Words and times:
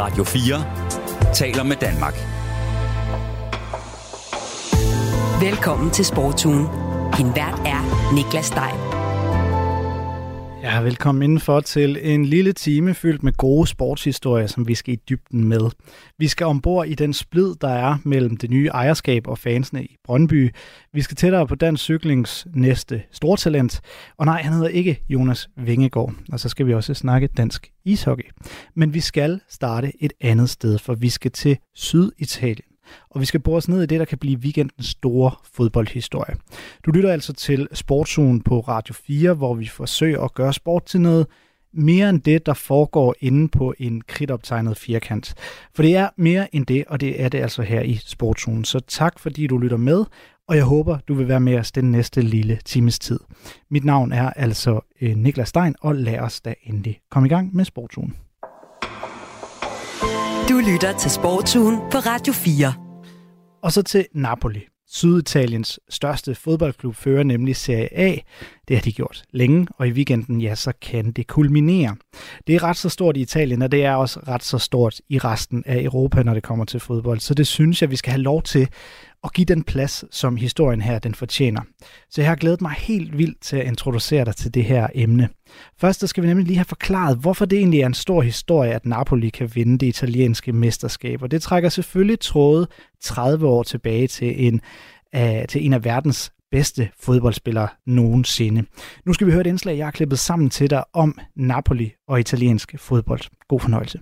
Radio 0.00 0.24
4 0.24 0.64
taler 1.34 1.62
med 1.62 1.76
Danmark. 1.76 2.14
Velkommen 5.40 5.90
til 5.90 6.04
Sportsugen. 6.04 6.68
Din 7.18 7.34
vært 7.36 7.60
er 7.66 8.12
Niklas 8.14 8.46
Stein. 8.46 8.89
Ja, 10.62 10.80
velkommen 10.82 11.22
indenfor 11.22 11.60
til 11.60 11.98
en 12.02 12.24
lille 12.24 12.52
time 12.52 12.94
fyldt 12.94 13.22
med 13.22 13.32
gode 13.32 13.66
sportshistorier, 13.66 14.46
som 14.46 14.68
vi 14.68 14.74
skal 14.74 14.94
i 14.94 14.98
dybden 15.08 15.44
med. 15.44 15.70
Vi 16.18 16.28
skal 16.28 16.46
ombord 16.46 16.86
i 16.86 16.94
den 16.94 17.12
splid, 17.12 17.54
der 17.60 17.68
er 17.68 17.96
mellem 18.04 18.36
det 18.36 18.50
nye 18.50 18.66
ejerskab 18.66 19.26
og 19.26 19.38
fansene 19.38 19.84
i 19.84 19.96
Brøndby. 20.04 20.50
Vi 20.92 21.02
skal 21.02 21.16
tættere 21.16 21.46
på 21.46 21.54
dansk 21.54 21.84
cyklings 21.84 22.46
næste 22.54 23.02
stortalent. 23.12 23.80
Og 24.18 24.26
nej, 24.26 24.42
han 24.42 24.52
hedder 24.52 24.68
ikke 24.68 25.02
Jonas 25.08 25.48
Vingegaard. 25.56 26.14
Og 26.32 26.40
så 26.40 26.48
skal 26.48 26.66
vi 26.66 26.74
også 26.74 26.94
snakke 26.94 27.26
dansk 27.26 27.70
ishockey. 27.84 28.30
Men 28.76 28.94
vi 28.94 29.00
skal 29.00 29.40
starte 29.48 29.92
et 30.00 30.12
andet 30.20 30.50
sted, 30.50 30.78
for 30.78 30.94
vi 30.94 31.08
skal 31.08 31.30
til 31.30 31.58
Syditalien 31.74 32.69
og 33.10 33.20
vi 33.20 33.26
skal 33.26 33.40
bore 33.40 33.56
os 33.56 33.68
ned 33.68 33.82
i 33.82 33.86
det, 33.86 34.00
der 34.00 34.04
kan 34.04 34.18
blive 34.18 34.38
weekendens 34.38 34.86
store 34.86 35.30
fodboldhistorie. 35.52 36.36
Du 36.86 36.90
lytter 36.90 37.12
altså 37.12 37.32
til 37.32 37.68
Sportsugen 37.72 38.40
på 38.40 38.60
Radio 38.60 38.94
4, 38.94 39.34
hvor 39.34 39.54
vi 39.54 39.66
forsøger 39.66 40.20
at 40.20 40.34
gøre 40.34 40.52
sport 40.52 40.84
til 40.84 41.00
noget 41.00 41.26
mere 41.72 42.10
end 42.10 42.20
det, 42.20 42.46
der 42.46 42.54
foregår 42.54 43.14
inde 43.20 43.48
på 43.48 43.74
en 43.78 44.02
kridtoptegnet 44.08 44.76
firkant. 44.76 45.34
For 45.74 45.82
det 45.82 45.96
er 45.96 46.08
mere 46.16 46.54
end 46.54 46.66
det, 46.66 46.84
og 46.88 47.00
det 47.00 47.22
er 47.22 47.28
det 47.28 47.38
altså 47.38 47.62
her 47.62 47.82
i 47.82 48.00
Sportsugen. 48.06 48.64
Så 48.64 48.80
tak 48.80 49.18
fordi 49.18 49.46
du 49.46 49.58
lytter 49.58 49.76
med, 49.76 50.04
og 50.48 50.56
jeg 50.56 50.64
håber, 50.64 50.98
du 51.08 51.14
vil 51.14 51.28
være 51.28 51.40
med 51.40 51.58
os 51.58 51.72
den 51.72 51.90
næste 51.90 52.20
lille 52.20 52.58
times 52.64 52.98
tid. 52.98 53.20
Mit 53.70 53.84
navn 53.84 54.12
er 54.12 54.30
altså 54.30 54.80
øh, 55.00 55.16
Niklas 55.16 55.48
Stein, 55.48 55.74
og 55.80 55.94
lad 55.94 56.18
os 56.18 56.40
da 56.40 56.54
endelig 56.64 57.00
komme 57.10 57.26
i 57.26 57.30
gang 57.30 57.56
med 57.56 57.64
Sportsugen. 57.64 58.16
Du 60.48 60.60
lytter 60.72 60.98
til 60.98 61.10
Sportsugen 61.10 61.76
på 61.90 61.98
Radio 61.98 62.32
4. 62.32 62.89
Og 63.62 63.72
så 63.72 63.82
til 63.82 64.06
Napoli. 64.12 64.66
Syditaliens 64.92 65.80
største 65.88 66.34
fodboldklub 66.34 66.94
fører 66.94 67.22
nemlig 67.22 67.56
Serie 67.56 67.98
A. 67.98 68.16
Det 68.68 68.76
har 68.76 68.82
de 68.82 68.92
gjort 68.92 69.24
længe, 69.32 69.66
og 69.78 69.88
i 69.88 69.90
weekenden, 69.90 70.40
ja, 70.40 70.54
så 70.54 70.72
kan 70.82 71.12
det 71.12 71.26
kulminere. 71.26 71.96
Det 72.46 72.54
er 72.54 72.62
ret 72.62 72.76
så 72.76 72.88
stort 72.88 73.16
i 73.16 73.20
Italien, 73.20 73.62
og 73.62 73.72
det 73.72 73.84
er 73.84 73.94
også 73.94 74.20
ret 74.28 74.44
så 74.44 74.58
stort 74.58 75.00
i 75.08 75.18
resten 75.18 75.62
af 75.66 75.82
Europa, 75.82 76.22
når 76.22 76.34
det 76.34 76.42
kommer 76.42 76.64
til 76.64 76.80
fodbold. 76.80 77.20
Så 77.20 77.34
det 77.34 77.46
synes 77.46 77.82
jeg, 77.82 77.90
vi 77.90 77.96
skal 77.96 78.10
have 78.12 78.22
lov 78.22 78.42
til 78.42 78.68
og 79.22 79.32
give 79.32 79.44
den 79.44 79.62
plads, 79.62 80.04
som 80.10 80.36
historien 80.36 80.80
her 80.80 80.98
den 80.98 81.14
fortjener. 81.14 81.60
Så 82.10 82.20
jeg 82.20 82.30
har 82.30 82.36
glædet 82.36 82.60
mig 82.60 82.72
helt 82.72 83.18
vildt 83.18 83.40
til 83.40 83.56
at 83.56 83.66
introducere 83.66 84.24
dig 84.24 84.36
til 84.36 84.54
det 84.54 84.64
her 84.64 84.88
emne. 84.94 85.28
Først 85.80 86.08
skal 86.08 86.22
vi 86.22 86.28
nemlig 86.28 86.46
lige 86.46 86.56
have 86.56 86.64
forklaret, 86.64 87.18
hvorfor 87.18 87.44
det 87.44 87.58
egentlig 87.58 87.80
er 87.80 87.86
en 87.86 87.94
stor 87.94 88.22
historie, 88.22 88.72
at 88.72 88.86
Napoli 88.86 89.28
kan 89.28 89.50
vinde 89.54 89.78
det 89.78 89.86
italienske 89.86 90.52
mesterskab. 90.52 91.22
Og 91.22 91.30
det 91.30 91.42
trækker 91.42 91.68
selvfølgelig 91.68 92.20
tråde 92.20 92.66
30 93.02 93.46
år 93.46 93.62
tilbage 93.62 94.06
til 94.06 94.46
en, 94.46 94.60
uh, 95.16 95.44
til 95.48 95.66
en 95.66 95.72
af 95.72 95.84
verdens 95.84 96.32
bedste 96.50 96.90
fodboldspillere 97.00 97.68
nogensinde. 97.86 98.64
Nu 99.06 99.12
skal 99.12 99.26
vi 99.26 99.32
høre 99.32 99.40
et 99.40 99.46
indslag, 99.46 99.76
jeg 99.76 99.86
har 99.86 99.90
klippet 99.90 100.18
sammen 100.18 100.50
til 100.50 100.70
dig 100.70 100.84
om 100.92 101.18
Napoli 101.36 101.92
og 102.08 102.20
italiensk 102.20 102.74
fodbold. 102.78 103.20
God 103.48 103.60
fornøjelse. 103.60 104.00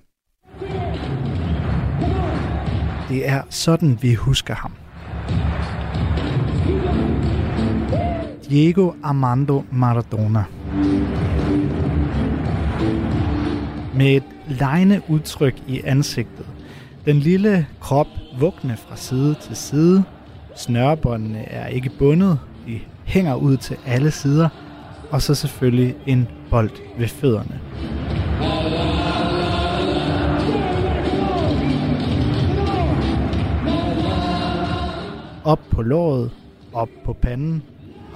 Det 3.09 3.29
er 3.29 3.43
sådan, 3.51 3.99
vi 4.03 4.15
husker 4.15 4.55
ham. 4.55 4.73
Diego 8.49 8.93
Armando 9.03 9.65
Maradona. 9.71 10.45
Med 13.95 14.07
et 14.07 14.23
lejende 14.49 15.03
udtryk 15.09 15.63
i 15.67 15.81
ansigtet. 15.85 16.47
Den 17.07 17.17
lille 17.17 17.67
krop 17.81 18.07
vugne 18.39 18.77
fra 18.77 18.97
side 18.97 19.35
til 19.35 19.57
side. 19.57 20.05
snørebåndene 20.57 21.39
er 21.39 21.67
ikke 21.67 21.91
bundet. 21.99 22.39
De 22.67 22.81
hænger 23.05 23.35
ud 23.35 23.57
til 23.57 23.77
alle 23.87 24.11
sider. 24.11 24.49
Og 25.11 25.23
så 25.23 25.35
selvfølgelig 25.35 25.95
en 26.07 26.29
bold 26.51 26.71
ved 26.99 27.09
fødderne. 27.09 27.61
Op 35.45 35.61
på 35.71 35.83
låret, 35.83 36.31
op 36.73 36.89
på 37.05 37.13
panden, 37.13 37.63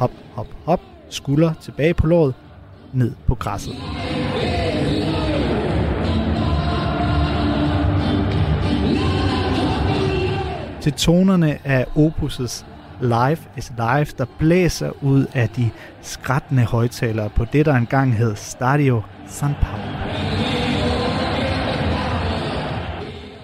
hop, 0.03 0.13
hop, 0.35 0.47
hop, 0.65 0.81
skulder 1.11 1.55
tilbage 1.55 1.95
på 1.95 2.07
låret, 2.07 2.35
ned 2.93 3.15
på 3.27 3.35
græsset. 3.35 3.75
Til 10.81 10.93
tonerne 10.93 11.67
af 11.67 11.85
Opus's 11.85 12.65
Life 13.01 13.49
is 13.57 13.71
Life, 13.71 14.15
der 14.19 14.27
blæser 14.39 15.05
ud 15.05 15.27
af 15.35 15.49
de 15.49 15.71
skrættende 16.01 16.65
højtalere 16.65 17.31
på 17.31 17.45
det, 17.45 17.67
der 17.67 17.75
engang 17.75 18.15
hed 18.15 18.37
Stadio 18.37 19.03
San 19.27 19.55
Paolo. 19.61 19.83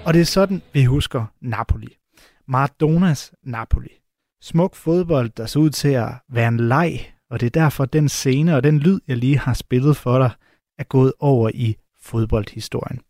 Og 0.04 0.14
det 0.14 0.20
er 0.20 0.24
sådan, 0.24 0.62
vi 0.72 0.84
husker 0.84 1.24
Napoli. 1.40 1.96
Maradonas 2.48 3.32
Napoli. 3.44 3.97
Smuk 4.42 4.74
fodbold, 4.74 5.30
der 5.36 5.46
så 5.46 5.58
ud 5.58 5.70
til 5.70 5.88
at 5.88 6.08
være 6.28 6.48
en 6.48 6.60
leg, 6.60 7.12
og 7.30 7.40
det 7.40 7.46
er 7.46 7.60
derfor, 7.60 7.84
den 7.84 8.08
scene 8.08 8.56
og 8.56 8.62
den 8.62 8.78
lyd, 8.78 9.00
jeg 9.08 9.16
lige 9.16 9.38
har 9.38 9.54
spillet 9.54 9.96
for 9.96 10.18
dig, 10.18 10.30
er 10.78 10.84
gået 10.84 11.12
over 11.18 11.50
i 11.54 11.76
fodboldhistorien. 12.02 13.00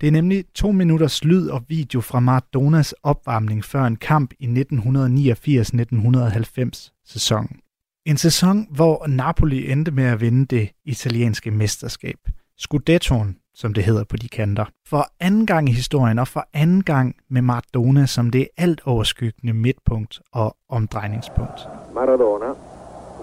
Det 0.00 0.06
er 0.06 0.12
nemlig 0.12 0.44
to 0.54 0.72
minutters 0.72 1.24
lyd 1.24 1.48
og 1.48 1.64
video 1.68 2.00
fra 2.00 2.20
Maradonas 2.20 2.94
opvarmning 3.02 3.64
før 3.64 3.84
en 3.84 3.96
kamp 3.96 4.32
i 4.38 4.46
1989-1990 4.46 7.02
sæsonen. 7.04 7.60
En 8.06 8.16
sæson, 8.16 8.66
hvor 8.70 9.06
Napoli 9.06 9.70
endte 9.70 9.90
med 9.90 10.04
at 10.04 10.20
vinde 10.20 10.46
det 10.46 10.70
italienske 10.84 11.50
mesterskab. 11.50 12.18
Scudettoen, 12.58 13.36
som 13.54 13.74
det 13.74 13.84
hedder 13.84 14.04
på 14.04 14.16
de 14.16 14.28
kanter. 14.28 14.64
For 14.86 15.06
anden 15.20 15.46
gang 15.46 15.68
i 15.68 15.72
historien, 15.72 16.18
og 16.18 16.28
for 16.28 16.48
anden 16.52 16.82
gang 16.82 17.16
med 17.30 17.42
Maradona 17.42 18.06
som 18.06 18.30
det 18.30 18.48
alt 18.56 18.80
overskyggende 18.84 19.52
midtpunkt 19.52 20.20
og 20.32 20.56
omdrejningspunkt. 20.68 21.60
Maradona, 21.94 22.50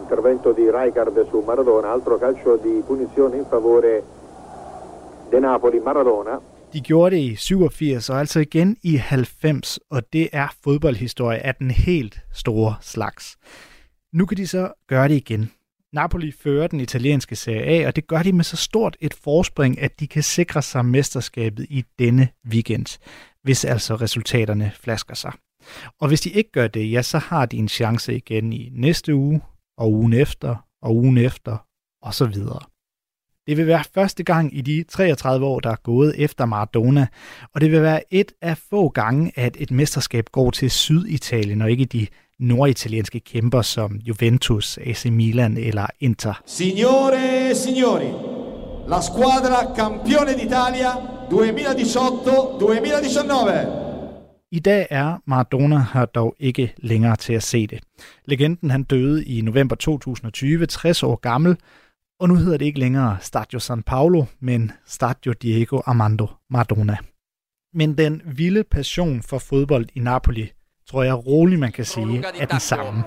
intervento 0.03 0.53
di 0.53 0.71
Rijkaard 0.71 1.27
su 1.31 1.41
Maradona, 1.41 1.87
altro 1.93 2.17
calcio 2.17 2.57
di 2.57 2.81
punizione 2.87 3.37
in 3.37 3.45
favore 3.49 4.01
de 5.31 5.39
Napoli, 5.39 5.79
Maradona. 5.79 6.39
De 6.73 6.79
gjorde 6.81 7.15
det 7.15 7.21
i 7.21 7.35
87 7.35 8.09
og 8.09 8.19
altså 8.19 8.39
igen 8.39 8.77
i 8.83 8.95
90, 8.95 9.79
og 9.89 10.13
det 10.13 10.29
er 10.33 10.47
fodboldhistorie 10.63 11.39
af 11.39 11.55
den 11.55 11.71
helt 11.71 12.19
store 12.33 12.75
slags. 12.81 13.37
Nu 14.13 14.25
kan 14.25 14.37
de 14.37 14.47
så 14.47 14.73
gøre 14.87 15.07
det 15.07 15.15
igen. 15.15 15.51
Napoli 15.93 16.31
fører 16.31 16.67
den 16.67 16.79
italienske 16.79 17.35
Serie 17.35 17.83
A, 17.83 17.87
og 17.87 17.95
det 17.95 18.07
gør 18.07 18.23
de 18.23 18.33
med 18.33 18.43
så 18.43 18.57
stort 18.57 18.97
et 18.99 19.13
forspring, 19.13 19.81
at 19.81 19.99
de 19.99 20.07
kan 20.07 20.23
sikre 20.23 20.61
sig 20.61 20.85
mesterskabet 20.85 21.65
i 21.69 21.83
denne 21.99 22.27
weekend, 22.47 22.99
hvis 23.43 23.65
altså 23.65 23.95
resultaterne 23.95 24.71
flasker 24.75 25.15
sig. 25.15 25.33
Og 25.99 26.07
hvis 26.07 26.21
de 26.21 26.29
ikke 26.29 26.51
gør 26.51 26.67
det, 26.67 26.91
ja, 26.91 27.01
så 27.01 27.17
har 27.17 27.45
de 27.45 27.57
en 27.57 27.67
chance 27.67 28.15
igen 28.15 28.53
i 28.53 28.69
næste 28.73 29.15
uge, 29.15 29.41
og 29.77 29.91
ugen 29.91 30.13
efter, 30.13 30.55
og 30.81 30.95
ugen 30.95 31.17
efter, 31.17 31.57
og 32.01 32.13
så 32.13 32.25
videre. 32.25 32.59
Det 33.47 33.57
vil 33.57 33.67
være 33.67 33.83
første 33.93 34.23
gang 34.23 34.57
i 34.57 34.61
de 34.61 34.83
33 34.89 35.45
år, 35.45 35.59
der 35.59 35.69
er 35.69 35.81
gået 35.83 36.13
efter 36.17 36.45
Maradona, 36.45 37.07
og 37.53 37.61
det 37.61 37.71
vil 37.71 37.81
være 37.81 38.13
et 38.13 38.31
af 38.41 38.57
få 38.57 38.89
gange, 38.89 39.31
at 39.35 39.57
et 39.59 39.71
mesterskab 39.71 40.25
går 40.31 40.51
til 40.51 40.71
Syditalien 40.71 41.61
og 41.61 41.71
ikke 41.71 41.85
de 41.85 42.07
norditalienske 42.41 43.19
kæmper 43.19 43.61
som 43.61 43.95
Juventus, 43.95 44.77
AC 44.77 45.05
Milan 45.05 45.57
eller 45.57 45.85
Inter. 45.99 46.41
Signore 46.45 47.51
e 47.51 47.55
signori, 47.55 48.11
la 48.89 49.01
squadra 49.01 49.75
campione 49.75 50.31
d'Italia 50.31 51.21
2018-2019. 51.31 53.67
I 54.51 54.59
dag 54.59 54.87
er 54.89 55.21
Maradona 55.25 55.85
her 55.93 56.05
dog 56.05 56.35
ikke 56.39 56.73
længere 56.77 57.15
til 57.15 57.33
at 57.33 57.43
se 57.43 57.67
det. 57.67 57.79
Legenden 58.25 58.71
han 58.71 58.83
døde 58.83 59.25
i 59.25 59.41
november 59.41 59.75
2020, 59.75 60.65
60 60.65 61.03
år 61.03 61.15
gammel, 61.15 61.57
og 62.19 62.27
nu 62.27 62.35
hedder 62.35 62.57
det 62.57 62.65
ikke 62.65 62.79
længere 62.79 63.17
Stadio 63.21 63.59
San 63.59 63.83
Paolo, 63.83 64.25
men 64.39 64.71
Stadio 64.85 65.33
Diego 65.41 65.79
Armando 65.85 66.27
Maradona. 66.49 66.97
Men 67.73 67.97
den 67.97 68.21
vilde 68.25 68.63
passion 68.63 69.21
for 69.21 69.37
fodbold 69.37 69.85
i 69.95 69.99
Napoli 69.99 70.51
tror 70.91 71.03
jeg 71.03 71.27
roligt 71.27 71.59
man 71.59 71.71
kan 71.71 71.85
sige 71.85 72.23
er 72.39 72.45
den 72.45 72.59
samme. 72.59 73.03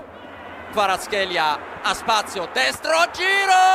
Kvaratskhelia 0.73 1.49
a 1.89 1.93
spazio, 2.01 2.43
destro, 2.57 2.99
giro! 3.17 3.65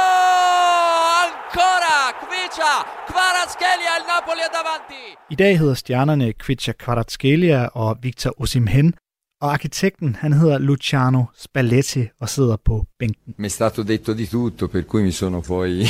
Ancora, 1.24 1.98
Kvicia, 2.22 2.74
Kvaratskhelia, 3.10 3.92
il 4.00 4.04
Napoli 4.12 4.44
davanti! 4.56 5.04
I 5.30 5.34
dag 5.34 5.58
hedder 5.58 5.74
stjernerne 5.74 6.32
Kvicia 6.32 6.72
Kvaratskhelia 6.72 7.68
og 7.74 7.98
Victor 8.02 8.32
Osimhen, 8.42 8.94
Og 9.40 9.52
arkitekten, 9.52 10.14
han 10.14 10.32
hedder 10.32 10.58
Luciano 10.58 11.24
Spalletti 11.34 12.08
og 12.20 12.28
sidder 12.28 12.56
på 12.56 12.84
bænken. 12.98 13.34
Mi 13.38 13.46
è 13.46 13.50
stato 13.50 13.82
detto 13.82 14.12
di 14.12 14.26
tutto, 14.26 14.68
per 14.68 14.84
cui 14.84 15.02
mi 15.02 15.12
sono 15.12 15.40
poi 15.40 15.84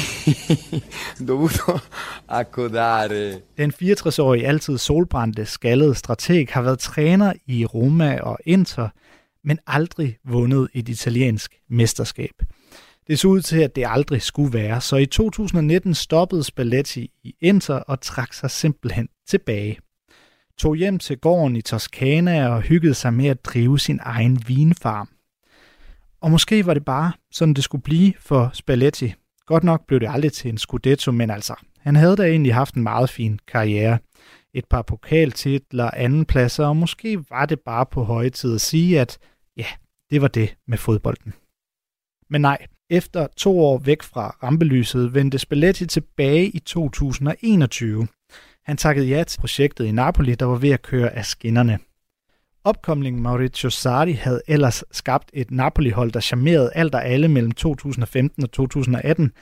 dovuto 1.29 1.81
accodare. 2.29 3.41
Den 3.57 3.73
64-årige, 3.83 4.47
altid 4.47 4.79
solbrændte, 4.79 5.47
skaldede 5.47 5.95
strateg 5.95 6.47
har 6.51 6.63
været 6.63 6.79
træner 6.79 7.33
i 7.47 7.65
Roma 7.65 8.19
og 8.23 8.39
Inter, 8.47 8.89
men 9.45 9.59
aldrig 9.67 10.19
vundet 10.25 10.69
et 10.75 10.89
italiensk 10.89 11.55
mesterskab. 11.71 12.43
Det 13.07 13.19
så 13.19 13.29
ud 13.29 13.41
til, 13.41 13.61
at 13.61 13.77
det 13.77 13.85
aldrig 13.89 14.23
skulle 14.23 14.53
være, 14.53 14.81
så 14.81 14.97
i 14.97 15.07
2019 15.07 15.95
stoppede 15.95 16.45
Spalletti 16.45 17.11
i 17.25 17.35
Inter 17.41 17.75
og 17.75 18.01
trak 18.01 18.33
sig 18.33 18.51
simpelthen 18.51 19.09
tilbage. 19.29 19.79
Tog 20.61 20.77
hjem 20.77 20.99
til 20.99 21.19
gården 21.19 21.57
i 21.57 21.63
Toskana 21.63 22.49
og 22.49 22.63
hyggede 22.63 22.95
sig 22.95 23.15
med 23.15 23.27
at 23.27 23.45
drive 23.45 23.79
sin 23.79 24.01
egen 24.03 24.39
vinfarm. 24.47 25.09
Og 26.21 26.31
måske 26.31 26.67
var 26.67 26.75
det 26.75 26.85
bare 26.85 27.13
sådan, 27.33 27.55
det 27.55 27.65
skulle 27.65 27.83
blive 27.83 28.13
for 28.19 28.51
Spalletti. 28.53 29.15
Godt 29.47 29.65
nok 29.65 29.87
blev 29.87 30.01
det 30.01 30.11
aldrig 30.11 30.33
til 30.33 30.49
en 30.49 30.59
Scudetto, 30.59 31.13
men 31.13 31.31
altså, 31.31 31.55
han 31.79 31.97
havde 31.97 32.17
da 32.17 32.23
egentlig 32.23 32.55
haft 32.55 32.75
en 32.75 32.83
meget 32.83 33.11
fin 33.11 33.39
karriere. 33.49 33.99
Et 34.55 34.65
par 34.65 34.83
pokaltitler, 34.83 35.91
andenpladser, 35.91 36.67
og 36.67 36.77
måske 36.77 37.25
var 37.31 37.47
det 37.47 37.61
bare 37.61 37.87
på 37.87 38.05
høje 38.05 38.31
tid 38.31 38.55
at 38.55 38.61
sige, 38.61 39.01
at 39.01 39.19
ja, 39.57 39.67
det 40.11 40.23
var 40.23 40.29
det 40.29 40.57
med 40.67 40.79
fodbolden. 40.79 41.35
Men 42.31 42.41
nej, 42.41 42.67
efter 42.91 43.27
to 43.37 43.61
år 43.61 43.79
væk 43.79 44.03
fra 44.03 44.37
rampelyset 44.43 45.15
vendte 45.15 45.39
Spalletti 45.39 45.87
tilbage 45.87 46.47
i 46.47 46.59
2021. 46.59 48.09
Han 48.71 48.77
takkede 48.77 49.07
ja 49.07 49.25
til 49.25 49.41
projektet 49.41 49.85
i 49.85 49.93
Napoli, 49.93 50.35
der 50.35 50.47
var 50.47 50.57
ved 50.57 50.71
at 50.71 50.83
køre 50.83 51.11
af 51.11 51.25
skinnerne. 51.25 51.79
Opkomlingen 52.65 53.23
Maurizio 53.23 53.71
Sarri 53.71 54.13
havde 54.13 54.43
ellers 54.49 54.85
skabt 54.93 55.31
et 55.33 55.51
Napoli-hold, 55.51 56.13
der 56.13 56.21
charmerede 56.21 56.71
alt 56.75 56.95
og 56.95 57.05
alle 57.05 57.29
mellem 57.29 57.53
2015 57.53 58.43
og 58.43 58.53
2018, 58.53 59.33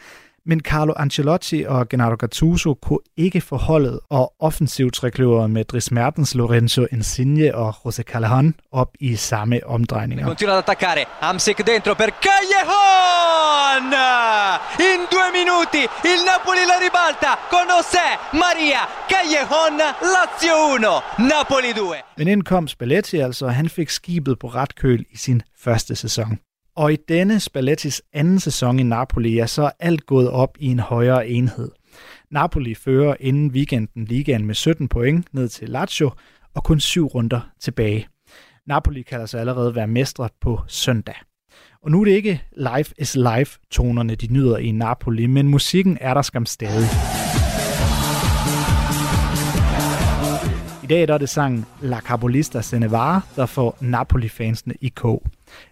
men 0.49 0.61
Carlo 0.61 0.93
Ancelotti 0.97 1.65
og 1.69 1.89
Gennaro 1.89 2.17
Gattuso 2.17 2.75
kunne 2.75 2.99
ikke 3.17 3.41
forholdet 3.41 4.01
og 4.11 4.33
offensivtrækløvere 4.39 5.49
med 5.49 5.65
Dries 5.65 5.91
Mertens, 5.91 6.35
Lorenzo 6.35 6.87
Insigne 6.93 7.55
og 7.55 7.75
José 7.85 8.03
Callejon 8.03 8.55
op 8.73 8.91
i 9.01 9.17
samme 9.17 9.61
omdrejninger. 9.67 10.27
Continua 10.27 10.55
ad 10.55 10.59
attaccare. 10.59 11.05
Amsic 11.21 11.57
dentro 11.57 11.95
per 11.95 12.11
Callejon! 12.27 13.93
In 14.91 15.01
due 15.13 15.29
minuti 15.41 15.83
il 16.13 16.21
Napoli 16.31 16.65
la 16.71 16.79
ribalta 16.85 17.33
con 17.53 17.67
José 17.75 18.09
Maria 18.45 18.83
Callejon. 19.13 19.79
Lazio 20.15 20.57
1, 20.77 21.03
Napoli 21.33 21.73
2. 21.73 21.95
Men 22.17 22.29
ind 22.29 22.43
kom 22.43 22.69
Spalletti 22.69 23.19
altså, 23.19 23.47
og 23.47 23.55
han 23.55 23.69
fik 23.69 23.91
skibet 23.91 24.39
på 24.39 24.47
ret 24.47 24.75
køl 24.75 25.05
i 25.11 25.17
sin 25.17 25.43
første 25.65 25.97
sæson. 25.97 26.39
Og 26.79 26.93
i 26.93 26.97
denne 27.09 27.41
Spallettis 27.41 28.03
anden 28.13 28.41
sæson 28.41 28.79
i 28.79 28.83
Napoli, 28.83 29.35
ja, 29.35 29.47
så 29.47 29.63
er 29.63 29.71
alt 29.81 30.07
gået 30.07 30.31
op 30.31 30.57
i 30.61 30.67
en 30.67 30.79
højere 30.79 31.29
enhed. 31.29 31.71
Napoli 32.31 32.75
fører 32.75 33.15
inden 33.21 33.51
weekenden 33.51 34.05
ligaen 34.05 34.47
med 34.47 34.55
17 34.55 34.89
point 34.89 35.35
ned 35.35 35.49
til 35.49 35.69
Lazio, 35.69 36.11
og 36.55 36.65
kun 36.65 36.81
syv 36.81 37.07
runder 37.07 37.41
tilbage. 37.61 38.09
Napoli 38.67 39.03
kan 39.03 39.21
altså 39.21 39.39
allerede 39.39 39.75
være 39.75 39.87
mestre 39.87 40.29
på 40.41 40.61
søndag. 40.69 41.15
Og 41.83 41.91
nu 41.91 42.01
er 42.01 42.05
det 42.05 42.13
ikke 42.13 42.43
life 42.57 42.95
is 42.99 43.17
life 43.17 43.59
tonerne, 43.71 44.15
de 44.15 44.33
nyder 44.33 44.57
i 44.57 44.71
Napoli, 44.71 45.27
men 45.27 45.49
musikken 45.49 45.99
er 46.01 46.15
der 46.15 46.23
skam 46.23 46.47
stadig. 46.47 46.89
Dag 50.89 51.09
der 51.09 51.15
er 51.15 51.19
det 51.19 51.29
sangen 51.29 51.67
La 51.83 52.01
Capolista 52.01 52.63
Se 52.63 52.79
ne 52.79 52.91
der 53.37 53.47
får 53.47 53.77
Napoli-fansene 53.81 54.75
i 54.81 54.89
k. 54.89 55.03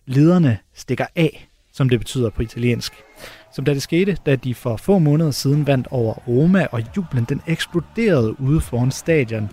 Lederne 0.06 0.58
stikker 0.74 1.06
af, 1.16 1.48
som 1.72 1.88
det 1.88 2.00
betyder 2.00 2.30
på 2.30 2.42
italiensk. 2.42 2.92
Som 3.52 3.64
da 3.64 3.74
det 3.74 3.82
skete, 3.82 4.16
da 4.26 4.36
de 4.36 4.54
for 4.54 4.76
få 4.76 4.98
måneder 4.98 5.30
siden 5.30 5.66
vandt 5.66 5.86
over 5.90 6.14
Roma, 6.28 6.66
og 6.72 6.82
jublen 6.96 7.24
den 7.24 7.42
eksploderede 7.46 8.40
ude 8.40 8.60
foran 8.60 8.90
stadion. 8.90 9.50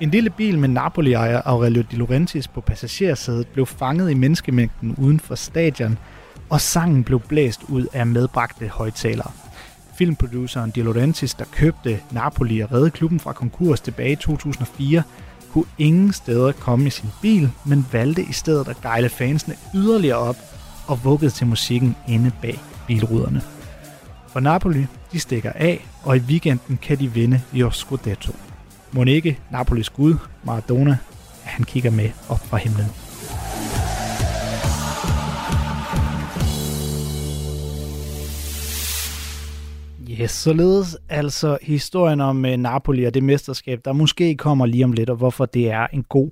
En 0.00 0.10
lille 0.10 0.30
bil 0.30 0.58
med 0.58 0.68
Napoli-ejer 0.68 1.42
Aurelio 1.44 1.82
Di 1.90 1.96
Laurentiis 1.96 2.48
på 2.48 2.60
passagersædet 2.60 3.48
blev 3.48 3.66
fanget 3.66 4.10
i 4.10 4.14
menneskemængden 4.14 4.94
uden 4.98 5.20
for 5.20 5.34
stadion, 5.34 5.98
og 6.50 6.60
sangen 6.60 7.04
blev 7.04 7.20
blæst 7.20 7.60
ud 7.68 7.86
af 7.92 8.06
medbragte 8.06 8.68
højtalere. 8.68 9.30
Filmproduceren 9.98 10.70
De 10.70 10.82
Laurentiis, 10.82 11.34
der 11.34 11.44
købte 11.44 12.00
Napoli 12.10 12.60
og 12.60 12.72
redde 12.72 12.90
klubben 12.90 13.20
fra 13.20 13.32
konkurs 13.32 13.80
tilbage 13.80 14.12
i 14.12 14.16
2004, 14.16 15.02
kunne 15.52 15.64
ingen 15.78 16.12
steder 16.12 16.52
komme 16.52 16.86
i 16.86 16.90
sin 16.90 17.08
bil, 17.22 17.50
men 17.64 17.86
valgte 17.92 18.22
i 18.22 18.32
stedet 18.32 18.68
at 18.68 18.80
gejle 18.82 19.08
fansene 19.08 19.56
yderligere 19.74 20.18
op 20.18 20.36
og 20.86 21.04
vuggede 21.04 21.30
til 21.30 21.46
musikken 21.46 21.96
inde 22.08 22.30
bag 22.42 22.60
bilruderne. 22.86 23.42
For 24.28 24.40
Napoli, 24.40 24.86
de 25.12 25.20
stikker 25.20 25.52
af, 25.54 25.86
og 26.02 26.16
i 26.16 26.20
weekenden 26.20 26.78
kan 26.82 26.98
de 26.98 27.12
vinde 27.12 27.42
i 27.52 27.64
Scudetto. 27.70 28.32
Må 28.92 29.04
ikke 29.04 29.38
Napolis 29.50 29.90
gud, 29.90 30.14
Maradona, 30.44 30.98
han 31.42 31.64
kigger 31.64 31.90
med 31.90 32.10
op 32.28 32.46
fra 32.46 32.56
himlen. 32.56 33.05
Yes, 40.20 40.30
således 40.30 40.96
altså 41.08 41.58
historien 41.62 42.20
om 42.20 42.44
øh, 42.44 42.56
Napoli 42.56 43.04
og 43.04 43.14
det 43.14 43.22
mesterskab, 43.22 43.80
der 43.84 43.92
måske 43.92 44.36
kommer 44.36 44.66
lige 44.66 44.84
om 44.84 44.92
lidt, 44.92 45.10
og 45.10 45.16
hvorfor 45.16 45.46
det 45.46 45.70
er 45.70 45.86
en 45.92 46.02
god 46.02 46.30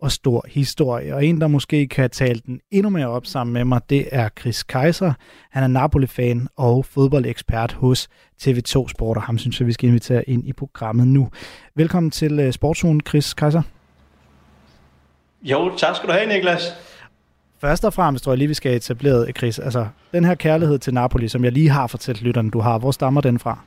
og 0.00 0.12
stor 0.12 0.44
historie. 0.48 1.14
Og 1.14 1.26
en, 1.26 1.40
der 1.40 1.46
måske 1.46 1.86
kan 1.86 2.10
tale 2.10 2.40
den 2.46 2.60
endnu 2.70 2.90
mere 2.90 3.08
op 3.08 3.26
sammen 3.26 3.54
med 3.54 3.64
mig, 3.64 3.80
det 3.90 4.08
er 4.12 4.28
Chris 4.40 4.62
Kaiser. 4.62 5.12
Han 5.50 5.62
er 5.62 5.66
Napoli-fan 5.66 6.48
og 6.56 6.84
fodboldekspert 6.84 7.72
hos 7.72 8.08
TV2 8.42 8.88
Sport, 8.88 9.16
og 9.16 9.22
ham 9.22 9.38
synes 9.38 9.60
jeg, 9.60 9.66
vi 9.66 9.72
skal 9.72 9.88
invitere 9.88 10.28
ind 10.28 10.46
i 10.46 10.52
programmet 10.52 11.06
nu. 11.06 11.28
Velkommen 11.74 12.10
til 12.10 12.46
uh, 12.46 12.52
Sportsugen, 12.52 13.00
Chris 13.08 13.34
Kaiser. 13.34 13.62
Jo, 15.42 15.72
tak 15.76 15.96
skal 15.96 16.08
du 16.08 16.12
have, 16.12 16.26
Niklas. 16.26 16.62
Først 17.60 17.84
og 17.84 17.94
fremmest 17.94 18.24
tror 18.24 18.32
jeg 18.32 18.38
lige, 18.38 18.48
vi 18.48 18.54
skal 18.54 18.70
have 18.70 18.76
etableret, 18.76 19.36
Chris. 19.38 19.58
Altså, 19.58 19.86
den 20.12 20.24
her 20.24 20.34
kærlighed 20.34 20.78
til 20.78 20.94
Napoli, 20.94 21.28
som 21.28 21.44
jeg 21.44 21.52
lige 21.52 21.68
har 21.68 21.86
fortalt 21.86 22.22
lytterne, 22.22 22.50
du 22.50 22.60
har, 22.60 22.78
hvor 22.78 22.90
stammer 22.90 23.20
den 23.20 23.38
fra? 23.38 23.58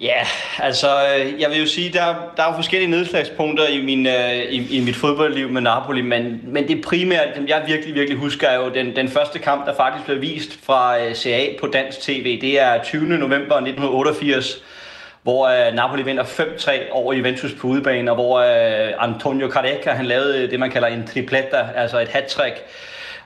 Ja, 0.00 0.26
altså, 0.58 0.86
øh, 0.86 1.40
jeg 1.40 1.50
vil 1.50 1.58
jo 1.58 1.66
sige, 1.66 1.92
der, 1.92 2.14
der 2.36 2.42
er 2.42 2.46
jo 2.50 2.54
forskellige 2.54 2.90
nedslagspunkter 2.90 3.66
i, 3.66 3.84
min, 3.84 4.06
øh, 4.06 4.34
i, 4.34 4.78
i 4.78 4.84
mit 4.84 4.96
fodboldliv 4.96 5.48
med 5.48 5.62
Napoli, 5.62 6.02
men, 6.02 6.40
men 6.44 6.68
det 6.68 6.84
primært, 6.84 7.36
dem 7.36 7.48
jeg 7.48 7.62
virkelig, 7.66 7.94
virkelig 7.94 8.18
husker, 8.18 8.48
er 8.48 8.64
jo 8.64 8.70
den, 8.74 8.96
den 8.96 9.08
første 9.08 9.38
kamp, 9.38 9.66
der 9.66 9.74
faktisk 9.74 10.04
blev 10.04 10.20
vist 10.20 10.64
fra 10.64 11.04
øh, 11.04 11.14
CA 11.14 11.46
på 11.60 11.66
dansk 11.66 12.00
tv. 12.00 12.40
Det 12.40 12.60
er 12.60 12.82
20. 12.82 13.02
november 13.02 13.56
1988, 13.56 14.62
hvor 15.28 15.68
uh, 15.68 15.74
Napoli 15.74 16.02
vinder 16.02 16.24
5-3 16.24 16.70
over 16.92 17.12
Juventus 17.12 17.52
på 17.60 17.66
udebane, 17.66 18.10
og 18.10 18.14
hvor 18.14 18.38
uh, 18.38 19.04
Antonio 19.08 19.50
Careca, 19.50 19.90
han 19.90 20.06
lavede 20.06 20.38
øh, 20.38 20.50
det, 20.50 20.60
man 20.60 20.70
kalder 20.70 20.88
en 20.88 21.06
tripletta, 21.06 21.66
altså 21.76 21.98
et 21.98 22.08
hat-trick. 22.08 22.56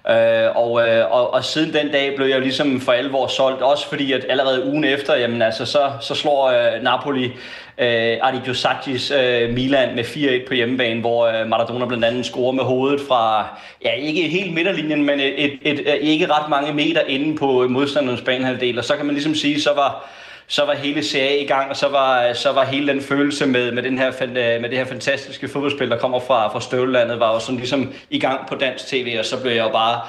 Uh, 0.05 0.57
og, 0.57 0.73
uh, 0.73 1.13
og, 1.17 1.35
og 1.35 1.45
siden 1.45 1.73
den 1.75 1.93
dag 1.93 2.17
blev 2.17 2.27
jeg 2.27 2.41
ligesom 2.41 2.81
for 2.81 2.93
alvor 2.93 3.27
solgt, 3.27 3.63
også 3.63 3.89
fordi 3.89 4.13
at 4.13 4.27
allerede 4.29 4.65
ugen 4.65 4.85
efter, 4.85 5.17
jamen 5.17 5.43
altså, 5.43 5.67
så, 5.67 5.91
så 6.01 6.15
slår 6.15 6.49
uh, 6.49 6.83
Napoli 6.83 7.27
uh, 7.27 8.29
Arrigo 8.29 8.55
Sacchis 8.55 9.11
uh, 9.11 9.55
Milan 9.55 9.95
med 9.95 10.05
4-1 10.05 10.49
på 10.49 10.55
hjemmebane, 10.55 11.01
hvor 11.01 11.29
uh, 11.29 11.49
Maradona 11.49 11.85
blandt 11.87 12.05
andet 12.05 12.27
scorer 12.27 12.53
med 12.53 12.65
hovedet 12.65 13.01
fra, 13.09 13.47
ja 13.85 13.91
ikke 13.91 14.29
helt 14.29 14.55
midterlinjen, 14.55 15.05
men 15.05 15.21
et, 15.21 15.45
et, 15.45 15.59
et, 15.63 15.79
et, 15.79 15.99
ikke 16.01 16.33
ret 16.33 16.51
mange 16.51 16.73
meter 16.73 17.01
inde 17.09 17.37
på 17.39 17.69
modstanderens 17.69 18.23
banehalvdel, 18.23 18.79
og 18.79 18.85
så 18.85 18.97
kan 18.97 19.07
man 19.07 19.15
ligesom 19.15 19.35
sige, 19.35 19.61
så 19.61 19.71
var 19.75 20.09
så 20.53 20.65
var 20.65 20.75
hele 20.75 21.05
serien 21.05 21.45
i 21.45 21.47
gang, 21.47 21.71
og 21.71 21.77
så 21.77 21.89
var, 21.89 22.33
så 22.33 22.53
var 22.53 22.65
hele 22.65 22.93
den 22.93 23.01
følelse 23.01 23.47
med, 23.47 23.73
med, 23.73 23.83
den 23.83 23.99
her, 23.99 24.13
øh, 24.23 24.61
med 24.61 24.69
det 24.69 24.79
her 24.79 24.85
fantastiske 24.85 25.49
fodboldspil, 25.49 25.91
der 25.91 25.99
kommer 25.99 26.21
fra, 26.21 26.53
fra 26.53 26.61
Støvlandet, 26.61 27.21
var 27.21 27.35
jo 27.35 27.41
sådan 27.41 27.57
ligesom 27.57 27.93
i 28.11 28.19
gang 28.19 28.49
på 28.49 28.55
dansk 28.55 28.87
tv, 28.87 29.17
og 29.19 29.25
så 29.25 29.41
blev 29.43 29.53
jeg 29.53 29.65
jo 29.65 29.73
bare 29.73 30.01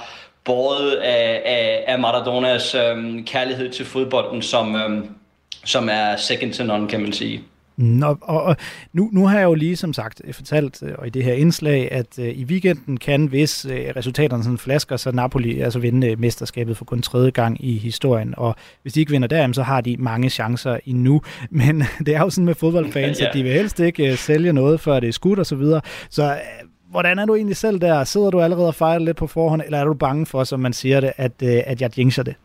båret 0.44 0.92
af, 0.92 1.42
af, 1.46 1.84
af 1.88 2.00
Maradonas 2.00 2.76
øhm, 2.76 3.26
kærlighed 3.26 3.70
til 3.70 3.86
fodbolden, 3.86 4.42
som, 4.42 4.76
øhm, 4.76 5.10
som 5.66 5.90
er 5.92 6.16
second 6.16 6.54
to 6.54 6.64
none, 6.64 6.88
kan 6.88 7.02
man 7.02 7.14
sige. 7.14 7.44
Nå, 7.78 8.18
og, 8.22 8.44
og 8.44 8.56
nu, 8.94 9.10
nu 9.14 9.28
har 9.28 9.38
jeg 9.38 9.46
jo 9.46 9.54
lige 9.54 9.76
som 9.76 9.94
sagt 9.94 10.22
fortalt, 10.32 10.84
og 10.84 11.08
i 11.08 11.10
det 11.10 11.24
her 11.24 11.34
indslag, 11.34 11.92
at 11.92 12.08
uh, 12.18 12.26
i 12.26 12.44
weekenden 12.44 12.98
kan, 12.98 13.26
hvis 13.26 13.66
uh, 13.66 13.72
resultaterne 13.72 14.44
sådan 14.44 14.58
flasker, 14.58 14.98
så 14.98 15.12
Napoli 15.12 15.60
altså 15.60 15.80
vinde 15.80 16.16
mesterskabet 16.16 16.78
for 16.78 16.86
kun 16.86 17.02
tredje 17.02 17.32
gang 17.32 17.66
i 17.66 17.78
historien. 17.78 18.34
Og 18.38 18.56
hvis 18.82 18.94
de 18.94 19.00
ikke 19.00 19.12
vinder 19.12 19.28
der, 19.28 19.52
så 19.54 19.64
har 19.64 19.82
de 19.82 19.98
mange 20.00 20.30
chancer 20.30 20.78
endnu. 20.86 21.22
Men 21.50 21.84
det 22.06 22.16
er 22.16 22.20
jo 22.20 22.30
sådan 22.30 22.46
med 22.46 22.56
fodboldfans, 22.56 23.20
ja. 23.22 23.28
at 23.28 23.34
de 23.34 23.44
vil 23.44 23.52
helst 23.52 23.80
ikke 23.80 24.12
uh, 24.12 24.18
sælge 24.18 24.54
noget, 24.54 24.80
før 24.80 25.00
det 25.00 25.10
er 25.10 25.14
skudt 25.14 25.40
og 25.40 25.46
så 25.46 25.56
videre. 25.56 25.82
Så 26.10 26.24
uh, 26.32 26.70
hvordan 26.92 27.20
er 27.20 27.26
du 27.26 27.36
egentlig 27.36 27.58
selv 27.58 27.80
der? 27.80 28.04
Sidder 28.04 28.30
du 28.30 28.42
allerede 28.42 28.68
og 28.68 28.76
fejrer 28.76 29.00
lidt 29.00 29.18
på 29.18 29.28
forhånd, 29.28 29.62
eller 29.66 29.78
er 29.78 29.86
du 29.86 29.94
bange 29.94 30.26
for, 30.26 30.44
som 30.44 30.60
man 30.60 30.74
siger 30.74 31.00
det, 31.00 31.12
at, 31.18 31.32
uh, 31.44 31.50
at 31.50 31.82
jeg 31.82 31.98
jinxer 31.98 32.24
det? 32.24 32.36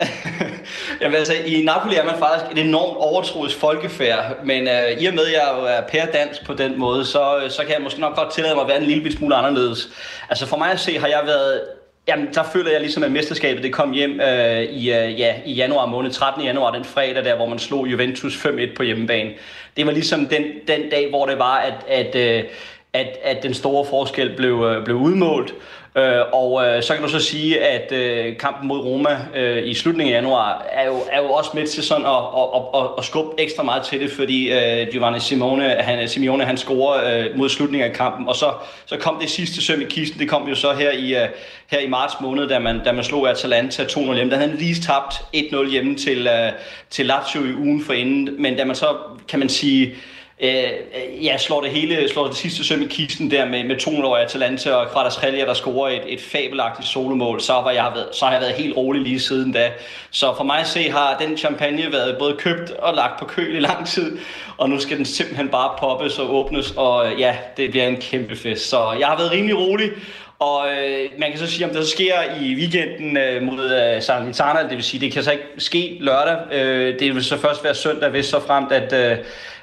Jamen, 1.00 1.16
altså, 1.16 1.34
I 1.46 1.62
Napoli 1.62 1.96
er 1.96 2.04
man 2.04 2.18
faktisk 2.18 2.52
et 2.52 2.58
enormt 2.58 2.96
overtroisk 2.96 3.56
folkefærd, 3.56 4.44
men 4.44 4.68
øh, 4.68 5.02
i 5.02 5.06
og 5.06 5.14
med, 5.14 5.26
at 5.26 5.32
jeg 5.32 5.54
jo 5.58 5.64
er 5.64 5.80
pærdansk 5.80 6.46
på 6.46 6.54
den 6.54 6.78
måde, 6.78 7.04
så, 7.04 7.40
øh, 7.44 7.50
så 7.50 7.62
kan 7.62 7.72
jeg 7.72 7.82
måske 7.82 8.00
nok 8.00 8.16
godt 8.16 8.32
tillade 8.32 8.54
mig 8.54 8.62
at 8.62 8.68
være 8.68 8.80
en 8.80 8.86
lille 8.86 9.12
smule 9.12 9.34
anderledes. 9.34 9.88
Altså 10.28 10.46
for 10.46 10.56
mig 10.56 10.70
at 10.70 10.80
se, 10.80 10.98
har 10.98 11.06
jeg 11.06 11.20
været 11.24 11.60
Jamen, 12.08 12.28
der 12.34 12.42
føler 12.42 12.70
jeg 12.70 12.80
ligesom, 12.80 13.02
at 13.02 13.12
mesterskabet 13.12 13.62
det 13.62 13.72
kom 13.72 13.92
hjem 13.92 14.20
øh, 14.20 14.62
i, 14.62 14.92
øh, 14.92 15.20
ja, 15.20 15.34
i 15.44 15.52
januar 15.52 15.86
måned, 15.86 16.10
13. 16.10 16.44
januar, 16.44 16.72
den 16.72 16.84
fredag 16.84 17.24
der, 17.24 17.36
hvor 17.36 17.46
man 17.46 17.58
slog 17.58 17.86
Juventus 17.86 18.46
5-1 18.46 18.74
på 18.76 18.82
hjemmebane. 18.82 19.30
Det 19.76 19.86
var 19.86 19.92
ligesom 19.92 20.26
den, 20.26 20.44
den 20.68 20.90
dag, 20.90 21.10
hvor 21.10 21.26
det 21.26 21.38
var, 21.38 21.56
at, 21.56 21.74
at, 21.88 22.14
øh, 22.14 22.44
at, 22.92 23.18
at 23.22 23.42
den 23.42 23.54
store 23.54 23.86
forskel 23.90 24.36
blev, 24.36 24.62
øh, 24.62 24.84
blev 24.84 24.96
udmålt. 24.96 25.54
Øh, 25.96 26.22
og 26.32 26.66
øh, 26.66 26.82
så 26.82 26.94
kan 26.94 27.02
du 27.02 27.08
så 27.08 27.18
sige, 27.18 27.60
at 27.60 27.92
øh, 27.92 28.36
kampen 28.36 28.68
mod 28.68 28.78
Roma 28.78 29.18
øh, 29.34 29.68
i 29.68 29.74
slutningen 29.74 30.14
af 30.14 30.18
januar 30.18 30.66
er 30.72 30.86
jo, 30.86 30.96
er 31.12 31.22
jo 31.22 31.30
også 31.30 31.50
med 31.54 31.66
til 31.66 31.82
sådan 31.82 32.06
at, 32.06 32.12
at, 32.12 32.82
at, 32.82 32.88
at 32.98 33.04
skubbe 33.04 33.40
ekstra 33.42 33.62
meget 33.62 33.82
til 33.82 34.00
det, 34.00 34.10
fordi 34.10 34.52
øh, 34.52 34.88
Giovanni 34.92 35.20
Simone, 35.20 35.64
han, 35.64 36.08
Simeone 36.08 36.44
han 36.44 36.56
scorer 36.56 37.24
øh, 37.26 37.38
mod 37.38 37.48
slutningen 37.48 37.90
af 37.90 37.96
kampen, 37.96 38.28
og 38.28 38.36
så, 38.36 38.52
så 38.86 38.96
kom 38.96 39.18
det 39.20 39.30
sidste 39.30 39.62
søm 39.62 39.80
i 39.80 39.84
kisten, 39.84 40.20
det 40.20 40.28
kom 40.28 40.48
jo 40.48 40.54
så 40.54 40.72
her 40.72 40.90
i, 40.90 41.14
øh, 41.14 41.28
her 41.70 41.78
i 41.78 41.88
marts 41.88 42.14
måned, 42.20 42.48
da 42.48 42.58
man, 42.58 42.80
da 42.84 42.92
man 42.92 43.04
slog 43.04 43.30
Atalanta 43.30 43.84
2-0 43.84 44.14
hjemme. 44.14 44.30
Der 44.30 44.36
havde 44.36 44.50
han 44.50 44.58
lige 44.58 44.74
tabt 44.74 45.14
1-0 45.36 45.70
hjemme 45.70 45.96
til, 45.96 46.26
øh, 46.26 46.52
til 46.90 47.06
Lazio 47.06 47.40
i 47.44 47.54
ugen 47.54 47.84
forinden, 47.84 48.42
men 48.42 48.56
da 48.56 48.64
man 48.64 48.76
så, 48.76 48.96
kan 49.28 49.38
man 49.38 49.48
sige, 49.48 49.94
øh, 50.40 51.24
ja, 51.24 51.38
slår 51.38 51.60
det 51.60 51.70
hele, 51.70 52.08
slår 52.08 52.26
det 52.26 52.36
sidste 52.36 52.64
søm 52.64 52.82
i 52.82 52.86
kisten 52.86 53.30
der 53.30 53.44
med, 53.44 53.64
med 53.64 53.76
200 53.76 54.08
år 54.08 54.16
Atalanta 54.16 54.72
og 54.72 54.88
Kratas 54.88 55.16
Hellia, 55.16 55.46
der 55.46 55.54
scorer 55.54 55.90
et, 55.90 56.02
et 56.06 56.20
fabelagtigt 56.20 56.88
solomål, 56.88 57.40
så, 57.40 57.52
var 57.52 57.70
jeg 57.70 57.92
så 58.12 58.24
har 58.24 58.32
jeg 58.32 58.40
været 58.40 58.54
helt 58.54 58.76
rolig 58.76 59.02
lige 59.02 59.20
siden 59.20 59.52
da. 59.52 59.72
Så 60.10 60.34
for 60.36 60.44
mig 60.44 60.58
at 60.58 60.66
se 60.66 60.90
har 60.90 61.16
den 61.20 61.36
champagne 61.36 61.92
været 61.92 62.16
både 62.18 62.36
købt 62.38 62.70
og 62.70 62.94
lagt 62.94 63.18
på 63.18 63.24
køl 63.24 63.56
i 63.56 63.60
lang 63.60 63.86
tid, 63.86 64.18
og 64.56 64.70
nu 64.70 64.78
skal 64.78 64.96
den 64.96 65.04
simpelthen 65.04 65.48
bare 65.48 65.70
poppes 65.78 66.18
og 66.18 66.34
åbnes, 66.34 66.74
og 66.76 67.12
øh, 67.12 67.20
ja, 67.20 67.36
det 67.56 67.70
bliver 67.70 67.86
en 67.86 67.96
kæmpe 67.96 68.36
fest. 68.36 68.68
Så 68.68 68.96
jeg 69.00 69.06
har 69.06 69.16
været 69.16 69.32
rimelig 69.32 69.58
rolig, 69.58 69.90
og 70.38 70.66
øh, 70.68 71.08
man 71.18 71.30
kan 71.30 71.38
så 71.38 71.46
sige, 71.46 71.66
om 71.66 71.70
det 71.70 71.84
så 71.84 71.90
sker 71.90 72.14
i 72.40 72.54
weekenden 72.54 73.16
øh, 73.16 73.42
mod 73.42 73.64
øh, 73.64 74.02
Salernitana, 74.02 74.62
det 74.62 74.70
vil 74.76 74.84
sige, 74.84 75.00
det 75.00 75.12
kan 75.12 75.22
så 75.22 75.32
ikke 75.32 75.44
ske 75.58 75.96
lørdag. 76.00 76.36
Øh, 76.52 76.98
det 76.98 77.14
vil 77.14 77.24
så 77.24 77.38
først 77.38 77.64
være 77.64 77.74
søndag, 77.74 78.10
hvis 78.10 78.26
så 78.26 78.40
fremt, 78.40 78.72
at, 78.72 78.92
øh, 78.92 79.18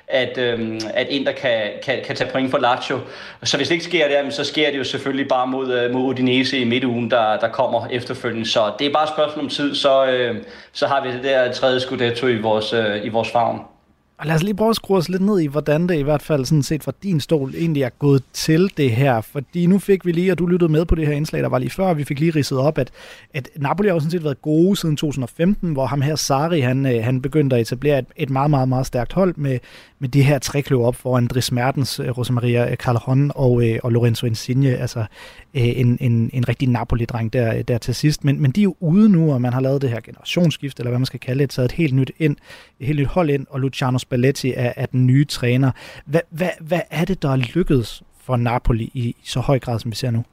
at, 0.08 0.38
øhm, 0.38 0.80
at 0.94 1.08
Inter 1.08 1.32
kan, 1.32 1.72
kan, 1.84 2.00
kan 2.06 2.16
tage 2.16 2.32
point 2.32 2.52
for 2.52 2.58
Lazio. 2.58 3.00
Så 3.44 3.58
hvis 3.58 3.68
det 3.68 3.76
ikke 3.76 3.86
sker 3.86 4.08
der, 4.08 4.30
så 4.30 4.44
sker 4.44 4.72
det 4.72 4.78
jo 4.78 4.84
selvfølgelig 4.84 5.28
bare 5.28 5.48
mod, 5.48 5.74
øh, 5.74 5.92
mod 5.92 6.02
Udinese 6.02 6.60
i 6.60 6.64
midtugen, 6.64 7.12
der, 7.12 7.40
der 7.40 7.48
kommer 7.48 7.88
efterfølgende. 7.88 8.50
Så 8.50 8.72
det 8.80 8.88
er 8.88 8.94
bare 8.94 9.04
et 9.04 9.10
spørgsmål 9.10 9.46
om 9.46 9.50
tid, 9.50 9.76
så, 9.76 10.06
øh, 10.06 10.44
så 10.72 10.88
har 10.88 11.04
vi 11.04 11.12
det 11.12 11.24
der 11.24 11.52
tredje 11.52 11.80
scudetto 11.80 12.28
i 12.28 12.38
vores, 12.38 12.74
øh, 12.74 13.06
i 13.06 13.10
vores 13.10 13.32
favn. 13.32 13.73
Og 14.18 14.28
lad 14.28 14.36
os 14.36 14.44
lige 14.44 14.56
prøve 14.56 14.70
at 14.70 14.76
skrue 14.76 14.98
os 14.98 15.10
lidt 15.10 15.22
ned 15.22 15.40
i, 15.40 15.48
hvordan 15.48 15.88
det 15.88 15.96
i 15.96 16.02
hvert 16.02 16.22
fald 16.22 16.46
sådan 16.46 16.64
set 16.64 16.84
fra 16.84 16.92
din 17.04 17.20
stol 17.20 17.54
egentlig 17.56 17.84
er 17.84 17.90
gået 17.90 18.24
til 18.34 18.72
det 18.78 18.92
her. 18.92 19.22
Fordi 19.22 19.66
nu 19.66 19.80
fik 19.80 20.06
vi 20.06 20.12
lige, 20.12 20.32
og 20.32 20.40
du 20.40 20.46
lyttede 20.46 20.72
med 20.72 20.86
på 20.86 20.96
det 20.96 21.08
her 21.08 21.14
indslag, 21.14 21.42
der 21.42 21.50
var 21.50 21.58
lige 21.58 21.70
før, 21.70 21.94
vi 21.94 22.04
fik 22.04 22.20
lige 22.20 22.32
ridset 22.32 22.58
op, 22.58 22.78
at, 22.78 22.92
at 23.34 23.50
Napoli 23.56 23.88
har 23.88 23.94
jo 23.94 24.00
sådan 24.00 24.12
set 24.12 24.24
været 24.24 24.42
gode 24.42 24.76
siden 24.76 24.98
2015, 24.98 25.74
hvor 25.74 25.86
ham 25.86 26.02
her 26.02 26.16
Sari, 26.16 26.60
han, 26.60 26.86
øh, 26.86 27.04
han 27.04 27.22
begyndte 27.22 27.56
at 27.56 27.62
etablere 27.62 28.00
et, 28.00 28.06
et 28.16 28.30
meget, 28.30 28.50
meget, 28.50 28.70
meget 28.70 28.86
stærkt 28.86 29.14
hold 29.14 29.34
med, 29.38 29.60
med 30.00 30.10
de 30.10 30.24
her 30.24 30.40
tre 30.40 30.62
kløver 30.62 30.88
op 30.88 30.96
for 30.96 31.20
Dries 31.20 31.52
Mertens, 31.52 32.00
øh, 32.00 32.18
Rosemaria 32.18 32.72
øh, 32.72 32.78
Calderon 32.78 33.32
og, 33.36 33.64
og 33.84 33.92
Lorenzo 33.92 34.28
Insigne, 34.28 34.76
altså 34.78 35.06
en, 35.54 35.98
en, 36.02 36.30
en 36.34 36.50
rigtig 36.50 36.70
Napoli-dreng 36.70 37.34
der, 37.34 37.62
der 37.62 37.78
til 37.78 37.96
sidst. 37.96 38.24
Men, 38.24 38.42
men 38.42 38.52
de 38.52 38.62
er 38.62 38.64
jo 38.64 38.76
ude 38.80 39.10
nu, 39.10 39.34
og 39.34 39.42
man 39.42 39.54
har 39.54 39.62
lavet 39.62 39.82
det 39.82 39.90
her 39.90 40.00
generationsskift, 40.00 40.80
eller 40.80 40.90
hvad 40.90 41.00
man 41.00 41.06
skal 41.06 41.20
kalde 41.20 41.42
det, 41.42 41.50
taget 41.50 41.66
et 41.66 41.72
helt 41.72 41.94
nyt, 41.94 42.12
ind, 42.20 42.36
et 42.80 42.88
helt 42.88 43.00
nyt 43.00 43.08
hold 43.08 43.30
ind, 43.30 43.46
og 43.50 43.60
Luciano 43.60 43.98
Spalletti 44.04 44.54
er, 44.56 44.74
er 44.76 44.86
den 44.86 45.08
nye 45.08 45.26
træner. 45.26 45.72
Hvad, 46.06 46.22
hvad, 46.30 46.50
hvad 46.62 46.82
er 46.90 47.06
det, 47.06 47.22
der 47.22 47.30
er 47.30 47.36
lykkedes 47.36 48.04
for 48.22 48.36
Napoli 48.38 48.92
i, 48.94 49.00
i 49.00 49.16
så 49.24 49.40
høj 49.40 49.60
grad, 49.60 49.80
som 49.80 49.92
vi 49.92 49.96
ser 49.96 50.12
nu? 50.12 50.24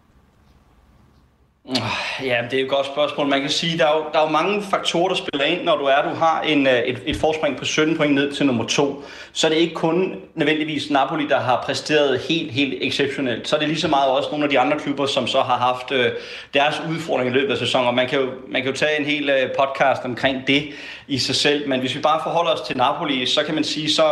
Ah, 1.76 2.26
ja, 2.26 2.38
det 2.50 2.58
er 2.58 2.62
et 2.62 2.68
godt 2.68 2.86
spørgsmål. 2.86 3.26
Man 3.26 3.40
kan 3.40 3.50
sige, 3.50 3.72
at 3.72 3.78
der 3.78 3.86
er 3.86 3.96
jo, 3.96 4.04
der 4.12 4.18
er 4.18 4.22
jo 4.22 4.28
mange 4.28 4.62
faktorer, 4.62 5.08
der 5.08 5.14
spiller 5.14 5.44
ind, 5.44 5.62
når 5.62 5.76
du 5.76 5.84
er, 5.84 6.02
du 6.02 6.14
har 6.14 6.40
en, 6.40 6.66
øh, 6.66 6.78
et, 6.78 7.02
et 7.06 7.16
forspring 7.16 7.56
på 7.56 7.64
17 7.64 7.96
point 7.96 8.14
ned 8.14 8.32
til 8.32 8.46
nummer 8.46 8.64
2. 8.64 9.04
Så 9.32 9.46
er 9.46 9.50
det 9.50 9.58
ikke 9.58 9.74
kun 9.74 10.14
nødvendigvis 10.34 10.90
Napoli, 10.90 11.26
der 11.28 11.40
har 11.40 11.62
præsteret 11.64 12.20
helt, 12.20 12.52
helt 12.52 12.74
exceptionelt. 12.80 13.48
Så 13.48 13.56
er 13.56 13.60
det 13.60 13.68
lige 13.68 13.80
så 13.80 13.88
meget 13.88 14.10
også 14.10 14.28
nogle 14.30 14.44
af 14.44 14.50
de 14.50 14.58
andre 14.58 14.78
klubber, 14.78 15.06
som 15.06 15.26
så 15.26 15.40
har 15.40 15.56
haft 15.56 15.92
øh, 15.92 16.12
deres 16.54 16.82
udfordringer 16.90 17.34
i 17.34 17.38
løbet 17.38 17.52
af 17.52 17.58
sæsonen. 17.58 17.88
Og 17.88 17.94
man 17.94 18.08
kan 18.08 18.20
jo, 18.20 18.26
man 18.48 18.62
kan 18.62 18.70
jo 18.70 18.76
tage 18.76 19.00
en 19.00 19.06
hel 19.06 19.30
øh, 19.30 19.50
podcast 19.58 20.04
omkring 20.04 20.46
det 20.46 20.64
i 21.08 21.18
sig 21.18 21.34
selv. 21.34 21.68
Men 21.68 21.80
hvis 21.80 21.94
vi 21.94 22.00
bare 22.00 22.20
forholder 22.22 22.52
os 22.52 22.60
til 22.60 22.76
Napoli, 22.76 23.26
så 23.26 23.42
kan 23.42 23.54
man 23.54 23.64
sige, 23.64 23.90
så 23.90 24.04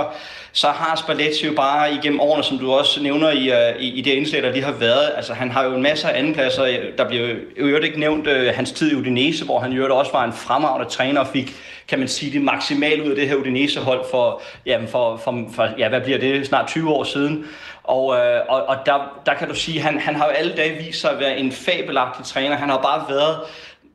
så 0.52 0.66
har 0.68 0.96
Spalletti 0.96 1.46
jo 1.46 1.52
bare 1.52 1.94
igennem 1.94 2.20
årene, 2.20 2.44
som 2.44 2.58
du 2.58 2.72
også 2.72 3.02
nævner 3.02 3.30
i, 3.30 3.50
øh, 3.50 3.82
i, 3.82 3.88
i 3.88 4.00
det 4.00 4.10
indslag, 4.10 4.42
der 4.42 4.52
lige 4.52 4.64
har 4.64 4.72
været, 4.72 5.10
altså 5.16 5.34
han 5.34 5.50
har 5.50 5.64
jo 5.64 5.74
en 5.74 5.82
masse 5.82 6.10
af 6.10 6.18
andenpladser. 6.18 6.66
Der 6.98 7.08
bliver 7.08 7.34
øvrigt 7.56 7.84
ikke 7.84 8.00
nævnt 8.00 8.26
øh, 8.26 8.54
hans 8.54 8.72
tid 8.72 8.92
i 8.92 8.94
Udinese, 8.94 9.44
hvor 9.44 9.60
han 9.60 9.72
jo 9.72 9.98
også 9.98 10.12
var 10.12 10.24
en 10.24 10.32
fremragende 10.32 10.90
træner 10.90 11.20
og 11.20 11.26
fik, 11.26 11.54
kan 11.88 11.98
man 11.98 12.08
sige, 12.08 12.32
det 12.32 12.42
maksimale 12.42 13.04
ud 13.04 13.10
af 13.10 13.16
det 13.16 13.28
her 13.28 13.36
Udinese-hold 13.36 14.04
for, 14.10 14.42
jamen 14.66 14.88
for, 14.88 15.16
for, 15.16 15.48
for, 15.52 15.68
ja, 15.78 15.88
hvad 15.88 16.00
bliver 16.00 16.18
det, 16.18 16.46
snart 16.46 16.68
20 16.68 16.90
år 16.90 17.04
siden. 17.04 17.46
Og, 17.82 18.16
øh, 18.16 18.40
og, 18.48 18.66
og 18.66 18.76
der, 18.86 19.20
der 19.26 19.34
kan 19.34 19.48
du 19.48 19.54
sige, 19.54 19.80
han, 19.80 19.98
han 19.98 20.14
har 20.14 20.24
jo 20.24 20.30
alle 20.30 20.52
dage 20.56 20.84
vist 20.84 21.00
sig 21.00 21.10
at 21.10 21.20
være 21.20 21.38
en 21.38 21.52
fabelagtig 21.52 22.24
træner. 22.24 22.56
Han 22.56 22.68
har 22.68 22.82
bare 22.82 23.04
været 23.08 23.36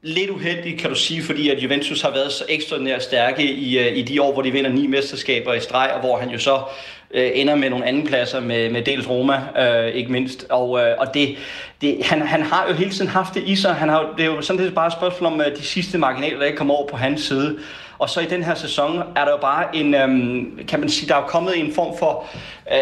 lidt 0.02 0.30
uheldig, 0.30 0.80
kan 0.80 0.90
du 0.90 0.96
sige, 0.96 1.24
fordi 1.24 1.50
at 1.50 1.64
Juventus 1.64 2.02
har 2.02 2.12
været 2.12 2.32
så 2.32 2.44
ekstraordinært 2.50 3.04
stærke 3.04 3.44
i, 3.44 3.80
øh, 3.80 3.98
i 3.98 4.02
de 4.02 4.22
år, 4.22 4.34
hvor 4.34 4.42
de 4.42 4.52
vinder 4.52 4.70
ni 4.70 4.88
mesterskaber 4.88 5.54
i 5.54 5.60
streg, 5.60 5.92
og 5.94 6.00
hvor 6.00 6.18
han 6.18 6.30
jo 6.30 6.40
så 6.40 6.62
øh, 7.14 7.32
ender 7.34 7.56
med 7.56 7.70
nogle 7.70 7.86
anden 7.86 8.08
pladser 8.08 8.40
med, 8.40 8.70
med 8.70 8.82
dels 8.82 9.10
Roma, 9.10 9.42
øh, 9.60 9.88
ikke 9.88 10.12
mindst. 10.12 10.46
Og, 10.50 10.80
øh, 10.80 10.96
og 10.98 11.14
det, 11.14 11.36
det, 11.82 11.98
han, 12.06 12.22
han 12.22 12.42
har 12.42 12.66
jo 12.70 12.74
hele 12.74 12.92
tiden 12.92 13.08
haft 13.08 13.34
det 13.34 13.44
i 13.46 13.56
sig. 13.56 13.76
Han 13.76 13.90
har, 13.90 14.14
det 14.18 14.26
er 14.26 14.30
jo 14.30 14.42
sådan 14.42 14.66
det 14.66 14.76
bare 14.76 14.88
et 14.88 14.94
spørgsmål 14.94 15.34
om 15.34 15.42
øh, 15.42 15.58
de 15.58 15.62
sidste 15.62 15.98
marginaler, 15.98 16.38
der 16.38 16.46
ikke 16.46 16.58
kommer 16.58 16.74
over 16.74 16.88
på 16.88 16.98
hans 16.98 17.22
side. 17.22 17.60
Og 18.04 18.10
så 18.10 18.20
i 18.20 18.26
den 18.26 18.44
her 18.44 18.56
sæson 18.56 19.04
er 19.16 19.26
der 19.26 19.32
jo 19.32 19.38
bare 19.38 19.76
en, 19.76 19.94
øhm, 19.94 20.66
kan 20.68 20.80
man 20.80 20.90
sige, 20.90 21.10
der 21.10 21.16
er 21.16 21.22
kommet 21.22 21.60
en 21.60 21.74
form 21.74 21.98
for, 21.98 22.26
øh, 22.72 22.78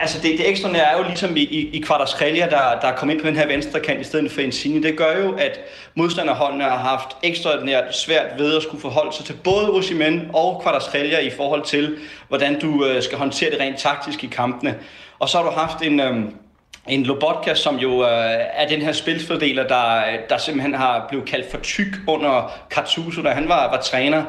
altså 0.00 0.20
det, 0.22 0.38
det 0.38 0.48
ekstra 0.48 0.76
er 0.76 0.98
jo 0.98 1.02
ligesom 1.02 1.36
i, 1.36 1.40
i, 1.40 1.76
i 1.76 1.80
Kvartasrelia, 1.80 2.44
der, 2.50 2.80
der 2.80 2.88
er 2.88 2.96
kommet 2.96 3.14
ind 3.14 3.22
på 3.22 3.28
den 3.28 3.36
her 3.36 3.46
venstre 3.46 3.80
kant 3.80 4.00
i 4.00 4.04
stedet 4.04 4.32
for 4.32 4.40
Insigne. 4.40 4.82
Det 4.82 4.96
gør 4.96 5.18
jo, 5.22 5.32
at 5.32 5.60
modstanderholdene 5.94 6.64
har 6.64 6.78
haft 6.78 7.08
ekstraordinært 7.22 7.96
svært 7.96 8.38
ved 8.38 8.56
at 8.56 8.62
skulle 8.62 8.80
forholde 8.80 9.16
sig 9.16 9.24
til 9.24 9.36
både 9.44 9.70
Osimhen 9.70 10.30
og 10.32 10.60
Kvartasrelia 10.62 11.18
i 11.18 11.30
forhold 11.30 11.62
til, 11.62 11.96
hvordan 12.28 12.60
du 12.60 12.86
øh, 12.86 13.02
skal 13.02 13.18
håndtere 13.18 13.50
det 13.50 13.60
rent 13.60 13.78
taktisk 13.78 14.24
i 14.24 14.26
kampene. 14.26 14.74
Og 15.18 15.28
så 15.28 15.38
har 15.38 15.44
du 15.44 15.50
haft 15.50 15.82
en, 15.82 16.00
Øhm, 16.00 16.34
en 16.86 17.02
Lobotka, 17.02 17.54
som 17.54 17.76
jo 17.76 18.02
øh, 18.02 18.40
er 18.52 18.68
den 18.68 18.82
her 18.82 18.92
spilfordeler, 18.92 19.68
der, 19.68 20.02
der 20.28 20.38
simpelthen 20.38 20.74
har 20.74 21.06
blevet 21.08 21.28
kaldt 21.28 21.50
for 21.50 21.58
tyk 21.58 21.96
under 22.08 22.52
Katsuso, 22.70 23.22
da 23.22 23.30
han 23.30 23.48
var, 23.48 23.70
var 23.70 23.80
træner, 23.80 24.24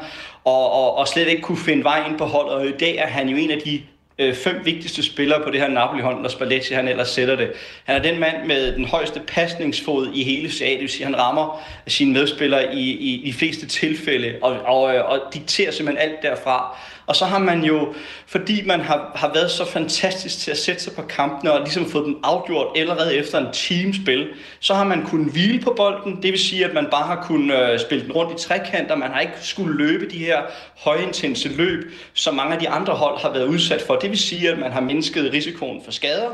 og, 0.46 0.72
og, 0.72 0.96
og 0.96 1.08
slet 1.08 1.28
ikke 1.28 1.42
kunne 1.42 1.58
finde 1.58 1.84
vej 1.84 2.08
ind 2.08 2.18
på 2.18 2.24
holdet. 2.24 2.54
Og 2.54 2.66
i 2.66 2.72
dag 2.72 2.96
er 2.96 3.06
han 3.06 3.28
jo 3.28 3.36
en 3.36 3.50
af 3.50 3.58
de 3.64 3.82
øh, 4.18 4.34
fem 4.34 4.60
vigtigste 4.64 5.02
spillere 5.02 5.42
på 5.44 5.50
det 5.50 5.60
her 5.60 5.68
Napoli-hold, 5.68 6.22
når 6.22 6.28
Spalletti 6.28 6.74
han 6.74 6.88
ellers 6.88 7.08
sætter 7.08 7.36
det. 7.36 7.52
Han 7.84 7.96
er 7.96 8.02
den 8.02 8.20
mand 8.20 8.46
med 8.46 8.72
den 8.72 8.84
højeste 8.84 9.20
pasningsfod 9.26 10.08
i 10.14 10.24
hele 10.24 10.50
CA, 10.50 10.70
det 10.70 10.80
vil 10.80 10.88
sige, 10.88 11.04
han 11.04 11.18
rammer 11.18 11.62
sine 11.86 12.12
medspillere 12.12 12.74
i, 12.74 12.90
i, 12.90 13.14
i 13.14 13.30
de 13.30 13.38
fleste 13.38 13.66
tilfælde, 13.66 14.34
og, 14.42 14.56
og, 14.64 14.94
øh, 14.94 15.10
og 15.10 15.20
dikterer 15.34 15.70
simpelthen 15.70 16.10
alt 16.10 16.22
derfra. 16.22 16.76
Og 17.06 17.16
så 17.16 17.24
har 17.24 17.38
man 17.38 17.64
jo, 17.64 17.94
fordi 18.26 18.62
man 18.66 18.80
har, 18.80 19.12
har 19.14 19.30
været 19.34 19.50
så 19.50 19.64
fantastisk 19.64 20.38
til 20.38 20.50
at 20.50 20.58
sætte 20.58 20.82
sig 20.82 20.92
på 20.92 21.02
kampene 21.02 21.52
og 21.52 21.60
ligesom 21.60 21.90
fået 21.90 22.06
dem 22.06 22.18
afgjort 22.22 22.66
allerede 22.76 23.16
efter 23.16 23.38
en 23.38 23.46
teamspil, 23.52 24.28
så 24.60 24.74
har 24.74 24.84
man 24.84 25.06
kunnet 25.06 25.32
hvile 25.32 25.60
på 25.60 25.74
bolden. 25.76 26.22
Det 26.22 26.32
vil 26.32 26.38
sige, 26.38 26.64
at 26.64 26.74
man 26.74 26.86
bare 26.90 27.06
har 27.06 27.24
kunnet 27.24 27.72
øh, 27.72 27.80
spille 27.80 28.04
den 28.04 28.12
rundt 28.12 28.40
i 28.40 28.46
trekanter. 28.46 28.96
Man 28.96 29.10
har 29.10 29.20
ikke 29.20 29.32
skulle 29.40 29.76
løbe 29.76 30.10
de 30.10 30.18
her 30.18 30.42
højintense 30.76 31.48
løb, 31.48 31.92
som 32.14 32.34
mange 32.34 32.54
af 32.54 32.60
de 32.60 32.68
andre 32.68 32.92
hold 32.92 33.20
har 33.20 33.32
været 33.32 33.46
udsat 33.46 33.82
for. 33.82 33.94
Det 33.94 34.05
vil 34.10 34.18
sige, 34.18 34.50
at 34.50 34.58
man 34.58 34.72
har 34.72 34.80
mindsket 34.80 35.32
risikoen 35.32 35.82
for 35.84 35.92
skader. 35.92 36.30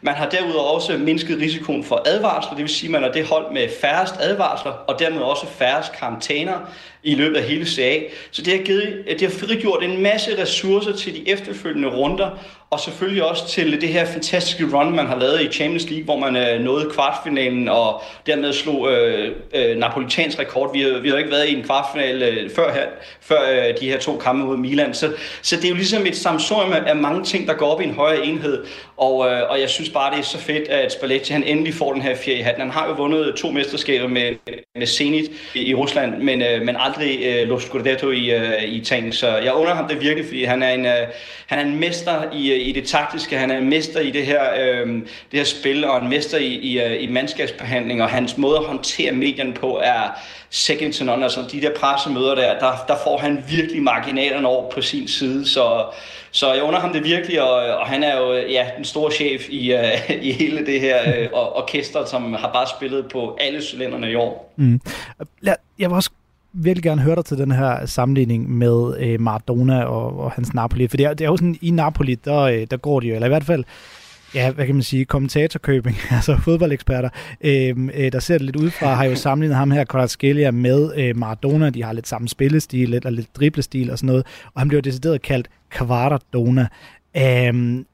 Man 0.00 0.14
har 0.14 0.30
derudover 0.30 0.70
også 0.70 0.98
mindsket 0.98 1.40
risikoen 1.40 1.84
for 1.84 2.02
advarsler, 2.06 2.50
det 2.50 2.62
vil 2.62 2.68
sige, 2.68 2.88
at 2.88 2.92
man 2.92 3.04
er 3.04 3.12
det 3.12 3.24
hold 3.24 3.52
med 3.52 3.68
færrest 3.80 4.14
advarsler, 4.20 4.72
og 4.72 4.98
dermed 4.98 5.20
også 5.20 5.46
færrest 5.46 5.92
karantæner 5.92 6.58
i 7.02 7.14
løbet 7.14 7.36
af 7.36 7.42
hele 7.42 7.66
CA. 7.66 8.00
Så 8.30 8.42
det 8.42 8.56
har, 8.58 8.64
givet, 8.64 9.04
det 9.08 9.20
har 9.20 9.38
frigjort 9.38 9.84
en 9.84 10.02
masse 10.02 10.42
ressourcer 10.42 10.92
til 10.92 11.14
de 11.14 11.28
efterfølgende 11.28 11.88
runder, 11.88 12.30
og 12.74 12.80
selvfølgelig 12.80 13.24
også 13.24 13.48
til 13.48 13.80
det 13.80 13.88
her 13.88 14.04
fantastiske 14.04 14.64
run, 14.72 14.96
man 14.96 15.06
har 15.06 15.18
lavet 15.18 15.40
i 15.40 15.52
Champions 15.52 15.90
League, 15.90 16.04
hvor 16.04 16.18
man 16.18 16.36
øh, 16.36 16.60
nåede 16.60 16.90
kvartfinalen 16.90 17.68
og 17.68 18.02
dermed 18.26 18.52
slog 18.52 18.92
øh, 18.92 19.32
øh, 19.54 19.76
Napolitans 19.76 20.38
rekord. 20.38 20.72
Vi 20.72 20.80
har, 20.82 20.98
vi 20.98 21.08
har 21.08 21.16
ikke 21.16 21.30
været 21.30 21.48
i 21.48 21.54
en 21.54 21.64
kvartfinal 21.64 22.22
øh, 22.22 22.50
før, 22.50 22.72
her, 22.72 22.86
før 23.20 23.40
øh, 23.50 23.80
de 23.80 23.88
her 23.88 23.98
to 23.98 24.16
kampe 24.16 24.46
mod 24.46 24.56
Milan. 24.56 24.94
Så, 24.94 25.12
så 25.42 25.56
det 25.56 25.64
er 25.64 25.68
jo 25.68 25.74
ligesom 25.74 26.06
et 26.06 26.16
samsorium 26.16 26.72
af 26.86 26.96
mange 26.96 27.24
ting, 27.24 27.48
der 27.48 27.54
går 27.54 27.66
op 27.66 27.80
i 27.80 27.84
en 27.84 27.94
højere 27.94 28.26
enhed. 28.26 28.64
Og, 28.96 29.30
øh, 29.30 29.50
og 29.50 29.60
jeg 29.60 29.70
synes 29.70 29.90
bare, 29.90 30.10
det 30.10 30.18
er 30.18 30.24
så 30.24 30.38
fedt, 30.38 30.68
at 30.68 30.92
Spalletti 30.92 31.32
han 31.32 31.44
endelig 31.44 31.74
får 31.74 31.92
den 31.92 32.02
her 32.02 32.16
fjerde 32.16 32.38
i 32.38 32.42
hatten. 32.42 32.62
Han 32.62 32.70
har 32.70 32.88
jo 32.88 32.94
vundet 32.94 33.34
to 33.34 33.50
mesterskaber 33.50 34.08
med, 34.08 34.32
med 34.76 34.86
Zenit 34.86 35.30
i, 35.54 35.74
Rusland, 35.74 36.22
men, 36.22 36.42
øh, 36.42 36.62
men 36.62 36.76
aldrig 36.78 37.18
øh, 37.24 37.48
Lo 37.48 37.58
Scudetto 37.58 38.10
i, 38.10 38.30
øh, 38.30 38.62
i 38.62 38.76
Italien. 38.76 39.12
Så 39.12 39.36
jeg 39.36 39.52
under 39.52 39.74
ham 39.74 39.88
det 39.88 40.00
virkelig, 40.00 40.26
fordi 40.26 40.44
han 40.44 40.62
er 40.62 40.70
en, 40.70 40.86
øh, 40.86 41.06
han 41.46 41.58
er 41.58 41.62
en 41.62 41.80
mester 41.80 42.32
i, 42.32 42.52
øh, 42.52 42.63
i 42.64 42.72
det 42.72 42.88
taktiske, 42.88 43.38
han 43.38 43.50
er 43.50 43.58
en 43.58 43.68
mester 43.68 44.00
i 44.00 44.10
det 44.10 44.26
her, 44.26 44.42
øh, 44.60 44.86
det 45.30 45.38
her 45.38 45.44
spil, 45.44 45.84
og 45.84 46.02
en 46.02 46.08
mester 46.08 46.38
i, 46.38 46.46
i, 46.46 46.80
øh, 46.80 47.02
i 47.02 47.06
mandskabsbehandling, 47.06 48.02
og 48.02 48.08
hans 48.08 48.38
måde 48.38 48.56
at 48.56 48.64
håndtere 48.64 49.12
medierne 49.12 49.54
på 49.54 49.80
er 49.82 50.20
second 50.50 50.92
to 50.92 51.04
none. 51.04 51.24
Altså 51.24 51.44
de 51.52 51.60
der 51.60 51.70
pressemøder 51.80 52.34
der, 52.34 52.58
der, 52.58 52.84
der 52.88 52.96
får 53.04 53.18
han 53.18 53.44
virkelig 53.48 53.82
marginalerne 53.82 54.48
over 54.48 54.70
på 54.70 54.82
sin 54.82 55.08
side, 55.08 55.48
så 55.48 55.84
så 56.30 56.52
jeg 56.52 56.62
under 56.62 56.80
ham 56.80 56.92
det 56.92 57.04
virkelig, 57.04 57.42
og, 57.42 57.78
og 57.78 57.86
han 57.86 58.02
er 58.02 58.18
jo 58.18 58.34
øh, 58.34 58.52
ja, 58.52 58.66
den 58.76 58.84
store 58.84 59.12
chef 59.12 59.48
i, 59.50 59.74
uh, 59.74 60.10
i 60.28 60.32
hele 60.32 60.66
det 60.66 60.80
her 60.80 61.28
uh, 61.32 61.62
orkester, 61.62 62.04
som 62.04 62.34
har 62.34 62.52
bare 62.52 62.66
spillet 62.76 63.08
på 63.12 63.38
alle 63.40 63.62
cylinderne 63.62 64.10
i 64.10 64.14
år. 64.14 64.54
Mm. 64.56 64.80
Jeg 65.78 65.90
vil 65.90 65.92
også 65.92 66.10
virkelig 66.54 66.82
gerne 66.82 67.00
høre 67.00 67.16
dig 67.16 67.24
til 67.24 67.38
den 67.38 67.50
her 67.50 67.86
sammenligning 67.86 68.50
med 68.50 68.94
øh, 68.98 69.20
Maradona 69.20 69.84
og, 69.84 70.20
og 70.20 70.32
hans 70.32 70.54
Napoli, 70.54 70.88
for 70.88 70.96
det 70.96 71.06
er, 71.06 71.14
det 71.14 71.24
er 71.24 71.28
jo 71.28 71.36
sådan, 71.36 71.58
i 71.60 71.70
Napoli, 71.70 72.14
der, 72.14 72.40
øh, 72.40 72.66
der 72.70 72.76
går 72.76 73.00
de 73.00 73.06
jo, 73.06 73.14
eller 73.14 73.26
i 73.26 73.30
hvert 73.30 73.44
fald 73.44 73.64
ja, 74.34 74.50
hvad 74.50 74.66
kan 74.66 74.74
man 74.74 74.82
sige, 74.82 75.04
kommentatorkøbing, 75.04 75.96
altså 76.10 76.36
fodboldeksperter, 76.36 77.08
øh, 77.40 77.88
øh, 77.94 78.12
der 78.12 78.18
ser 78.18 78.38
det 78.38 78.42
lidt 78.42 78.56
udefra, 78.56 78.94
har 78.94 79.04
jo 79.04 79.16
sammenlignet 79.16 79.56
ham 79.56 79.70
her, 79.70 79.84
Kvaratskhelia, 79.84 80.50
med 80.50 80.92
øh, 80.96 81.16
Maradona. 81.16 81.70
De 81.70 81.82
har 81.82 81.92
lidt 81.92 82.08
samme 82.08 82.28
spillestil, 82.28 82.88
lidt, 82.88 83.04
og 83.04 83.12
lidt 83.12 83.36
driblestil 83.36 83.90
og 83.90 83.98
sådan 83.98 84.06
noget, 84.06 84.26
og 84.54 84.60
han 84.60 84.68
blev 84.68 84.82
decideret 84.82 85.22
kaldt 85.22 85.48
Kvaradona. 85.70 86.66
Øh, 87.16 87.84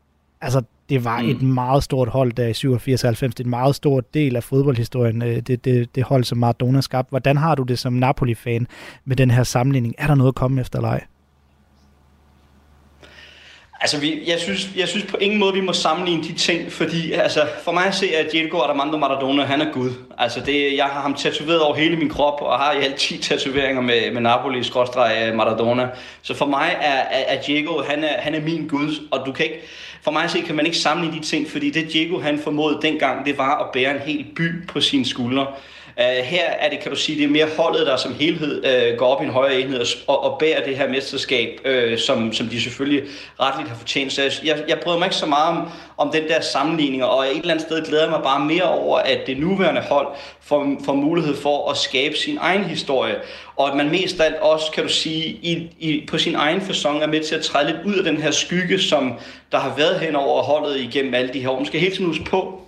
altså, 0.41 0.63
det 0.91 1.05
var 1.05 1.23
mm. 1.23 1.29
et 1.29 1.43
meget 1.43 1.83
stort 1.83 2.09
hold 2.09 2.33
der 2.33 2.47
i 2.47 2.51
87-90. 2.51 3.27
Det 3.27 3.41
er 3.41 3.45
en 3.45 3.51
meget 3.51 3.75
stor 3.75 4.01
del 4.15 4.37
af 4.37 4.45
fodboldhistorien, 4.45 5.23
øh, 5.23 5.37
det, 5.41 5.65
det, 5.65 5.95
det 5.95 6.05
hold, 6.05 6.25
som 6.25 6.39
Maradona 6.39 6.81
skabte. 6.81 7.11
Hvordan 7.11 7.37
har 7.37 7.55
du 7.55 7.63
det 7.63 7.79
som 7.79 7.93
Napoli-fan 7.93 8.67
med 9.05 9.17
den 9.17 9.31
her 9.31 9.43
sammenligning? 9.43 9.95
Er 9.99 10.07
der 10.07 10.15
noget 10.15 10.29
at 10.31 10.35
komme 10.35 10.61
efter 10.61 10.81
leg? 10.81 11.01
Altså, 13.83 14.01
vi, 14.01 14.23
jeg, 14.27 14.39
synes, 14.39 14.69
jeg 14.77 14.89
synes 14.89 15.05
på 15.05 15.17
ingen 15.17 15.39
måde, 15.39 15.55
vi 15.55 15.61
må 15.61 15.73
sammenligne 15.73 16.23
de 16.23 16.33
ting, 16.33 16.73
fordi 16.73 17.13
altså, 17.13 17.47
for 17.65 17.73
mig 17.73 17.87
at 17.87 17.95
se, 17.95 18.17
at 18.17 18.33
Diego 18.33 18.59
Armando 18.59 18.97
Maradona, 18.97 19.45
han 19.45 19.61
er 19.61 19.73
Gud. 19.73 19.91
Altså, 20.19 20.41
det, 20.41 20.77
jeg 20.77 20.85
har 20.85 21.01
ham 21.01 21.15
tatoveret 21.15 21.61
over 21.61 21.75
hele 21.75 21.97
min 21.97 22.09
krop, 22.09 22.43
og 22.43 22.59
har 22.59 22.73
i 22.73 22.85
alt 22.85 22.97
10 22.97 23.19
tatoveringer 23.19 23.83
med, 23.83 24.13
med 24.13 24.21
Napoli, 24.21 24.65
skrådstræk 24.65 25.29
øh, 25.29 25.35
Maradona. 25.35 25.89
Så 26.23 26.35
for 26.35 26.47
mig 26.47 26.77
er, 26.81 26.93
er, 26.93 27.37
er 27.37 27.43
Diego, 27.43 27.83
han 27.83 28.05
er, 28.05 28.21
han 28.21 28.35
er 28.35 28.41
min 28.41 28.69
Gud, 28.69 29.09
og 29.11 29.27
du 29.27 29.33
kan 29.33 29.47
ikke, 29.47 29.61
for 30.03 30.11
mig 30.11 30.25
at 30.25 30.31
se, 30.31 30.41
kan 30.41 30.55
man 30.55 30.67
ikke 30.67 30.79
sammenligne 30.79 31.21
de 31.21 31.27
ting, 31.27 31.51
fordi 31.51 31.71
det 31.71 31.93
Diego, 31.93 32.19
han 32.19 32.39
formåede 32.39 32.79
dengang, 32.83 33.27
det 33.27 33.39
var 33.39 33.59
at 33.59 33.67
bære 33.73 33.95
en 33.95 34.01
hel 34.01 34.27
by 34.37 34.67
på 34.69 34.81
sine 34.81 35.07
skuldre. 35.07 35.47
Uh, 36.01 36.25
her 36.25 36.45
er 36.45 36.71
det, 36.71 36.81
kan 36.81 36.91
du 36.91 36.97
sige, 36.97 37.19
det 37.19 37.25
er 37.25 37.29
mere 37.29 37.47
holdet, 37.57 37.87
der 37.87 37.97
som 37.97 38.15
helhed 38.15 38.65
uh, 38.93 38.99
går 38.99 39.07
op 39.07 39.23
i 39.23 39.25
en 39.25 39.31
højere 39.31 39.61
enhed 39.61 39.85
og, 40.07 40.25
og 40.25 40.39
bærer 40.39 40.65
det 40.65 40.77
her 40.77 40.89
mesterskab, 40.89 41.61
uh, 41.65 41.99
som, 41.99 42.33
som 42.33 42.47
de 42.47 42.63
selvfølgelig 42.63 43.03
retligt 43.41 43.69
har 43.69 43.77
fortjent. 43.77 44.13
Så 44.13 44.41
jeg, 44.45 44.65
jeg 44.69 44.79
bryder 44.79 44.99
mig 44.99 45.07
ikke 45.07 45.17
så 45.17 45.27
meget 45.27 45.49
om, 45.49 45.69
om 45.97 46.11
den 46.13 46.29
der 46.29 46.41
sammenligning, 46.41 47.05
og 47.05 47.27
et 47.27 47.37
eller 47.37 47.51
andet 47.51 47.67
sted 47.67 47.87
glæder 47.87 48.03
jeg 48.03 48.11
mig 48.11 48.23
bare 48.23 48.45
mere 48.45 48.63
over, 48.63 48.99
at 48.99 49.19
det 49.27 49.39
nuværende 49.39 49.81
hold 49.81 50.07
får, 50.41 50.83
får 50.85 50.95
mulighed 50.95 51.37
for 51.37 51.71
at 51.71 51.77
skabe 51.77 52.17
sin 52.17 52.39
egen 52.41 52.65
historie, 52.65 53.15
og 53.57 53.71
at 53.71 53.77
man 53.77 53.91
mest 53.91 54.21
af 54.21 54.25
alt 54.25 54.37
også, 54.37 54.71
kan 54.73 54.83
du 54.83 54.89
sige, 54.89 55.25
i, 55.27 55.69
i, 55.79 56.07
på 56.07 56.19
sin 56.19 56.35
egen 56.35 56.61
fasong 56.61 57.03
er 57.03 57.07
med 57.07 57.21
til 57.21 57.35
at 57.35 57.43
træde 57.43 57.67
lidt 57.67 57.79
ud 57.85 57.95
af 57.95 58.05
den 58.05 58.17
her 58.17 58.31
skygge, 58.31 58.79
som 58.79 59.13
der 59.53 59.59
har 59.59 59.75
været 59.77 60.01
hen 60.01 60.17
over 60.17 60.43
holdet 60.43 60.81
igennem 60.81 61.15
alle 61.15 61.33
de 61.33 61.41
her 61.41 61.49
år. 61.49 61.57
Man 61.57 61.67
skal 61.67 61.81
helt 61.81 61.95
tiden 61.95 62.07
huske 62.07 62.25
på, 62.25 62.60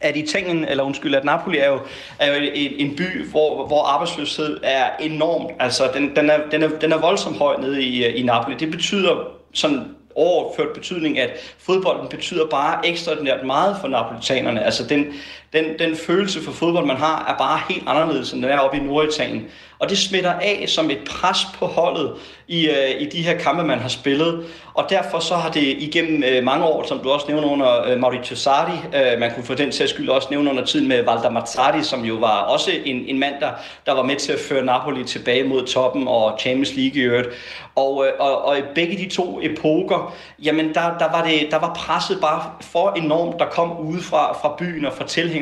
at 0.00 0.16
Italien, 0.16 0.64
eller 0.64 0.84
undskyld, 0.84 1.14
at 1.14 1.24
Napoli 1.24 1.58
er 1.58 1.68
jo, 1.68 1.80
er 2.18 2.34
jo 2.34 2.42
en, 2.54 2.88
en 2.88 2.96
by, 2.96 3.24
hvor, 3.24 3.66
hvor 3.66 3.84
arbejdsløshed 3.84 4.60
er 4.62 4.90
enormt. 5.00 5.50
Altså, 5.60 5.90
den, 5.94 6.16
den, 6.16 6.30
er, 6.30 6.38
den, 6.50 6.62
er, 6.62 6.68
den 6.68 6.92
er 6.92 6.98
voldsomt 6.98 7.38
høj 7.38 7.56
nede 7.60 7.82
i, 7.82 8.06
i 8.06 8.22
Napoli. 8.22 8.56
Det 8.56 8.70
betyder 8.70 9.28
sådan 9.52 9.94
overført 10.14 10.72
betydning, 10.74 11.18
at 11.18 11.30
fodbolden 11.58 12.08
betyder 12.08 12.46
bare 12.46 12.86
ekstraordinært 12.86 13.46
meget 13.46 13.76
for 13.80 13.88
napolitanerne. 13.88 14.64
Altså 14.64 14.84
den, 14.84 15.06
den, 15.52 15.64
den 15.78 15.96
følelse 15.96 16.42
for 16.42 16.52
fodbold, 16.52 16.86
man 16.86 16.96
har, 16.96 17.26
er 17.28 17.38
bare 17.38 17.60
helt 17.68 17.88
anderledes, 17.88 18.32
end 18.32 18.42
den 18.42 18.50
er 18.50 18.58
oppe 18.58 18.76
i 18.76 18.80
Norditalien. 18.80 19.46
Og 19.78 19.90
det 19.90 19.98
smitter 19.98 20.32
af 20.32 20.64
som 20.66 20.90
et 20.90 20.98
pres 21.10 21.38
på 21.58 21.66
holdet 21.66 22.12
i, 22.48 22.68
øh, 22.68 23.00
i 23.00 23.04
de 23.04 23.22
her 23.22 23.38
kampe, 23.38 23.64
man 23.64 23.78
har 23.78 23.88
spillet. 23.88 24.44
Og 24.74 24.86
derfor 24.90 25.18
så 25.18 25.34
har 25.34 25.50
det 25.50 25.62
igennem 25.62 26.22
øh, 26.22 26.44
mange 26.44 26.64
år, 26.64 26.84
som 26.86 26.98
du 26.98 27.10
også 27.10 27.26
nævner 27.28 27.48
under 27.48 27.88
øh, 27.88 28.00
Mauricio 28.00 28.36
Sarri, 28.36 28.72
øh, 28.72 29.20
man 29.20 29.34
kunne 29.34 29.44
for 29.44 29.54
den 29.54 29.72
sags 29.72 29.90
skyld 29.90 30.08
også 30.08 30.28
nævne 30.30 30.50
under 30.50 30.64
tiden 30.64 30.88
med 30.88 30.96
Valder 30.96 31.30
Mazzarri, 31.30 31.82
som 31.82 32.04
jo 32.04 32.14
var 32.14 32.40
også 32.40 32.70
en, 32.84 33.04
en 33.06 33.18
mand, 33.18 33.34
der, 33.40 33.50
der 33.86 33.92
var 33.92 34.02
med 34.02 34.16
til 34.16 34.32
at 34.32 34.38
føre 34.38 34.64
Napoli 34.64 35.04
tilbage 35.04 35.44
mod 35.44 35.66
toppen 35.66 36.08
og 36.08 36.38
Champions 36.40 36.74
League 36.76 37.02
i 37.02 37.04
øvrigt. 37.04 37.28
Og, 37.74 38.06
øh, 38.06 38.12
og, 38.18 38.44
og 38.44 38.58
i 38.58 38.62
begge 38.74 38.96
de 38.96 39.08
to 39.08 39.40
epoker, 39.42 40.14
jamen 40.42 40.74
der, 40.74 40.98
der, 40.98 41.10
var 41.12 41.24
det, 41.24 41.48
der 41.50 41.58
var 41.58 41.74
presset 41.74 42.18
bare 42.20 42.42
for 42.60 42.90
enormt, 42.90 43.38
der 43.38 43.46
kom 43.46 43.78
udefra 43.78 44.32
fra 44.32 44.54
byen 44.58 44.84
og 44.84 44.92
fra 44.92 45.06
tilhængerne. 45.06 45.37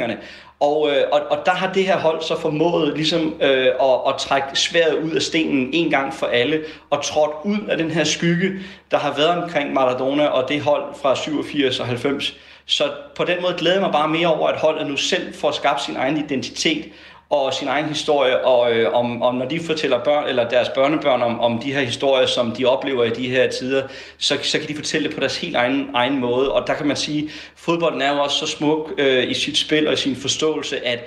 Og, 0.61 0.90
øh, 0.90 1.02
og, 1.12 1.20
og 1.30 1.46
der 1.46 1.52
har 1.52 1.72
det 1.72 1.85
her 1.87 1.98
hold 1.98 2.22
så 2.22 2.40
formået 2.40 2.96
ligesom 2.96 3.35
øh, 3.40 3.66
at, 3.66 4.00
at 4.09 4.14
trække 4.18 4.48
sværet 4.54 4.94
ud 4.94 5.11
af 5.11 5.22
stenen 5.22 5.70
en 5.72 5.90
gang 5.90 6.14
for 6.14 6.26
alle, 6.26 6.64
og 6.90 7.04
trådt 7.04 7.30
ud 7.44 7.68
af 7.68 7.78
den 7.78 7.90
her 7.90 8.04
skygge, 8.04 8.52
der 8.90 8.98
har 8.98 9.14
været 9.16 9.42
omkring 9.42 9.72
Maradona 9.72 10.26
og 10.26 10.48
det 10.48 10.61
hold 10.61 10.94
fra 11.02 11.16
87 11.16 11.80
og 11.80 11.87
90. 11.87 12.37
Så 12.66 12.85
på 13.16 13.24
den 13.24 13.42
måde 13.42 13.54
glæder 13.59 13.76
jeg 13.76 13.82
mig 13.82 13.92
bare 13.92 14.09
mere 14.09 14.35
over, 14.35 14.48
at 14.48 14.61
holdet 14.61 14.87
nu 14.87 14.96
selv 14.96 15.35
får 15.35 15.50
skabt 15.50 15.82
sin 15.82 15.96
egen 15.96 16.16
identitet, 16.16 16.85
og 17.30 17.54
sin 17.54 17.68
egen 17.68 17.84
historie, 17.84 18.44
og 18.44 18.72
øh, 18.72 18.94
om, 18.94 19.22
om 19.22 19.34
når 19.34 19.46
de 19.46 19.60
fortæller 19.60 20.04
børn 20.04 20.28
eller 20.28 20.48
deres 20.48 20.68
børnebørn 20.68 21.22
om, 21.22 21.40
om 21.40 21.58
de 21.58 21.72
her 21.72 21.80
historier, 21.80 22.26
som 22.26 22.50
de 22.50 22.64
oplever 22.64 23.04
i 23.04 23.10
de 23.10 23.28
her 23.28 23.50
tider, 23.50 23.82
så, 24.18 24.38
så 24.42 24.58
kan 24.58 24.68
de 24.68 24.74
fortælle 24.74 25.08
det 25.08 25.14
på 25.14 25.20
deres 25.20 25.38
helt 25.38 25.56
egen, 25.56 25.90
egen 25.94 26.20
måde. 26.20 26.52
Og 26.52 26.66
der 26.66 26.74
kan 26.74 26.86
man 26.86 26.96
sige, 26.96 27.24
at 27.24 27.30
fodbolden 27.56 28.02
er 28.02 28.14
jo 28.14 28.22
også 28.22 28.38
så 28.38 28.46
smuk 28.46 28.92
øh, 28.98 29.30
i 29.30 29.34
sit 29.34 29.58
spil 29.58 29.86
og 29.86 29.92
i 29.92 29.96
sin 29.96 30.16
forståelse, 30.16 30.86
at 30.86 31.00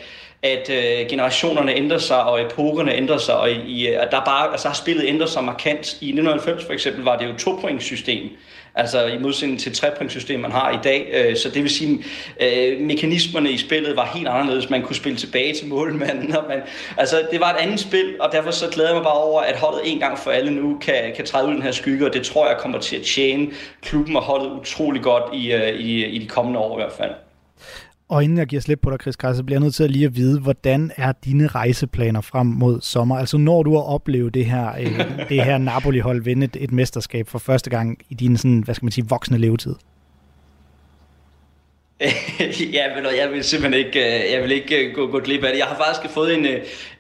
at 0.44 0.70
øh, 0.70 1.10
generationerne 1.10 1.76
ændrer 1.76 1.98
sig, 1.98 2.24
og 2.24 2.42
epokerne 2.42 2.94
ændrer 2.94 3.18
sig, 3.18 3.38
og 3.38 3.52
i, 3.52 3.86
at 3.86 4.08
der 4.12 4.26
bare 4.26 4.52
altså, 4.52 4.68
har 4.68 4.76
spillet 4.76 5.06
ændret 5.08 5.30
sig 5.30 5.44
markant. 5.44 5.98
I 6.02 6.10
1990 6.10 6.66
for 6.66 6.74
eksempel 6.74 7.04
var 7.04 7.18
det 7.18 7.26
jo 7.26 7.34
to 7.38 7.60
point 7.62 7.84
system, 7.84 8.30
altså 8.76 9.06
i 9.06 9.18
modsætning 9.18 9.60
til 9.60 9.76
trepointssystem, 9.76 10.40
man 10.40 10.52
har 10.52 10.72
i 10.72 10.78
dag. 10.84 11.10
Øh, 11.14 11.38
så 11.38 11.50
det 11.50 11.64
vil 11.64 11.70
sige, 11.70 12.04
øh, 12.42 12.80
mekanismerne 12.80 13.52
i 13.52 13.58
spillet 13.58 13.96
var 13.96 14.12
helt 14.16 14.28
anderledes. 14.28 14.70
Man 14.70 14.82
kunne 14.82 14.96
spille 14.96 15.18
tilbage 15.18 15.54
til 15.54 15.68
målmanden. 15.68 16.36
Og 16.36 16.46
man, 16.50 16.62
altså, 16.98 17.28
det 17.32 17.40
var 17.40 17.54
et 17.54 17.58
andet 17.60 17.80
spil, 17.80 18.16
og 18.20 18.32
derfor 18.32 18.52
så 18.52 18.70
glæder 18.72 18.90
jeg 18.90 18.96
mig 18.96 19.04
bare 19.04 19.24
over, 19.24 19.42
at 19.42 19.56
holdet 19.56 19.82
en 19.86 20.00
gang 20.00 20.20
for 20.20 20.32
alle 20.32 20.52
nu 20.52 20.78
kan, 20.82 21.14
kan 21.16 21.26
træde 21.26 21.48
ud 21.48 21.54
den 21.54 21.62
her 21.62 21.72
skygge, 21.72 22.06
og 22.06 22.14
det 22.14 22.24
tror 22.24 22.48
jeg 22.48 22.58
kommer 22.58 22.80
til 22.80 22.96
at 22.96 23.02
tjene 23.02 23.48
klubben 23.82 24.16
og 24.16 24.22
holdet 24.22 24.52
utrolig 24.52 25.02
godt 25.02 25.24
i, 25.34 25.52
øh, 25.52 25.80
i, 25.80 26.06
i 26.06 26.18
de 26.18 26.28
kommende 26.28 26.60
år 26.60 26.80
i 26.80 26.82
hvert 26.82 26.94
fald. 26.94 27.12
Og 28.10 28.24
inden 28.24 28.38
jeg 28.38 28.48
giver 28.48 28.62
slip 28.62 28.80
på 28.82 28.90
dig, 28.90 29.00
Chris 29.02 29.16
Kajs, 29.16 29.38
så 29.38 29.44
bliver 29.44 29.56
jeg 29.56 29.64
nødt 29.64 29.76
til 29.76 29.84
at 29.84 29.92
lige 29.92 30.06
at 30.06 30.16
vide, 30.16 30.40
hvordan 30.40 30.92
er 30.98 31.12
dine 31.26 31.48
rejseplaner 31.48 32.22
frem 32.22 32.48
mod 32.48 32.82
sommer? 32.82 33.18
Altså 33.18 33.38
når 33.38 33.64
du 33.64 33.74
har 33.74 33.82
oplevet 33.82 34.34
det 34.34 34.46
her, 34.46 34.72
øh, 34.80 35.00
det 35.30 35.44
her 35.44 35.58
Napoli-hold 35.58 36.24
vinde 36.24 36.46
et, 36.46 36.58
et 36.60 36.72
mesterskab 36.72 37.28
for 37.28 37.40
første 37.40 37.70
gang 37.70 38.00
i 38.10 38.14
din 38.14 38.38
sådan, 38.38 38.60
hvad 38.60 38.76
skal 38.76 38.86
man 38.86 38.92
sige, 38.92 39.06
voksne 39.10 39.38
levetid? 39.38 39.76
ja, 42.78 42.96
men 42.96 43.06
jeg 43.18 43.30
vil 43.32 43.44
simpelthen 43.44 43.86
ikke, 43.86 44.00
øh, 44.00 44.32
jeg 44.32 44.44
vil 44.44 44.52
ikke 44.52 44.88
øh, 44.88 44.96
gå, 44.96 45.08
gå 45.08 45.20
glip 45.20 45.44
af 45.44 45.52
det. 45.52 45.60
Jeg 45.60 45.68
har 45.68 45.78
faktisk 45.86 46.14
fået 46.14 46.38
en, 46.38 46.46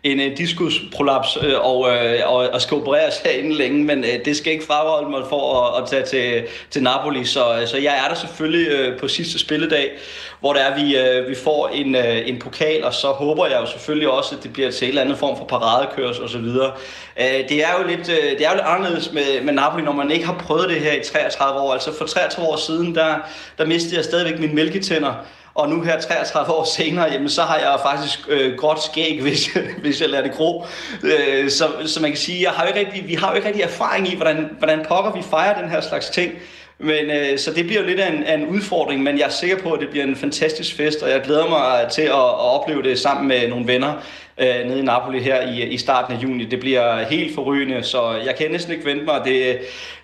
øh, 0.04 0.12
en 0.12 0.36
diskusprolaps 0.36 1.38
øh, 1.44 1.60
og, 1.60 1.90
øh, 1.90 2.20
og, 2.26 2.36
og 2.36 2.62
skal 2.62 2.78
opereres 2.78 3.18
herinde 3.26 3.56
længe, 3.56 3.84
men 3.84 4.04
øh, 4.04 4.26
det 4.26 4.38
skal 4.38 4.54
ikke 4.54 4.66
fraholde 4.66 5.10
mig 5.10 5.22
for 5.30 5.62
at, 5.62 5.84
at 5.84 5.90
tage 5.90 6.06
til, 6.06 6.48
til 6.70 6.84
Napoli. 6.84 7.26
Så, 7.26 7.64
så 7.66 7.78
jeg 7.78 7.98
er 8.06 8.08
der 8.08 8.16
selvfølgelig 8.16 8.98
på 8.98 9.08
sidste 9.08 9.40
spilledag, 9.40 9.92
hvor 10.40 10.54
der 10.54 10.60
er, 10.60 10.76
vi, 10.76 10.96
vi 11.30 11.36
får 11.36 11.68
en, 11.68 11.96
en 11.96 12.40
pokal, 12.40 12.84
og 12.84 12.94
så 12.94 13.08
håber 13.08 13.46
jeg 13.46 13.60
jo 13.62 13.66
selvfølgelig 13.66 14.10
også, 14.10 14.36
at 14.36 14.44
det 14.44 14.54
bliver 14.54 14.72
til 14.72 14.86
en 14.86 14.90
eller 14.90 15.02
anden 15.02 15.18
form 15.18 15.38
for 15.38 15.46
paradekørsel 15.46 16.24
og 16.24 16.30
så 16.30 16.38
videre. 16.38 16.72
Det 17.18 17.64
er 17.64 17.72
jo 17.80 17.88
lidt, 17.88 18.08
det 18.08 18.46
er 18.46 18.50
jo 18.50 18.56
lidt 18.56 18.66
anderledes 18.66 19.12
med, 19.14 19.42
med 19.44 19.54
Napoli, 19.54 19.84
når 19.84 19.92
man 19.92 20.12
ikke 20.12 20.26
har 20.26 20.34
prøvet 20.34 20.70
det 20.70 20.82
her 20.82 20.94
i 20.94 21.04
33 21.04 21.60
år. 21.60 21.74
Altså 21.74 21.98
for 21.98 22.06
33 22.06 22.50
år 22.50 22.56
siden, 22.56 22.96
der, 22.96 23.16
der 23.58 23.66
mistede 23.66 23.96
jeg 23.96 24.04
stadigvæk 24.04 24.40
min 24.40 24.56
mælketænder, 24.56 25.14
og 25.54 25.70
nu 25.70 25.82
her 25.82 26.02
33 26.02 26.54
år 26.54 26.64
senere, 26.64 27.12
jamen, 27.12 27.30
så 27.30 27.42
har 27.42 27.58
jeg 27.58 27.80
faktisk 27.84 28.20
øh, 28.28 28.58
gråt 28.58 28.84
skæg, 28.84 29.20
hvis, 29.26 29.50
hvis 29.82 30.02
jeg 30.02 30.10
lader 30.10 30.24
det 30.24 30.32
gro. 30.32 30.66
Øh, 31.04 31.50
så, 31.50 31.68
så 31.86 32.02
man 32.02 32.12
kan 32.12 32.18
sige, 32.18 32.44
jeg 32.44 32.52
har 32.52 32.64
jo 32.64 32.68
ikke 32.68 32.80
rigtig, 32.80 33.08
vi 33.08 33.14
har 33.14 33.30
jo 33.30 33.36
ikke 33.36 33.48
rigtig 33.48 33.64
erfaring 33.64 34.12
i, 34.12 34.16
hvordan, 34.16 34.50
hvordan 34.58 34.86
pokker 34.88 35.12
vi 35.12 35.22
fejrer 35.22 35.62
den 35.62 35.70
her 35.70 35.82
slags 35.82 36.10
ting. 36.10 36.34
Men, 36.80 37.06
øh, 37.12 37.38
så 37.38 37.54
det 37.56 37.65
bliver 37.68 37.86
lidt 37.86 38.00
af 38.00 38.13
en, 38.13 38.24
af 38.24 38.36
en 38.36 38.48
udfordring, 38.48 39.04
men 39.04 39.18
jeg 39.18 39.26
er 39.26 39.30
sikker 39.30 39.58
på, 39.58 39.72
at 39.72 39.80
det 39.80 39.89
bliver 39.89 40.06
en 40.06 40.15
fantastisk 40.15 40.76
fest, 40.76 41.04
og 41.04 41.10
jeg 41.10 41.22
glæder 41.22 41.50
mig 41.50 41.84
øh, 41.84 41.92
til 41.92 42.02
at, 42.02 42.10
at 42.10 42.50
opleve 42.56 42.84
det 42.84 43.00
sammen 43.00 43.28
med 43.28 43.50
nogle 43.50 43.68
venner 43.68 43.94
øh, 44.42 44.68
nede 44.68 44.80
i 44.80 44.82
Napoli 44.82 45.20
her 45.20 45.52
i, 45.52 45.63
i 45.63 45.78
starten 45.78 46.18
af 46.18 46.24
juni. 46.24 46.46
Det 46.46 46.60
bliver 46.60 47.04
helt 47.10 47.36
forrygende, 47.36 47.84
så 47.84 48.12
jeg 48.26 48.36
kan 48.36 48.52
næsten 48.52 48.74
ikke 48.74 48.86
vente 48.86 49.06
mig. 49.06 49.22
Det, 49.26 49.58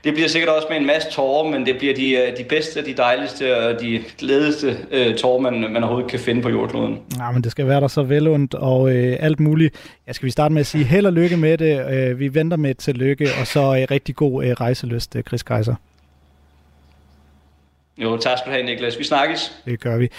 det 0.04 0.14
bliver 0.14 0.30
sikkert 0.30 0.50
også 0.50 0.68
med 0.70 0.78
en 0.78 0.86
masse 0.86 1.12
tårer, 1.12 1.52
men 1.52 1.66
det 1.66 1.78
bliver 1.78 1.94
de, 1.94 2.12
øh, 2.12 2.38
de 2.38 2.44
bedste, 2.44 2.86
de 2.86 2.94
dejligste 2.94 3.58
og 3.58 3.82
de 3.82 4.04
glædeste 4.18 4.78
øh, 4.92 5.16
tårer, 5.16 5.40
man, 5.40 5.54
man 5.54 5.84
overhovedet 5.84 6.12
kan 6.12 6.20
finde 6.20 6.42
på 6.42 6.50
jordkloden. 6.50 7.00
Ja, 7.20 7.32
men 7.32 7.44
det 7.44 7.52
skal 7.52 7.68
være 7.68 7.82
der 7.82 7.88
så 7.88 8.04
velundt 8.04 8.54
og 8.54 8.92
øh, 8.92 9.18
alt 9.20 9.40
muligt. 9.40 9.76
Jeg 10.08 10.16
skal 10.16 10.26
vi 10.26 10.32
starte 10.32 10.54
med 10.54 10.60
at 10.60 10.68
sige 10.68 10.84
held 10.84 11.06
og 11.06 11.14
lykke 11.14 11.38
med 11.38 11.58
det. 11.58 11.94
Øh, 11.94 12.20
vi 12.20 12.34
venter 12.34 12.58
med 12.58 12.76
til 12.76 12.96
lykke, 12.96 13.30
og 13.40 13.48
så 13.48 13.60
øh, 13.60 13.88
rigtig 13.92 14.16
god 14.16 14.46
øh, 14.46 14.52
rejseløst, 14.52 15.16
øh, 15.16 15.24
Chris 15.24 15.44
Kaiser. 15.44 15.76
Jo, 17.98 18.18
tak 18.18 18.38
skal 18.38 18.52
du 18.52 18.56
have, 18.56 18.66
Niklas. 18.66 19.00
Vi 19.00 19.04
snakkes. 19.04 19.62
Det 19.66 19.80
gør 19.80 19.98
vi. 19.98 20.10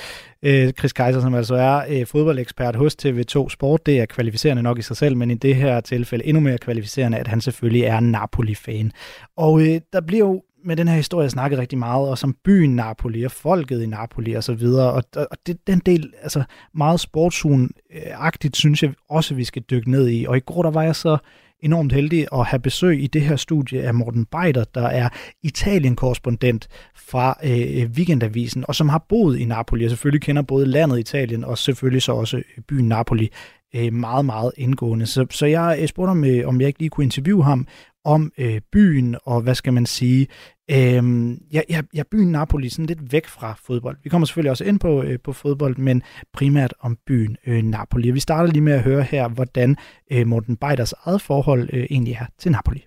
Øh, 0.43 0.73
Chris 0.73 0.93
Kaiser, 0.93 1.21
som 1.21 1.35
altså 1.35 1.55
er 1.55 1.83
øh, 1.89 2.07
fodboldekspert 2.07 2.77
hos 2.77 2.97
TV2 3.05 3.49
Sport, 3.49 3.87
det 3.87 4.01
er 4.01 4.07
kvalificerende 4.07 4.63
nok 4.63 4.79
i 4.79 4.83
sig 4.83 4.97
selv, 4.97 5.17
men 5.17 5.31
i 5.31 5.35
det 5.35 5.57
her 5.57 5.81
tilfælde 5.81 6.27
endnu 6.27 6.41
mere 6.41 6.59
kvalificerende, 6.59 7.19
at 7.19 7.29
han 7.29 7.41
selvfølgelig 7.41 7.83
er 7.83 8.01
Napoli-fan. 8.01 8.93
Og 9.37 9.61
øh, 9.61 9.81
der 9.93 10.01
bliver 10.01 10.27
jo 10.27 10.43
med 10.65 10.77
den 10.77 10.89
her 10.89 10.97
historie 10.97 11.31
snakket 11.31 11.59
rigtig 11.59 11.79
meget, 11.79 12.09
og 12.09 12.19
som 12.19 12.37
byen 12.45 12.77
Napoli 12.77 13.25
og 13.25 13.31
folket 13.31 13.83
i 13.83 13.87
Napoli 13.87 14.35
og 14.35 14.45
så 14.45 14.55
videre, 14.55 14.93
og, 14.93 15.03
og 15.17 15.37
det, 15.47 15.67
den 15.67 15.79
del, 15.79 16.13
altså 16.23 16.43
meget 16.75 17.01
sportsugen-agtigt, 17.01 18.57
synes 18.57 18.83
jeg 18.83 18.93
også, 19.09 19.35
vi 19.35 19.45
skal 19.45 19.63
dykke 19.63 19.91
ned 19.91 20.09
i. 20.09 20.25
Og 20.29 20.37
i 20.37 20.41
går, 20.41 20.63
der 20.63 20.71
var 20.71 20.83
jeg 20.83 20.97
så 20.97 21.17
enormt 21.63 21.93
heldig 21.93 22.27
at 22.33 22.47
have 22.47 22.61
besøg 22.61 23.03
i 23.03 23.07
det 23.07 23.23
her 23.23 23.37
studie 23.37 23.83
af 23.83 23.95
Morten 23.95 24.25
Beider, 24.25 24.65
der 24.75 24.87
er 24.87 25.09
Italien-korrespondent 25.43 26.69
fra 26.97 27.39
øh, 27.45 27.91
Weekendavisen, 27.91 28.65
og 28.69 28.75
som 28.75 28.89
har 28.89 29.05
boet 29.09 29.39
i 29.39 29.45
Napoli, 29.45 29.85
og 29.85 29.91
selvfølgelig 29.91 30.23
kender 30.23 30.43
både 30.43 30.67
landet 30.67 30.99
Italien, 30.99 31.45
og 31.45 31.59
selvfølgelig 31.59 32.03
så 32.03 32.13
også 32.13 32.37
øh, 32.37 32.63
byen 32.69 32.89
Napoli 32.89 33.31
øh, 33.75 33.93
meget, 33.93 34.25
meget 34.25 34.53
indgående. 34.57 35.07
Så, 35.07 35.27
så 35.31 35.47
jeg 35.47 35.79
øh, 35.81 35.89
spurgte 35.89 36.11
om, 36.11 36.25
øh, 36.25 36.49
om 36.49 36.61
jeg 36.61 36.67
ikke 36.67 36.79
lige 36.79 36.91
kunne 36.91 37.05
interviewe 37.05 37.45
ham 37.45 37.67
om 38.07 38.33
øh, 38.39 38.61
byen, 38.73 39.17
og 39.25 39.41
hvad 39.41 39.55
skal 39.55 39.73
man 39.73 39.87
sige, 39.87 40.27
øh, 40.71 41.31
ja, 41.53 41.61
ja, 41.69 41.83
ja, 41.95 42.03
byen 42.11 42.33
Napoli 42.33 42.69
sådan 42.69 42.87
lidt 42.87 43.13
væk 43.13 43.27
fra 43.27 43.59
fodbold. 43.67 43.97
Vi 44.03 44.11
kommer 44.11 44.27
selvfølgelig 44.27 44.51
også 44.51 44.65
ind 44.65 44.81
på, 44.81 45.03
øh, 45.03 45.19
på 45.25 45.33
fodbold, 45.33 45.77
men 45.77 46.03
primært 46.33 46.75
om 46.81 46.99
byen 47.07 47.37
øh, 47.47 47.63
Napoli. 47.63 48.09
Og 48.09 48.15
vi 48.15 48.21
starter 48.21 48.53
lige 48.53 48.63
med 48.63 48.73
at 48.73 48.83
høre 48.83 49.03
her, 49.03 49.29
hvordan 49.29 49.77
øh, 50.13 50.27
Morten 50.27 50.57
Beiders 50.57 50.93
eget 50.93 51.21
forhold 51.21 51.69
øh, 51.73 51.87
egentlig 51.91 52.15
er 52.15 52.27
til 52.39 52.53
Napoli. 52.53 52.85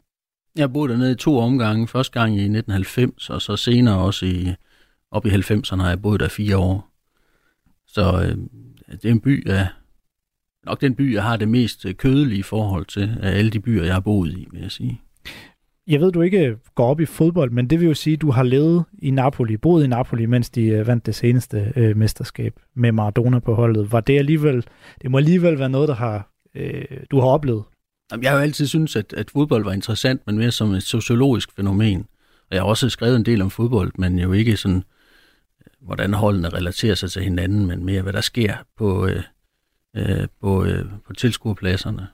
Jeg 0.55 0.73
boede 0.73 0.91
dernede 0.91 1.11
i 1.11 1.15
to 1.15 1.37
omgange. 1.37 1.87
Første 1.87 2.19
gang 2.19 2.31
i 2.31 2.41
1990, 2.41 3.29
og 3.29 3.41
så 3.41 3.55
senere 3.55 3.97
også 3.97 4.25
i, 4.25 4.53
op 5.11 5.25
i 5.25 5.29
90'erne 5.29 5.81
har 5.81 5.89
jeg 5.89 6.01
boet 6.01 6.19
der 6.19 6.27
fire 6.27 6.57
år. 6.57 6.89
Så 7.87 8.01
øh, 8.01 8.37
det 8.91 9.05
er 9.05 9.11
en 9.11 9.19
by 9.19 9.47
af, 9.47 9.67
nok 10.65 10.81
den 10.81 10.95
by, 10.95 11.13
jeg 11.13 11.23
har 11.23 11.37
det 11.37 11.47
mest 11.47 11.85
øh, 11.85 11.93
kødelige 11.93 12.43
forhold 12.43 12.85
til 12.85 13.17
af 13.21 13.37
alle 13.37 13.51
de 13.51 13.59
byer, 13.59 13.83
jeg 13.83 13.93
har 13.93 13.99
boet 13.99 14.31
i, 14.31 14.47
vil 14.51 14.61
jeg 14.61 14.71
sige. 14.71 15.01
Jeg 15.89 15.99
ved, 15.99 16.11
du 16.11 16.21
ikke 16.21 16.57
går 16.75 16.87
op 16.87 16.99
i 16.99 17.05
fodbold, 17.05 17.51
men 17.51 17.67
det 17.67 17.79
vil 17.79 17.87
jo 17.87 17.93
sige, 17.93 18.13
at 18.13 18.21
du 18.21 18.31
har 18.31 18.43
levet 18.43 18.83
i 18.99 19.11
Napoli, 19.11 19.57
boet 19.57 19.83
i 19.83 19.87
Napoli, 19.87 20.25
mens 20.25 20.49
de 20.49 20.65
øh, 20.65 20.87
vandt 20.87 21.05
det 21.05 21.15
seneste 21.15 21.73
øh, 21.75 21.97
mesterskab 21.97 22.53
med 22.75 22.91
Maradona 22.91 23.39
på 23.39 23.55
holdet. 23.55 23.91
Var 23.91 23.99
det 23.99 24.17
alligevel, 24.17 24.65
det 25.01 25.11
må 25.11 25.17
alligevel 25.17 25.59
være 25.59 25.69
noget, 25.69 25.87
der 25.87 25.95
har, 25.95 26.31
øh, 26.55 26.83
du 27.11 27.19
har 27.19 27.27
oplevet? 27.27 27.63
Jeg 28.21 28.31
har 28.31 28.37
jo 28.37 28.43
altid 28.43 28.67
syntes, 28.67 28.95
at, 28.95 29.13
at 29.13 29.31
fodbold 29.31 29.63
var 29.63 29.71
interessant, 29.71 30.21
men 30.25 30.37
mere 30.37 30.51
som 30.51 30.71
et 30.71 30.83
sociologisk 30.83 31.55
fænomen. 31.55 32.05
Og 32.49 32.55
jeg 32.55 32.61
har 32.61 32.67
også 32.67 32.89
skrevet 32.89 33.15
en 33.15 33.25
del 33.25 33.41
om 33.41 33.49
fodbold, 33.49 33.91
men 33.97 34.19
jo 34.19 34.31
ikke 34.31 34.57
sådan, 34.57 34.77
øh, 34.77 35.71
hvordan 35.81 36.13
holdene 36.13 36.49
relaterer 36.49 36.95
sig 36.95 37.11
til 37.11 37.23
hinanden, 37.23 37.65
men 37.65 37.85
mere, 37.85 38.01
hvad 38.01 38.13
der 38.13 38.21
sker 38.21 38.53
på, 38.77 39.07
øh, 39.07 39.23
øh, 39.95 40.27
på, 40.41 40.65
øh, 40.65 40.85
på 41.07 41.13
tilskuerpladserne. 41.13 42.07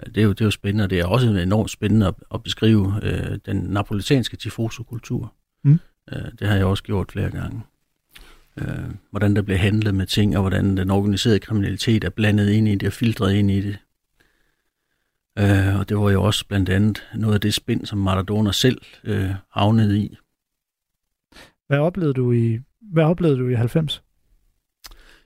Det 0.00 0.18
er, 0.18 0.22
jo, 0.22 0.30
det 0.30 0.40
er 0.40 0.44
jo 0.44 0.50
spændende, 0.50 0.84
og 0.84 0.90
det 0.90 1.00
er 1.00 1.06
også 1.06 1.26
enormt 1.28 1.70
spændende 1.70 2.06
at, 2.06 2.14
at 2.34 2.42
beskrive 2.42 3.00
øh, 3.02 3.38
den 3.46 3.56
napolitanske 3.56 4.36
tifoso-kultur. 4.36 5.34
Mm. 5.64 5.78
Øh, 6.12 6.24
det 6.38 6.48
har 6.48 6.56
jeg 6.56 6.64
også 6.64 6.82
gjort 6.82 7.12
flere 7.12 7.30
gange. 7.30 7.62
Øh, 8.58 8.84
hvordan 9.10 9.36
der 9.36 9.42
bliver 9.42 9.58
handlet 9.58 9.94
med 9.94 10.06
ting, 10.06 10.36
og 10.36 10.42
hvordan 10.42 10.76
den 10.76 10.90
organiserede 10.90 11.38
kriminalitet 11.38 12.04
er 12.04 12.10
blandet 12.10 12.50
ind 12.50 12.68
i 12.68 12.74
det 12.74 12.86
og 12.86 12.92
filtreret 12.92 13.34
ind 13.34 13.50
i 13.50 13.60
det. 13.60 13.78
Øh, 15.38 15.78
og 15.78 15.88
det 15.88 15.96
var 15.96 16.10
jo 16.10 16.22
også 16.22 16.46
blandt 16.46 16.68
andet 16.68 17.02
noget 17.14 17.34
af 17.34 17.40
det 17.40 17.54
spind, 17.54 17.86
som 17.86 17.98
Maradona 17.98 18.52
selv 18.52 18.82
øh, 19.04 19.30
havnede 19.50 19.98
i. 19.98 20.16
Hvad 21.66 21.78
oplevede 21.78 22.14
du 22.14 22.32
i, 22.32 22.58
hvad 22.80 23.04
oplevede 23.04 23.38
du 23.38 23.48
i 23.48 23.54
90? 23.54 24.02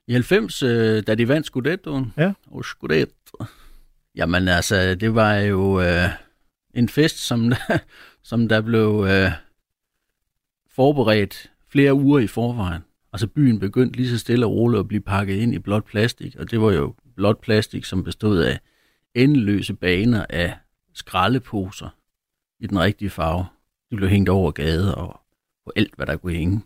I 0.06 0.12
90, 0.12 0.62
øh, 0.62 1.02
da 1.06 1.14
de 1.14 1.28
vandt 1.28 1.46
Scudettoen, 1.46 2.12
ja. 2.16 2.32
og 2.46 2.64
Scudetto, 2.64 3.17
jamen 4.18 4.48
altså, 4.48 4.94
det 4.94 5.14
var 5.14 5.34
jo 5.34 5.80
øh, 5.80 6.08
en 6.74 6.88
fest, 6.88 7.18
som, 7.18 7.52
som 8.30 8.48
der 8.48 8.60
blev 8.60 9.06
øh, 9.08 9.32
forberedt 10.70 11.52
flere 11.68 11.94
uger 11.94 12.18
i 12.18 12.26
forvejen. 12.26 12.82
Altså 13.12 13.26
byen 13.26 13.60
begyndte 13.60 13.96
lige 13.96 14.10
så 14.10 14.18
stille 14.18 14.46
og 14.46 14.52
roligt 14.52 14.80
at 14.80 14.88
blive 14.88 15.00
pakket 15.00 15.34
ind 15.34 15.54
i 15.54 15.58
blåt 15.58 15.84
plastik, 15.84 16.36
og 16.36 16.50
det 16.50 16.60
var 16.60 16.72
jo 16.72 16.94
blåt 17.16 17.38
plastik, 17.38 17.84
som 17.84 18.04
bestod 18.04 18.38
af 18.38 18.60
endeløse 19.14 19.74
baner 19.74 20.26
af 20.30 20.56
skraldeposer 20.94 21.88
i 22.60 22.66
den 22.66 22.80
rigtige 22.80 23.10
farve. 23.10 23.46
De 23.90 23.96
blev 23.96 24.08
hængt 24.08 24.28
over 24.28 24.50
gader 24.50 24.92
og 24.92 25.20
på 25.64 25.72
alt, 25.76 25.94
hvad 25.96 26.06
der 26.06 26.16
kunne 26.16 26.32
hænge. 26.32 26.62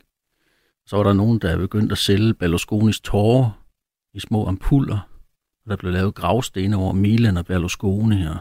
Så 0.87 0.97
var 0.97 1.03
der 1.03 1.13
nogen, 1.13 1.39
der 1.39 1.59
begyndte 1.59 1.93
at 1.93 1.99
sælge 1.99 2.35
Berlusconis 2.35 3.01
tårer 3.01 3.65
i 4.15 4.21
små 4.21 4.47
ampuller, 4.47 5.12
og 5.65 5.71
der 5.71 5.77
blev 5.77 5.93
lavet 5.93 6.15
gravstene 6.15 6.77
over 6.77 6.93
Milan 6.93 7.37
og 7.37 7.47
Berlusconi. 7.47 8.27
Og 8.27 8.37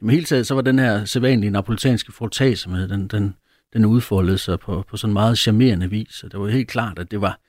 Jamen 0.00 0.14
helt 0.14 0.26
taget, 0.26 0.46
så 0.46 0.54
var 0.54 0.62
den 0.62 0.78
her 0.78 1.04
sædvanlige 1.04 1.50
napolitanske 1.50 2.12
med, 2.68 2.88
den, 2.88 3.08
den, 3.08 3.34
den 3.72 3.84
udfoldede 3.84 4.38
sig 4.38 4.60
på, 4.60 4.84
på 4.88 4.96
sådan 4.96 5.12
meget 5.12 5.38
charmerende 5.38 5.90
vis, 5.90 6.22
og 6.22 6.32
det 6.32 6.40
var 6.40 6.48
helt 6.48 6.68
klart, 6.68 6.98
at 6.98 7.10
det 7.10 7.20
var, 7.20 7.40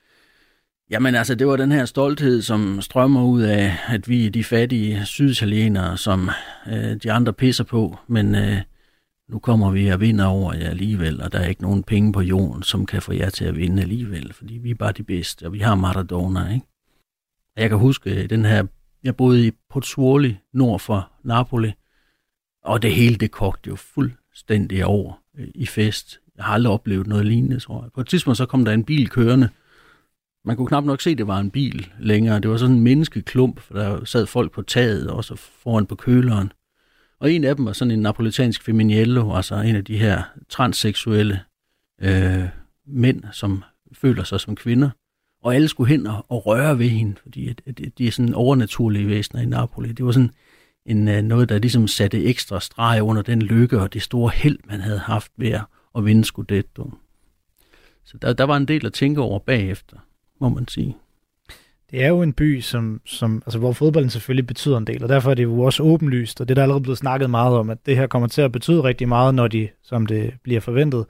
Jamen 0.90 1.14
altså, 1.14 1.34
det 1.34 1.46
var 1.46 1.56
den 1.56 1.72
her 1.72 1.84
stolthed, 1.84 2.42
som 2.42 2.80
strømmer 2.80 3.24
ud 3.24 3.42
af, 3.42 3.76
at 3.88 4.08
vi 4.08 4.26
er 4.26 4.30
de 4.30 4.44
fattige 4.44 5.06
syditalienere, 5.06 5.96
som 5.96 6.30
øh, 6.66 6.96
de 7.02 7.12
andre 7.12 7.32
pisser 7.32 7.64
på, 7.64 7.98
men 8.06 8.34
øh, 8.34 8.56
nu 9.28 9.38
kommer 9.38 9.70
vi 9.70 9.88
og 9.88 10.00
vinder 10.00 10.24
over 10.24 10.54
jer 10.54 10.70
alligevel, 10.70 11.22
og 11.22 11.32
der 11.32 11.38
er 11.38 11.48
ikke 11.48 11.62
nogen 11.62 11.82
penge 11.82 12.12
på 12.12 12.20
jorden, 12.20 12.62
som 12.62 12.86
kan 12.86 13.02
få 13.02 13.12
jer 13.12 13.30
til 13.30 13.44
at 13.44 13.56
vinde 13.56 13.82
alligevel, 13.82 14.32
fordi 14.32 14.54
vi 14.54 14.70
er 14.70 14.74
bare 14.74 14.92
de 14.92 15.02
bedste, 15.02 15.46
og 15.46 15.52
vi 15.52 15.58
har 15.58 15.74
Maradona, 15.74 16.52
ikke? 16.52 16.66
Jeg 17.60 17.68
kan 17.68 17.78
huske 17.78 18.22
øh, 18.22 18.30
den 18.30 18.44
her, 18.44 18.66
jeg 19.02 19.16
boede 19.16 19.46
i 19.46 19.50
Pozzuoli, 19.70 20.36
nord 20.52 20.80
for 20.80 21.12
Napoli, 21.24 21.72
og 22.64 22.82
det 22.82 22.94
hele 22.94 23.16
det 23.16 23.30
kogte 23.30 23.68
jo 23.68 23.76
fuldstændig 23.76 24.84
over 24.84 25.22
øh, 25.38 25.48
i 25.54 25.66
fest. 25.66 26.20
Jeg 26.36 26.44
har 26.44 26.54
aldrig 26.54 26.72
oplevet 26.72 27.06
noget 27.06 27.26
lignende, 27.26 27.60
tror 27.60 27.82
jeg. 27.82 27.92
På 27.94 28.00
et 28.00 28.08
tidspunkt 28.08 28.36
så 28.36 28.46
kom 28.46 28.64
der 28.64 28.72
en 28.72 28.84
bil 28.84 29.08
kørende, 29.08 29.48
man 30.44 30.56
kunne 30.56 30.66
knap 30.66 30.84
nok 30.84 31.00
se, 31.00 31.10
at 31.10 31.18
det 31.18 31.26
var 31.26 31.38
en 31.38 31.50
bil 31.50 31.92
længere. 31.98 32.40
Det 32.40 32.50
var 32.50 32.56
sådan 32.56 32.76
en 32.76 32.82
menneskeklump, 32.82 33.60
for 33.60 33.74
der 33.74 34.04
sad 34.04 34.26
folk 34.26 34.52
på 34.52 34.62
taget, 34.62 35.10
og 35.10 35.24
så 35.24 35.34
foran 35.36 35.86
på 35.86 35.94
køleren. 35.94 36.52
Og 37.18 37.32
en 37.32 37.44
af 37.44 37.56
dem 37.56 37.66
var 37.66 37.72
sådan 37.72 37.90
en 37.90 37.98
napolitansk 38.02 38.62
feminiello, 38.62 39.34
altså 39.34 39.54
en 39.54 39.76
af 39.76 39.84
de 39.84 39.98
her 39.98 40.22
transseksuelle 40.48 41.40
øh, 42.02 42.44
mænd, 42.86 43.22
som 43.32 43.64
føler 43.92 44.24
sig 44.24 44.40
som 44.40 44.56
kvinder. 44.56 44.90
Og 45.42 45.54
alle 45.54 45.68
skulle 45.68 45.88
hen 45.88 46.06
og, 46.06 46.26
og 46.28 46.46
røre 46.46 46.78
ved 46.78 46.88
hende, 46.88 47.16
fordi 47.22 47.48
at, 47.48 47.62
at, 47.66 47.80
de 47.98 48.06
er 48.06 48.10
sådan 48.10 48.34
overnaturlige 48.34 49.08
væsener 49.08 49.42
i 49.42 49.46
Napoli. 49.46 49.92
Det 49.92 50.04
var 50.04 50.12
sådan 50.12 50.30
en, 50.86 51.08
øh, 51.08 51.22
noget, 51.22 51.48
der 51.48 51.58
ligesom 51.58 51.88
satte 51.88 52.24
ekstra 52.24 52.60
streg 52.60 53.02
under 53.02 53.22
den 53.22 53.42
lykke 53.42 53.80
og 53.80 53.92
det 53.92 54.02
store 54.02 54.30
held, 54.34 54.58
man 54.64 54.80
havde 54.80 54.98
haft 54.98 55.32
ved 55.36 55.50
at, 55.50 55.62
at 55.96 56.04
vinde 56.04 56.24
Scudetto. 56.24 56.92
Så 58.04 58.18
der, 58.22 58.32
der 58.32 58.44
var 58.44 58.56
en 58.56 58.68
del 58.68 58.86
at 58.86 58.92
tænke 58.92 59.20
over 59.20 59.38
bagefter 59.38 59.96
må 60.40 60.48
man 60.48 60.68
sige. 60.68 60.96
Det 61.90 62.04
er 62.04 62.08
jo 62.08 62.22
en 62.22 62.32
by, 62.32 62.60
som, 62.60 63.00
som, 63.06 63.42
altså, 63.46 63.58
hvor 63.58 63.72
fodbolden 63.72 64.10
selvfølgelig 64.10 64.46
betyder 64.46 64.78
en 64.78 64.86
del, 64.86 65.02
og 65.02 65.08
derfor 65.08 65.30
er 65.30 65.34
det 65.34 65.42
jo 65.42 65.60
også 65.60 65.82
åbenlyst, 65.82 66.40
og 66.40 66.48
det 66.48 66.52
er 66.52 66.54
der 66.54 66.62
allerede 66.62 66.82
blevet 66.82 66.98
snakket 66.98 67.30
meget 67.30 67.56
om, 67.56 67.70
at 67.70 67.86
det 67.86 67.96
her 67.96 68.06
kommer 68.06 68.28
til 68.28 68.42
at 68.42 68.52
betyde 68.52 68.82
rigtig 68.82 69.08
meget, 69.08 69.34
når 69.34 69.48
de, 69.48 69.68
som 69.82 70.06
det 70.06 70.34
bliver 70.42 70.60
forventet, 70.60 71.06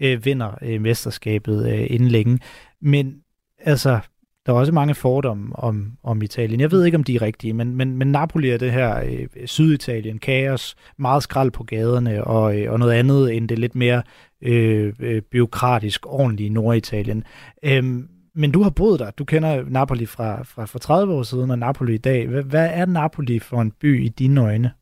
øh, 0.00 0.24
vinder 0.24 0.58
øh, 0.62 0.80
mesterskabet 0.80 1.72
øh, 1.72 1.86
inden 1.90 2.08
længe. 2.08 2.38
Men 2.80 3.21
altså, 3.64 4.00
der 4.46 4.52
er 4.52 4.56
også 4.56 4.72
mange 4.72 4.94
fordomme 4.94 5.56
om, 5.56 5.92
om 6.02 6.22
Italien. 6.22 6.60
Jeg 6.60 6.70
ved 6.70 6.84
ikke, 6.84 6.96
om 6.96 7.04
de 7.04 7.14
er 7.14 7.22
rigtige, 7.22 7.52
men, 7.52 7.76
men, 7.76 7.96
men 7.96 8.12
Napoli 8.12 8.50
er 8.50 8.58
det 8.58 8.72
her 8.72 9.00
øh, 9.04 9.46
Syditalien, 9.46 10.18
kaos, 10.18 10.76
meget 10.98 11.22
skrald 11.22 11.50
på 11.50 11.64
gaderne, 11.64 12.24
og, 12.24 12.60
øh, 12.60 12.72
og 12.72 12.78
noget 12.78 12.92
andet 12.92 13.36
end 13.36 13.48
det 13.48 13.58
lidt 13.58 13.74
mere 13.74 14.02
øh, 14.42 14.92
øh, 15.00 15.22
byråkratisk, 15.22 16.06
ordentlige 16.06 16.50
Norditalien. 16.50 17.24
Øhm, 17.62 18.08
men 18.34 18.52
du 18.52 18.62
har 18.62 18.70
boet 18.70 19.00
der. 19.00 19.10
Du 19.10 19.24
kender 19.24 19.64
Napoli 19.68 20.06
fra, 20.06 20.42
fra 20.42 20.64
for 20.64 20.78
30 20.78 21.14
år 21.14 21.22
siden, 21.22 21.50
og 21.50 21.58
Napoli 21.58 21.94
i 21.94 21.98
dag. 21.98 22.28
Hvad, 22.28 22.42
hvad 22.42 22.70
er 22.72 22.86
Napoli 22.86 23.38
for 23.38 23.60
en 23.60 23.70
by 23.70 24.04
i 24.04 24.08
dine 24.08 24.40
øjne? 24.40 24.72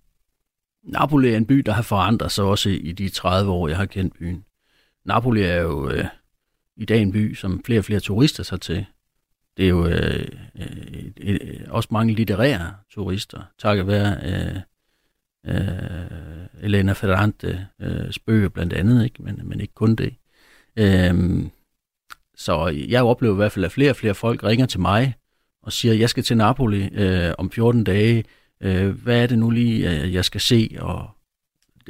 Napoli 0.85 1.33
er 1.33 1.37
en 1.37 1.47
by, 1.47 1.59
der 1.59 1.73
har 1.73 1.83
forandret 1.83 2.33
sig 2.33 2.45
også 2.45 2.71
i 2.71 2.93
de 2.93 3.09
30 3.09 3.51
år, 3.51 3.69
jeg 3.69 3.77
har 3.77 3.87
kendt 3.87 4.15
byen. 4.19 4.45
Napoli 5.05 5.43
er 5.43 5.61
jo 5.61 5.91
øh, 5.91 6.05
i 6.81 6.85
dag 6.85 7.03
en 7.03 7.13
by, 7.13 7.35
som 7.35 7.65
flere 7.65 7.81
og 7.81 7.85
flere 7.85 8.01
turister 8.01 8.43
tager 8.43 8.59
til. 8.59 8.87
Det 9.57 9.65
er 9.65 9.69
jo 9.69 9.87
øh, 9.87 10.29
øh, 10.59 11.11
øh, 11.21 11.61
også 11.69 11.89
mange 11.93 12.15
litterære 12.15 12.75
turister, 12.91 13.43
takket 13.59 13.87
være 13.87 14.17
øh, 14.25 14.61
øh, 15.55 16.65
Elena 16.65 16.93
Ferrante 16.93 17.67
øh, 17.81 18.13
spøger 18.13 18.49
blandt 18.49 18.73
andet, 18.73 19.05
ikke? 19.05 19.23
Men, 19.23 19.41
men 19.45 19.61
ikke 19.61 19.75
kun 19.75 19.95
det. 19.95 20.15
Øh, 20.77 21.45
så 22.37 22.67
jeg 22.89 23.03
oplever 23.03 23.35
i 23.35 23.37
hvert 23.37 23.53
fald, 23.53 23.65
at 23.65 23.73
flere 23.73 23.91
og 23.91 23.97
flere 23.97 24.15
folk 24.15 24.45
ringer 24.45 24.67
til 24.67 24.81
mig 24.81 25.15
og 25.63 25.73
siger, 25.73 25.95
at 25.95 26.01
jeg 26.01 26.11
skal 26.11 26.23
til 26.23 26.37
Napoli 26.37 26.89
øh, 26.93 27.35
om 27.39 27.51
14 27.51 27.85
dage. 27.85 28.25
Øh, 28.61 28.89
hvad 28.89 29.23
er 29.23 29.27
det 29.27 29.39
nu 29.39 29.51
lige, 29.51 30.03
øh, 30.03 30.15
jeg 30.15 30.25
skal 30.25 30.41
se? 30.41 30.77
Og 30.81 31.11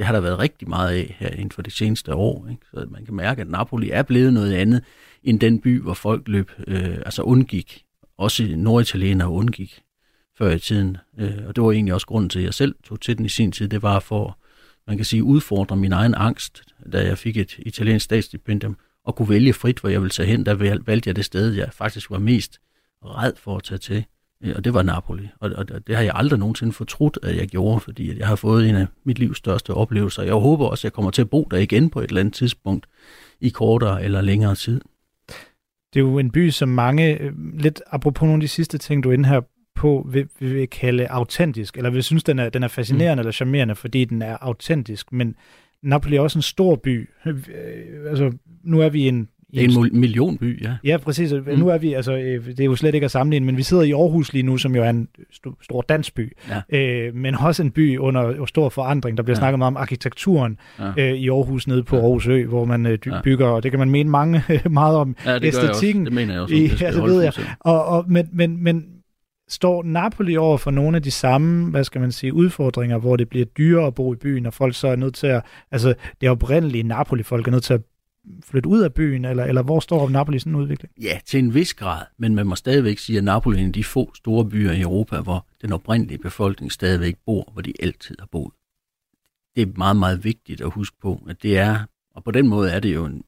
det 0.01 0.07
har 0.07 0.13
der 0.13 0.21
været 0.21 0.39
rigtig 0.39 0.69
meget 0.69 0.97
af 0.97 1.17
her 1.19 1.29
inden 1.29 1.51
for 1.51 1.63
de 1.63 1.71
seneste 1.71 2.15
år. 2.15 2.49
Ikke? 2.51 2.63
Så 2.71 2.87
man 2.91 3.05
kan 3.05 3.15
mærke, 3.15 3.41
at 3.41 3.49
Napoli 3.49 3.91
er 3.91 4.03
blevet 4.03 4.33
noget 4.33 4.53
andet 4.55 4.85
end 5.23 5.41
den 5.41 5.61
by, 5.61 5.81
hvor 5.81 5.95
folk 5.95 6.29
løb, 6.29 6.51
øh, 6.67 6.97
altså 6.97 7.23
undgik. 7.23 7.85
Også 8.19 8.55
norditalienere 8.57 9.29
undgik 9.29 9.83
før 10.39 10.51
i 10.51 10.59
tiden. 10.59 10.97
Øh, 11.19 11.47
og 11.47 11.57
det 11.57 11.65
var 11.65 11.73
egentlig 11.73 11.95
også 11.95 12.07
grunden 12.07 12.31
til, 12.31 12.39
at 12.39 12.45
jeg 12.45 12.55
selv 12.55 12.75
tog 12.85 13.01
til 13.01 13.19
den 13.19 13.27
i 13.27 13.29
sin 13.29 13.53
tid. 13.53 13.69
Det 13.69 13.83
var 13.83 13.99
for, 13.99 14.39
man 14.87 14.97
kan 14.97 15.05
sige, 15.05 15.25
udfordre 15.25 15.77
min 15.77 15.93
egen 15.93 16.15
angst, 16.15 16.63
da 16.93 17.07
jeg 17.07 17.19
fik 17.19 17.37
et 17.37 17.55
italiensk 17.59 18.05
statsstipendium, 18.05 18.77
og 19.05 19.17
kunne 19.17 19.29
vælge 19.29 19.53
frit, 19.53 19.79
hvor 19.79 19.89
jeg 19.89 20.01
ville 20.01 20.11
tage 20.11 20.29
hen. 20.29 20.47
Der 20.47 20.55
valgte 20.85 21.09
jeg 21.09 21.17
det 21.17 21.25
sted, 21.25 21.53
jeg 21.53 21.69
faktisk 21.73 22.11
var 22.11 22.19
mest 22.19 22.61
red 23.05 23.33
for 23.37 23.57
at 23.57 23.63
tage 23.63 23.79
til, 23.79 24.05
og 24.57 24.65
det 24.65 24.75
var 24.75 24.83
Napoli. 24.83 25.29
Og, 25.41 25.51
og 25.57 25.87
det 25.87 25.97
har 25.97 26.03
jeg 26.03 26.13
aldrig 26.15 26.39
nogensinde 26.39 26.73
fortrudt, 26.73 27.19
at 27.23 27.37
jeg 27.37 27.49
gjorde, 27.49 27.81
fordi 27.81 28.19
jeg 28.19 28.27
har 28.27 28.37
fået 28.37 28.69
en 28.69 28.75
af 28.75 28.87
mit 29.05 29.19
livs 29.19 29.39
største 29.39 29.75
oplevelser. 29.75 30.23
Jeg 30.23 30.35
håber 30.35 30.67
også, 30.67 30.81
at 30.81 30.85
jeg 30.85 30.93
kommer 30.93 31.11
til 31.11 31.23
at 31.23 31.31
bo 31.31 31.49
der 31.51 31.57
igen 31.57 31.91
på 31.91 32.01
et 32.01 32.09
eller 32.09 32.21
andet 32.21 32.35
tidspunkt, 32.35 32.87
i 33.41 33.49
kortere 33.49 34.05
eller 34.05 34.21
længere 34.21 34.55
tid. 34.55 34.81
Det 35.95 36.01
er 36.01 36.05
jo 36.05 36.19
en 36.19 36.31
by, 36.31 36.51
som 36.51 36.69
mange, 36.69 37.19
øh, 37.19 37.33
lidt 37.59 37.83
apropos 37.87 38.27
nogle 38.27 38.35
af 38.35 38.41
de 38.41 38.49
sidste 38.49 38.79
ting, 38.79 39.05
du 39.05 39.09
er 39.09 39.13
inde 39.13 39.29
her 39.29 39.41
på, 39.75 40.07
vil, 40.11 40.29
vil 40.39 40.69
kalde 40.69 41.09
autentisk, 41.09 41.77
eller 41.77 41.91
vil 41.91 42.03
synes, 42.03 42.25
den 42.25 42.39
er, 42.39 42.49
den 42.49 42.63
er 42.63 42.69
fascinerende 42.69 43.15
mm. 43.15 43.21
eller 43.21 43.33
charmerende, 43.33 43.75
fordi 43.75 44.05
den 44.05 44.23
er 44.23 44.37
autentisk, 44.41 45.13
men 45.13 45.37
Napoli 45.83 46.17
er 46.17 46.21
også 46.21 46.39
en 46.39 46.43
stor 46.43 46.77
by. 46.77 47.11
Øh, 47.27 47.39
altså, 48.09 48.33
nu 48.65 48.81
er 48.81 48.89
vi 48.89 49.09
en 49.09 49.29
det 49.55 49.65
er 49.65 49.85
en 49.93 50.01
millionby, 50.01 50.63
ja. 50.63 50.75
Ja, 50.85 50.97
præcis. 50.97 51.33
Mm. 51.33 51.59
Nu 51.59 51.69
er 51.69 51.79
vi, 51.79 51.93
altså, 51.93 52.17
øh, 52.17 52.47
det 52.47 52.61
er 52.61 52.65
jo 52.65 52.77
slet 52.77 52.95
ikke 52.95 53.05
at 53.05 53.11
sammenligne, 53.11 53.47
men 53.47 53.57
vi 53.57 53.63
sidder 53.63 53.83
i 53.83 53.93
Aarhus 53.93 54.33
lige 54.33 54.43
nu, 54.43 54.57
som 54.57 54.77
jo 54.77 54.83
er 54.83 54.91
en 54.91 55.09
st- 55.19 55.63
stor 55.63 55.83
dansk 55.83 56.15
by, 56.15 56.37
ja. 56.71 56.79
øh, 56.79 57.15
men 57.15 57.35
også 57.35 57.63
en 57.63 57.71
by 57.71 57.99
under 57.99 58.47
stor 58.47 58.69
forandring. 58.69 59.17
Der 59.17 59.23
bliver 59.23 59.37
ja. 59.37 59.41
snakket 59.41 59.59
meget 59.59 59.73
om 59.73 59.77
arkitekturen 59.77 60.59
ja. 60.79 60.93
øh, 60.99 61.15
i 61.15 61.29
Aarhus 61.29 61.67
nede 61.67 61.83
på 61.83 61.97
ja. 61.97 62.03
Aarhus 62.03 62.27
Ø, 62.27 62.47
hvor 62.47 62.65
man 62.65 62.87
øh, 62.87 62.99
bygger, 63.25 63.47
og 63.47 63.63
det 63.63 63.71
kan 63.73 63.79
man 63.79 63.91
mene 63.91 64.11
mange 64.11 64.43
meget 64.71 64.97
om 64.97 65.17
ja, 65.27 65.35
det 65.35 65.45
æstetikken. 65.45 66.05
Det 66.05 66.13
mener 66.13 66.33
jeg 66.33 66.43
også. 66.43 66.55
I, 66.55 66.63
det, 66.63 66.81
ja, 66.81 66.93
det 66.93 67.03
ved 67.03 67.23
jeg. 67.23 67.33
Og, 67.61 67.85
og, 67.85 68.05
men, 68.09 68.29
men, 68.33 68.65
men 68.65 68.85
står 69.51 69.83
Napoli 69.83 70.37
over 70.37 70.57
for 70.59 70.71
nogle 70.71 70.97
af 70.97 71.03
de 71.03 71.11
samme, 71.11 71.71
hvad 71.71 71.85
skal 71.85 72.01
man 72.01 72.13
sige, 72.13 72.35
udfordringer, 72.35 72.99
hvor 72.99 73.17
det 73.17 73.29
bliver 73.29 73.45
dyrere 73.45 73.87
at 73.87 73.95
bo 73.95 74.13
i 74.13 74.17
byen, 74.17 74.47
og 74.47 74.55
folk 74.55 74.75
så 74.75 74.89
er 74.89 74.97
nødt 74.97 75.15
til 75.15 75.27
at, 75.27 75.43
altså 75.71 75.95
det 76.21 76.31
oprindelige 76.31 76.83
Napoli-folk 76.83 77.47
er 77.47 77.51
nødt 77.51 77.65
til 77.65 77.75
at 77.75 77.81
flytte 78.45 78.69
ud 78.69 78.81
af 78.81 78.95
byen, 78.95 79.25
eller, 79.25 79.45
eller 79.45 79.63
hvor 79.63 79.81
står 79.81 80.09
Napoli 80.09 80.37
i 80.37 80.39
sådan 80.39 80.53
en 80.53 80.61
udvikling? 80.61 80.93
Ja, 81.03 81.19
til 81.27 81.39
en 81.39 81.55
vis 81.55 81.75
grad, 81.75 82.07
men 82.19 82.35
man 82.35 82.47
må 82.47 82.57
stadigvæk 82.57 82.99
sige, 82.99 83.19
at 83.19 83.25
Napoli 83.25 83.57
er 83.57 83.61
en 83.61 83.67
af 83.67 83.73
de 83.73 83.85
få 83.85 84.15
store 84.15 84.45
byer 84.45 84.73
i 84.73 84.81
Europa, 84.81 85.21
hvor 85.21 85.47
den 85.63 85.73
oprindelige 85.73 86.19
befolkning 86.19 86.73
stadigvæk 86.73 87.17
bor, 87.27 87.51
hvor 87.53 87.63
de 87.63 87.73
altid 87.83 88.17
har 88.19 88.27
boet. 88.27 88.53
Det 89.57 89.63
er 89.63 89.67
meget, 89.77 89.97
meget 89.97 90.25
vigtigt 90.25 90.61
at 90.61 90.73
huske 90.73 90.97
på, 91.03 91.23
at 91.29 91.43
det 91.43 91.59
er, 91.59 91.79
og 92.15 92.25
på 92.25 92.31
den 92.31 92.49
måde 92.49 92.71
er 92.71 92.81
det 92.81 92.95
jo 92.95 93.05
en, 93.05 93.25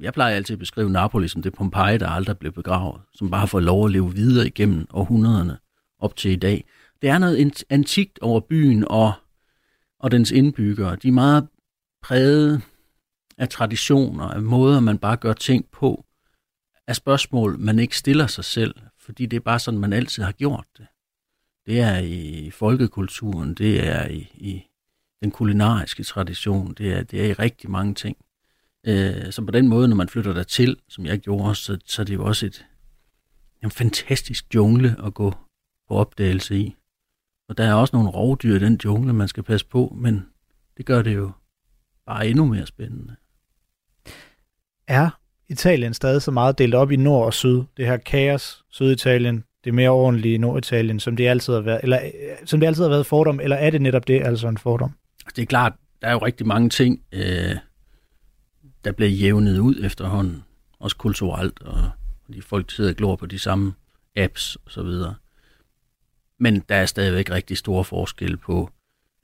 jeg 0.00 0.12
plejer 0.12 0.36
altid 0.36 0.54
at 0.54 0.58
beskrive 0.58 0.90
Napoli 0.90 1.28
som 1.28 1.42
det 1.42 1.52
Pompeji, 1.52 1.98
der 1.98 2.08
aldrig 2.08 2.38
blev 2.38 2.52
begravet, 2.52 3.00
som 3.14 3.30
bare 3.30 3.40
har 3.40 3.46
fået 3.46 3.64
lov 3.64 3.84
at 3.84 3.92
leve 3.92 4.14
videre 4.14 4.46
igennem 4.46 4.86
århundrederne 4.92 5.58
op 5.98 6.16
til 6.16 6.30
i 6.30 6.36
dag. 6.36 6.64
Det 7.02 7.10
er 7.10 7.18
noget 7.18 7.64
antikt 7.70 8.18
over 8.18 8.40
byen 8.40 8.84
og, 8.88 9.12
og 9.98 10.10
dens 10.10 10.30
indbyggere. 10.30 10.96
De 10.96 11.08
er 11.08 11.12
meget 11.12 11.48
præget 12.02 12.62
af 13.38 13.48
traditioner, 13.48 14.24
af 14.24 14.42
måder, 14.42 14.80
man 14.80 14.98
bare 14.98 15.16
gør 15.16 15.32
ting 15.32 15.70
på, 15.70 16.04
af 16.86 16.96
spørgsmål, 16.96 17.58
man 17.58 17.78
ikke 17.78 17.98
stiller 17.98 18.26
sig 18.26 18.44
selv, 18.44 18.74
fordi 18.98 19.26
det 19.26 19.36
er 19.36 19.40
bare 19.40 19.58
sådan, 19.58 19.80
man 19.80 19.92
altid 19.92 20.22
har 20.22 20.32
gjort 20.32 20.66
det. 20.78 20.86
Det 21.66 21.80
er 21.80 21.98
i 21.98 22.50
folkekulturen, 22.50 23.54
det 23.54 23.86
er 23.86 24.08
i, 24.08 24.30
i 24.34 24.66
den 25.22 25.30
kulinariske 25.30 26.04
tradition, 26.04 26.74
det 26.74 26.92
er, 26.92 27.02
det 27.02 27.20
er 27.20 27.26
i 27.26 27.32
rigtig 27.32 27.70
mange 27.70 27.94
ting. 27.94 28.16
Øh, 28.86 29.32
så 29.32 29.44
på 29.44 29.50
den 29.50 29.68
måde, 29.68 29.88
når 29.88 29.96
man 29.96 30.08
flytter 30.08 30.32
der 30.32 30.42
til, 30.42 30.76
som 30.88 31.06
jeg 31.06 31.18
gjorde, 31.18 31.54
så, 31.54 31.78
så 31.84 32.02
er 32.02 32.06
det 32.06 32.14
jo 32.14 32.24
også 32.24 32.46
et, 32.46 32.66
en 33.64 33.70
fantastisk 33.70 34.54
jungle 34.54 34.96
at 35.06 35.14
gå 35.14 35.30
på 35.88 35.94
opdagelse 35.94 36.58
i. 36.58 36.76
Og 37.48 37.58
der 37.58 37.64
er 37.64 37.74
også 37.74 37.96
nogle 37.96 38.10
rovdyr 38.10 38.56
i 38.56 38.58
den 38.58 38.80
jungle, 38.84 39.12
man 39.12 39.28
skal 39.28 39.42
passe 39.42 39.66
på, 39.66 39.96
men 39.96 40.26
det 40.76 40.86
gør 40.86 41.02
det 41.02 41.14
jo 41.14 41.32
bare 42.06 42.28
endnu 42.28 42.44
mere 42.44 42.66
spændende 42.66 43.16
er 44.88 45.10
Italien 45.48 45.94
stadig 45.94 46.22
så 46.22 46.30
meget 46.30 46.58
delt 46.58 46.74
op 46.74 46.92
i 46.92 46.96
nord 46.96 47.26
og 47.26 47.34
syd? 47.34 47.62
Det 47.76 47.86
her 47.86 47.96
kaos, 47.96 48.64
Syditalien, 48.70 49.44
det 49.64 49.74
mere 49.74 49.90
ordentlige 49.90 50.38
Norditalien, 50.38 51.00
som 51.00 51.16
det 51.16 51.28
altid 51.28 51.52
har 51.52 51.60
været, 51.60 51.80
eller 51.82 52.00
øh, 52.04 52.36
som 52.44 52.60
det 52.60 52.66
altid 52.66 52.82
har 52.82 52.90
været 52.90 53.06
fordom, 53.06 53.40
eller 53.40 53.56
er 53.56 53.70
det 53.70 53.82
netop 53.82 54.08
det, 54.08 54.22
altså 54.22 54.48
en 54.48 54.58
fordom? 54.58 54.92
Det 55.36 55.42
er 55.42 55.46
klart, 55.46 55.72
der 56.02 56.08
er 56.08 56.12
jo 56.12 56.18
rigtig 56.18 56.46
mange 56.46 56.68
ting, 56.68 57.02
øh, 57.12 57.56
der 58.84 58.92
bliver 58.92 59.10
jævnet 59.10 59.58
ud 59.58 59.84
efterhånden, 59.84 60.44
også 60.78 60.96
kulturelt, 60.96 61.62
og 61.62 61.90
de 62.32 62.42
folk 62.42 62.70
sidder 62.70 62.90
og 62.90 62.96
glor 62.96 63.16
på 63.16 63.26
de 63.26 63.38
samme 63.38 63.74
apps 64.16 64.56
og 64.56 64.70
så 64.70 64.82
videre. 64.82 65.14
Men 66.38 66.62
der 66.68 66.74
er 66.74 66.86
stadigvæk 66.86 67.30
rigtig 67.30 67.58
store 67.58 67.84
forskel 67.84 68.36
på, 68.36 68.70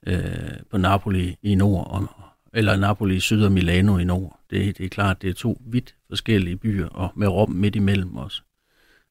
øh, 0.07 0.51
på 0.71 0.77
Napoli 0.77 1.35
i 1.41 1.55
nord 1.55 1.87
og, 1.87 2.07
eller 2.53 2.77
Napoli 2.77 3.15
i 3.15 3.19
syd 3.19 3.43
og 3.43 3.51
Milano 3.51 3.97
i 3.97 4.03
nord. 4.03 4.39
Det, 4.49 4.77
det 4.77 4.85
er 4.85 4.89
klart, 4.89 5.21
det 5.21 5.29
er 5.29 5.33
to 5.33 5.61
vidt 5.65 5.95
forskellige 6.07 6.57
byer, 6.57 6.87
og 6.87 7.11
med 7.15 7.27
Rom 7.27 7.51
midt 7.51 7.75
imellem 7.75 8.17
os. 8.17 8.43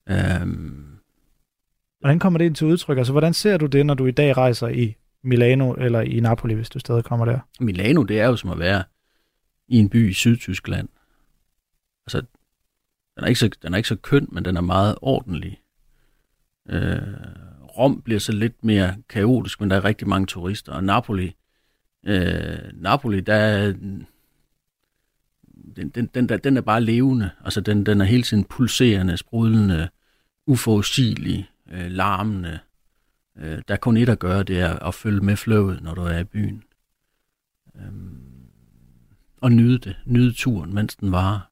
Øhm, 0.09 0.99
hvordan 2.01 2.19
kommer 2.19 2.39
det 2.39 2.45
ind 2.45 2.55
til 2.55 2.67
udtryk? 2.67 2.99
Altså, 2.99 3.13
hvordan 3.13 3.35
ser 3.35 3.57
du 3.57 3.67
det, 3.67 3.87
når 3.87 3.95
du 3.95 4.07
i 4.07 4.11
dag 4.11 4.37
rejser 4.37 4.69
i 4.69 4.97
Milano 5.25 5.73
eller 5.73 6.01
i 6.01 6.21
Napoli, 6.21 6.55
hvis 6.55 6.71
du 6.71 6.79
stadig 6.79 7.05
kommer 7.05 7.27
der? 7.27 7.39
Milano, 7.61 8.03
det 8.03 8.21
er 8.21 8.27
jo 8.27 8.37
som 8.37 8.51
at 8.51 8.59
være 8.59 8.85
i 9.69 9.79
en 9.79 9.89
by 9.89 10.11
i 10.11 10.13
Sydtyskland. 10.13 10.89
Altså, 12.07 12.21
den 13.17 13.25
er 13.25 13.27
ikke 13.27 13.41
så, 13.41 13.51
den 13.63 13.73
er 13.73 13.77
ikke 13.77 13.89
så 13.89 13.97
køn, 13.97 14.29
men 14.33 14.45
den 14.45 14.57
er 14.57 14.61
meget 14.61 14.95
ordentlig. 15.03 15.61
Øh, 16.69 16.99
Rom 17.79 18.03
bliver 18.03 18.21
så 18.21 18.33
lidt 18.33 18.65
mere 18.65 18.97
kaotisk, 19.09 19.61
men 19.61 19.71
der 19.71 19.77
er 19.77 19.85
rigtig 19.85 20.09
mange 20.09 20.27
turister. 20.27 20.73
Og 20.73 20.85
Napoli, 20.85 21.35
øh, 22.05 22.59
Napoli, 22.75 23.21
der 23.21 23.73
den, 25.77 25.89
den, 25.89 26.07
den, 26.07 26.29
den, 26.29 26.41
den 26.45 26.57
er 26.57 26.61
bare 26.61 26.81
levende. 26.81 27.31
Altså, 27.45 27.61
den, 27.61 27.87
den 27.87 28.01
er 28.01 28.05
hele 28.05 28.23
tiden 28.23 28.45
pulserende, 28.45 29.17
sprudlende, 29.17 29.89
uforudsigelig, 30.47 31.51
øh, 31.71 31.91
larmende. 31.91 32.59
Øh, 33.39 33.63
der 33.69 33.75
er 33.75 33.79
kun 33.79 33.97
et 33.97 34.09
at 34.09 34.19
gøre, 34.19 34.43
det 34.43 34.61
er 34.61 34.79
at 34.79 34.95
følge 34.95 35.21
med 35.21 35.37
flowet, 35.37 35.83
når 35.83 35.95
du 35.95 36.03
er 36.03 36.19
i 36.19 36.25
byen. 36.25 36.63
Øh, 37.77 37.93
og 39.41 39.53
nyde 39.53 39.79
det. 39.79 39.97
Nyde 40.05 40.33
turen, 40.33 40.75
mens 40.75 40.97
den 40.97 41.13
var 41.13 41.51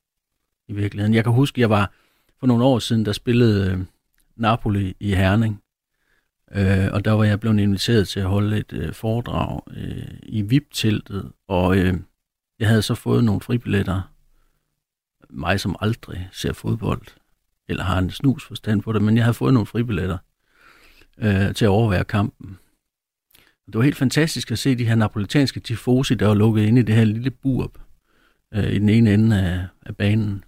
i 0.68 0.72
virkeligheden. 0.72 1.14
Jeg 1.14 1.24
kan 1.24 1.32
huske, 1.32 1.60
jeg 1.60 1.70
var 1.70 1.92
for 2.40 2.46
nogle 2.46 2.64
år 2.64 2.78
siden, 2.78 3.04
der 3.04 3.12
spillede 3.12 3.72
øh, 3.72 3.78
Napoli 4.36 4.96
i 5.00 5.14
Herning. 5.14 5.62
Øh, 6.54 6.88
og 6.92 7.04
der 7.04 7.12
var 7.12 7.24
jeg 7.24 7.40
blevet 7.40 7.60
inviteret 7.60 8.08
til 8.08 8.20
at 8.20 8.26
holde 8.26 8.58
et 8.58 8.72
øh, 8.72 8.92
foredrag 8.92 9.60
øh, 9.76 10.18
i 10.22 10.42
VIP-teltet, 10.42 11.32
og 11.48 11.78
øh, 11.78 11.94
jeg 12.58 12.68
havde 12.68 12.82
så 12.82 12.94
fået 12.94 13.24
nogle 13.24 13.40
fribilletter. 13.40 14.12
Mig, 15.30 15.60
som 15.60 15.76
aldrig 15.80 16.28
ser 16.32 16.52
fodbold, 16.52 17.02
eller 17.68 17.84
har 17.84 17.98
en 17.98 18.10
snus 18.10 18.44
forstand 18.44 18.82
på 18.82 18.92
det, 18.92 19.02
men 19.02 19.16
jeg 19.16 19.24
havde 19.24 19.34
fået 19.34 19.54
nogle 19.54 19.66
fribilletter 19.66 20.18
øh, 21.18 21.54
til 21.54 21.64
at 21.64 21.68
overvære 21.68 22.04
kampen. 22.04 22.58
Det 23.66 23.78
var 23.78 23.82
helt 23.82 23.96
fantastisk 23.96 24.50
at 24.50 24.58
se 24.58 24.74
de 24.74 24.84
her 24.84 24.94
napolitanske 24.94 25.60
tifosi, 25.60 26.14
der 26.14 26.26
var 26.26 26.34
lukket 26.34 26.62
inde 26.62 26.80
i 26.80 26.84
det 26.84 26.94
her 26.94 27.04
lille 27.04 27.30
burb 27.30 27.78
øh, 28.54 28.72
i 28.72 28.78
den 28.78 28.88
ene 28.88 29.14
ende 29.14 29.42
af, 29.42 29.66
af 29.86 29.96
banen. 29.96 30.44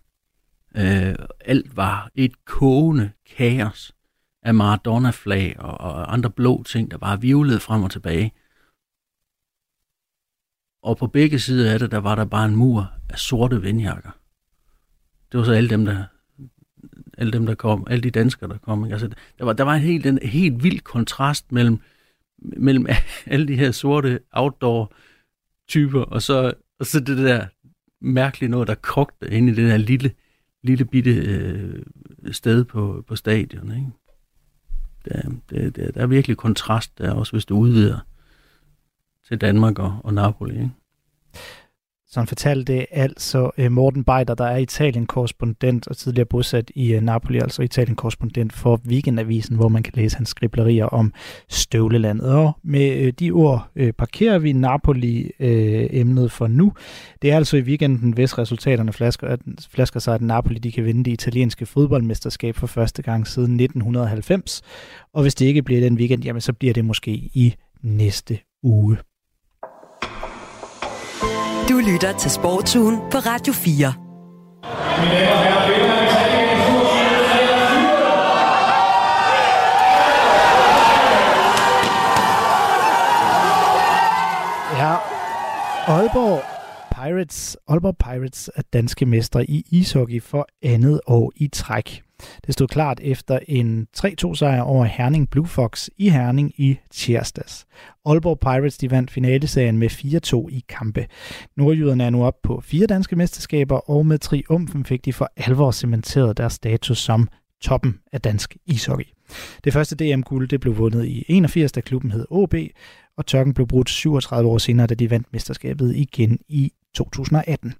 Øh, 0.77 1.15
alt 1.41 1.77
var 1.77 2.11
et 2.15 2.45
kogende 2.45 3.11
kaos 3.37 3.93
af 4.43 4.55
Maradona-flag 4.55 5.57
og, 5.59 5.81
og 5.81 6.13
andre 6.13 6.31
blå 6.31 6.63
ting, 6.63 6.91
der 6.91 6.99
bare 6.99 7.21
virvlede 7.21 7.61
frem 7.61 7.83
og 7.83 7.91
tilbage. 7.91 8.33
Og 10.83 10.97
på 10.97 11.07
begge 11.07 11.39
sider 11.39 11.73
af 11.73 11.79
det, 11.79 11.91
der 11.91 11.99
var 11.99 12.15
der 12.15 12.25
bare 12.25 12.47
en 12.47 12.57
mur 12.57 12.93
af 13.09 13.19
sorte 13.19 13.63
vindjakker. 13.63 14.11
Det 15.33 15.39
var 15.39 15.45
så 15.45 15.53
alle 15.53 15.71
dem, 15.71 15.85
der, 15.85 16.05
alle 17.19 17.33
dem, 17.33 17.47
der 17.47 17.55
kom, 17.55 17.87
alle 17.91 18.03
de 18.03 18.11
danskere, 18.11 18.51
der 18.51 18.59
kom. 18.59 18.85
Ikke? 18.85 18.95
Altså, 18.95 19.09
der 19.39 19.45
var, 19.45 19.53
der 19.53 19.65
var 19.65 19.75
en 19.75 19.81
helt, 19.81 20.07
en 20.07 20.19
helt 20.23 20.63
vild 20.63 20.81
kontrast 20.81 21.53
mellem, 21.53 21.81
mellem 22.39 22.87
alle 23.27 23.49
de 23.49 23.57
her 23.57 23.71
sorte 23.71 24.21
outdoor-typer, 24.33 26.03
og 26.03 26.23
så, 26.23 26.53
og 26.79 26.87
så 26.87 27.01
det 27.01 27.19
der 27.19 27.47
mærkelige 28.01 28.51
noget, 28.51 28.69
der 28.69 28.75
kogte 28.75 29.31
ind 29.31 29.49
i 29.49 29.55
det 29.55 29.71
her 29.71 29.77
lille, 29.77 30.13
lille 30.63 30.85
bitte 30.85 31.15
øh, 31.15 31.83
sted 32.31 32.65
på, 32.65 33.05
på 33.07 33.17
stadion. 33.17 33.71
Ikke? 33.77 33.91
Der, 35.05 35.23
der, 35.51 35.71
der, 35.71 35.93
der 35.93 36.01
er 36.01 36.07
virkelig 36.07 36.37
kontrast 36.37 36.99
der 36.99 37.13
også, 37.13 37.33
hvis 37.33 37.45
du 37.45 37.57
udvider 37.57 37.99
til 39.29 39.41
Danmark 39.41 39.79
og, 39.79 39.99
og 40.05 40.15
Napoli. 40.15 40.55
Ikke? 40.55 40.71
Sådan 42.13 42.27
fortalte 42.27 42.95
altså 42.95 43.51
øh, 43.59 43.73
Morten 43.73 44.05
Beider, 44.05 44.35
der 44.35 44.45
er 44.45 44.57
Italien-korrespondent 44.57 45.89
og 45.89 45.97
tidligere 45.97 46.27
bosat 46.27 46.71
i 46.75 46.93
øh, 46.93 47.03
Napoli, 47.03 47.39
altså 47.39 47.63
Italien-korrespondent 47.63 48.53
for 48.53 48.81
Weekendavisen, 48.87 49.57
hvor 49.57 49.69
man 49.69 49.83
kan 49.83 49.93
læse 49.97 50.17
hans 50.17 50.29
skriblerier 50.29 50.85
om 50.85 51.13
støvlelandet. 51.49 52.27
Og 52.27 52.53
med 52.65 52.97
øh, 52.97 53.13
de 53.13 53.31
ord 53.31 53.69
øh, 53.77 53.93
parkerer 53.93 54.39
vi 54.39 54.53
Napoli-emnet 54.53 56.25
øh, 56.25 56.31
for 56.31 56.47
nu. 56.47 56.73
Det 57.23 57.31
er 57.33 57.37
altså 57.37 57.57
i 57.57 57.61
weekenden, 57.61 58.13
hvis 58.13 58.39
resultaterne 58.39 58.93
flasker, 58.93 59.37
flasker 59.71 60.01
sig, 60.01 60.15
at 60.15 60.23
Napoli 60.23 60.59
de 60.59 60.73
kan 60.73 60.85
vinde 60.85 61.05
det 61.05 61.11
italienske 61.11 61.67
fodboldmesterskab 61.67 62.57
for 62.57 62.67
første 62.67 63.03
gang 63.03 63.27
siden 63.27 63.61
1990. 63.61 64.63
Og 65.15 65.23
hvis 65.23 65.35
det 65.35 65.47
ikke 65.47 65.63
bliver 65.63 65.81
den 65.81 65.97
weekend, 65.97 66.25
jamen 66.25 66.41
så 66.41 66.53
bliver 66.53 66.75
det 66.75 66.85
måske 66.85 67.11
i 67.13 67.55
næste 67.83 68.39
uge. 68.63 68.97
Du 71.73 71.79
lytter 71.79 72.19
til 72.19 72.31
Sportsugen 72.31 72.97
på 72.97 73.19
Radio 73.19 73.53
4. 73.53 73.93
Ja, 84.79 84.97
Aalborg 85.87 86.43
Pirates, 86.95 87.57
Aalborg 87.69 87.97
Pirates 87.97 88.51
er 88.57 88.63
danske 88.73 89.07
mestre 89.07 89.51
i 89.51 89.65
ishockey 89.71 90.23
for 90.23 90.47
andet 90.63 91.01
år 91.07 91.33
i 91.37 91.49
træk. 91.49 92.03
Det 92.47 92.55
stod 92.55 92.69
klart 92.69 93.01
efter 93.03 93.39
en 93.49 93.87
3-2 93.99 94.35
sejr 94.35 94.61
over 94.61 94.85
Herning 94.85 95.31
Blue 95.31 95.47
Fox 95.47 95.89
i 95.99 96.09
Herning 96.09 96.53
i 96.61 96.79
tirsdags. 96.91 97.67
Aalborg 98.07 98.41
Pirates 98.41 98.79
de 98.79 98.91
vandt 98.91 99.11
finaleserien 99.11 99.79
med 99.79 99.91
4-2 99.91 100.49
i 100.57 100.65
kampe. 100.69 101.07
Nordjyderne 101.57 102.05
er 102.05 102.11
nu 102.11 102.25
op 102.25 102.43
på 102.43 102.61
fire 102.65 102.87
danske 102.87 103.17
mesterskaber, 103.17 103.91
og 103.91 104.07
med 104.07 104.19
triumfen 104.19 104.85
fik 104.85 105.05
de 105.05 105.13
for 105.13 105.31
alvor 105.37 105.71
cementeret 105.71 106.37
deres 106.37 106.53
status 106.53 106.99
som 106.99 107.29
toppen 107.61 107.99
af 108.13 108.21
dansk 108.21 108.57
ishockey. 108.67 109.05
Det 109.65 109.73
første 109.73 109.97
DM-guld 109.97 110.49
det 110.49 110.61
blev 110.61 110.79
vundet 110.79 111.05
i 111.05 111.25
81, 111.29 111.73
da 111.73 111.81
klubben 111.81 112.11
hed 112.11 112.27
OB, 112.31 112.55
og 113.17 113.27
tørken 113.27 113.55
blev 113.55 113.67
brudt 113.67 113.91
37 113.91 114.49
år 114.51 114.59
senere, 114.59 114.87
da 114.87 114.95
de 114.95 115.11
vandt 115.11 115.27
mesterskabet 115.33 115.97
igen 115.97 116.39
i 116.49 116.73
2018. 116.95 117.75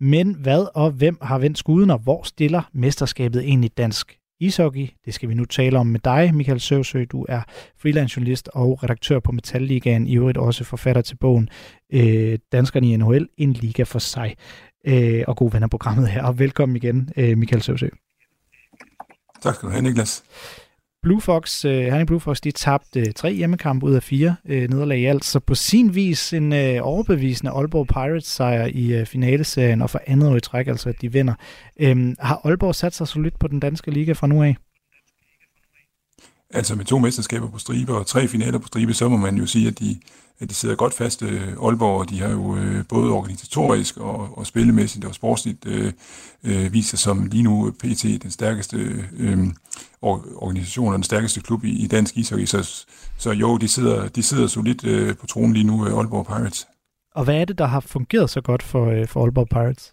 Men 0.00 0.34
hvad 0.34 0.66
og 0.74 0.90
hvem 0.90 1.18
har 1.22 1.38
vendt 1.38 1.58
skuden, 1.58 1.90
og 1.90 1.98
hvor 1.98 2.22
stiller 2.22 2.70
mesterskabet 2.72 3.42
egentlig 3.42 3.78
dansk 3.78 4.18
ishockey? 4.40 4.88
Det 5.04 5.14
skal 5.14 5.28
vi 5.28 5.34
nu 5.34 5.44
tale 5.44 5.78
om 5.78 5.86
med 5.86 6.00
dig, 6.00 6.34
Michael 6.34 6.60
Søvsø. 6.60 7.04
Du 7.04 7.26
er 7.28 7.42
freelance 7.78 8.16
journalist 8.16 8.48
og 8.52 8.82
redaktør 8.82 9.20
på 9.20 9.32
Metalligaen, 9.32 10.06
i 10.06 10.16
øvrigt 10.16 10.38
også 10.38 10.64
forfatter 10.64 11.02
til 11.02 11.16
bogen 11.16 11.48
øh, 11.92 12.38
Danskerne 12.52 12.92
i 12.92 12.96
NHL, 12.96 13.28
en 13.36 13.52
liga 13.52 13.82
for 13.82 13.98
sig. 13.98 14.36
Øh, 14.86 15.24
og 15.28 15.36
god 15.36 15.50
ven 15.50 15.62
af 15.62 15.70
programmet 15.70 16.08
her, 16.08 16.24
og 16.24 16.38
velkommen 16.38 16.76
igen, 16.76 17.10
øh, 17.16 17.38
Michael 17.38 17.62
Søvsø. 17.62 17.88
Tak 19.42 19.54
skal 19.54 19.66
du 19.66 19.72
have, 19.72 19.82
Niklas. 19.82 20.22
Blue 21.06 21.20
Fox, 21.20 21.64
uh, 21.64 21.70
Herning 21.70 22.06
Blue 22.06 22.20
Fox, 22.20 22.40
de 22.40 22.50
tabte 22.50 23.00
uh, 23.00 23.06
tre 23.16 23.32
hjemmekampe 23.32 23.86
ud 23.86 23.94
af 23.94 24.02
fire 24.02 24.36
uh, 24.44 24.50
nederlag 24.50 24.98
i 24.98 25.04
alt, 25.04 25.24
så 25.24 25.40
på 25.40 25.54
sin 25.54 25.94
vis 25.94 26.32
en 26.32 26.52
uh, 26.52 26.58
overbevisende 26.80 27.52
Aalborg 27.52 27.86
Pirates 27.86 28.24
sejr 28.24 28.66
i 28.66 29.00
uh, 29.00 29.06
finaleserien, 29.06 29.82
og 29.82 29.90
for 29.90 30.00
andet 30.06 30.30
år 30.30 30.36
i 30.36 30.40
træk, 30.40 30.66
altså 30.66 30.88
at 30.88 31.00
de 31.00 31.12
vinder. 31.12 31.34
Um, 31.90 32.16
har 32.20 32.40
Aalborg 32.44 32.74
sat 32.74 32.94
sig 32.94 33.08
solidt 33.08 33.38
på 33.38 33.48
den 33.48 33.60
danske 33.60 33.90
liga 33.90 34.12
fra 34.12 34.26
nu 34.26 34.42
af? 34.42 34.56
Altså 36.56 36.74
med 36.74 36.84
to 36.84 36.98
mesterskaber 36.98 37.50
på 37.50 37.58
stribe 37.58 37.94
og 37.94 38.06
tre 38.06 38.28
finaler 38.28 38.58
på 38.58 38.66
stribe, 38.66 38.94
så 38.94 39.08
må 39.08 39.16
man 39.16 39.36
jo 39.36 39.46
sige, 39.46 39.68
at 39.68 39.78
de, 39.78 39.98
at 40.40 40.50
de 40.50 40.54
sidder 40.54 40.74
godt 40.74 40.94
fast. 40.94 41.22
Øh, 41.22 41.48
Aalborg, 41.62 42.00
og 42.00 42.10
de 42.10 42.20
har 42.20 42.28
jo 42.28 42.56
øh, 42.56 42.84
både 42.88 43.12
organisatorisk 43.12 43.96
og, 43.96 44.38
og 44.38 44.46
spillemæssigt 44.46 45.04
og 45.04 45.14
sportsligt 45.14 45.66
øh, 45.66 45.92
øh, 46.44 46.72
vist 46.72 46.88
sig 46.88 46.98
som 46.98 47.26
lige 47.26 47.42
nu 47.42 47.70
PT 47.70 48.22
den 48.22 48.30
stærkeste 48.30 49.04
øh, 49.16 49.38
organisation 50.02 50.88
og 50.88 50.94
den 50.94 51.02
stærkeste 51.02 51.40
klub 51.40 51.64
i, 51.64 51.84
i 51.84 51.86
dansk 51.86 52.16
ishockey. 52.16 52.46
Så, 52.46 52.86
så 53.18 53.30
jo, 53.30 53.56
de 53.56 53.68
sidder, 53.68 54.08
de 54.08 54.22
sidder 54.22 54.46
solidt 54.46 54.84
øh, 54.84 55.16
på 55.16 55.26
tronen 55.26 55.52
lige 55.52 55.66
nu, 55.66 55.86
øh, 55.86 55.98
Aalborg 55.98 56.26
Pirates. 56.26 56.66
Og 57.14 57.24
hvad 57.24 57.34
er 57.34 57.44
det, 57.44 57.58
der 57.58 57.66
har 57.66 57.80
fungeret 57.80 58.30
så 58.30 58.40
godt 58.40 58.62
for, 58.62 58.90
øh, 58.90 59.06
for 59.08 59.22
Aalborg 59.22 59.48
Pirates? 59.48 59.92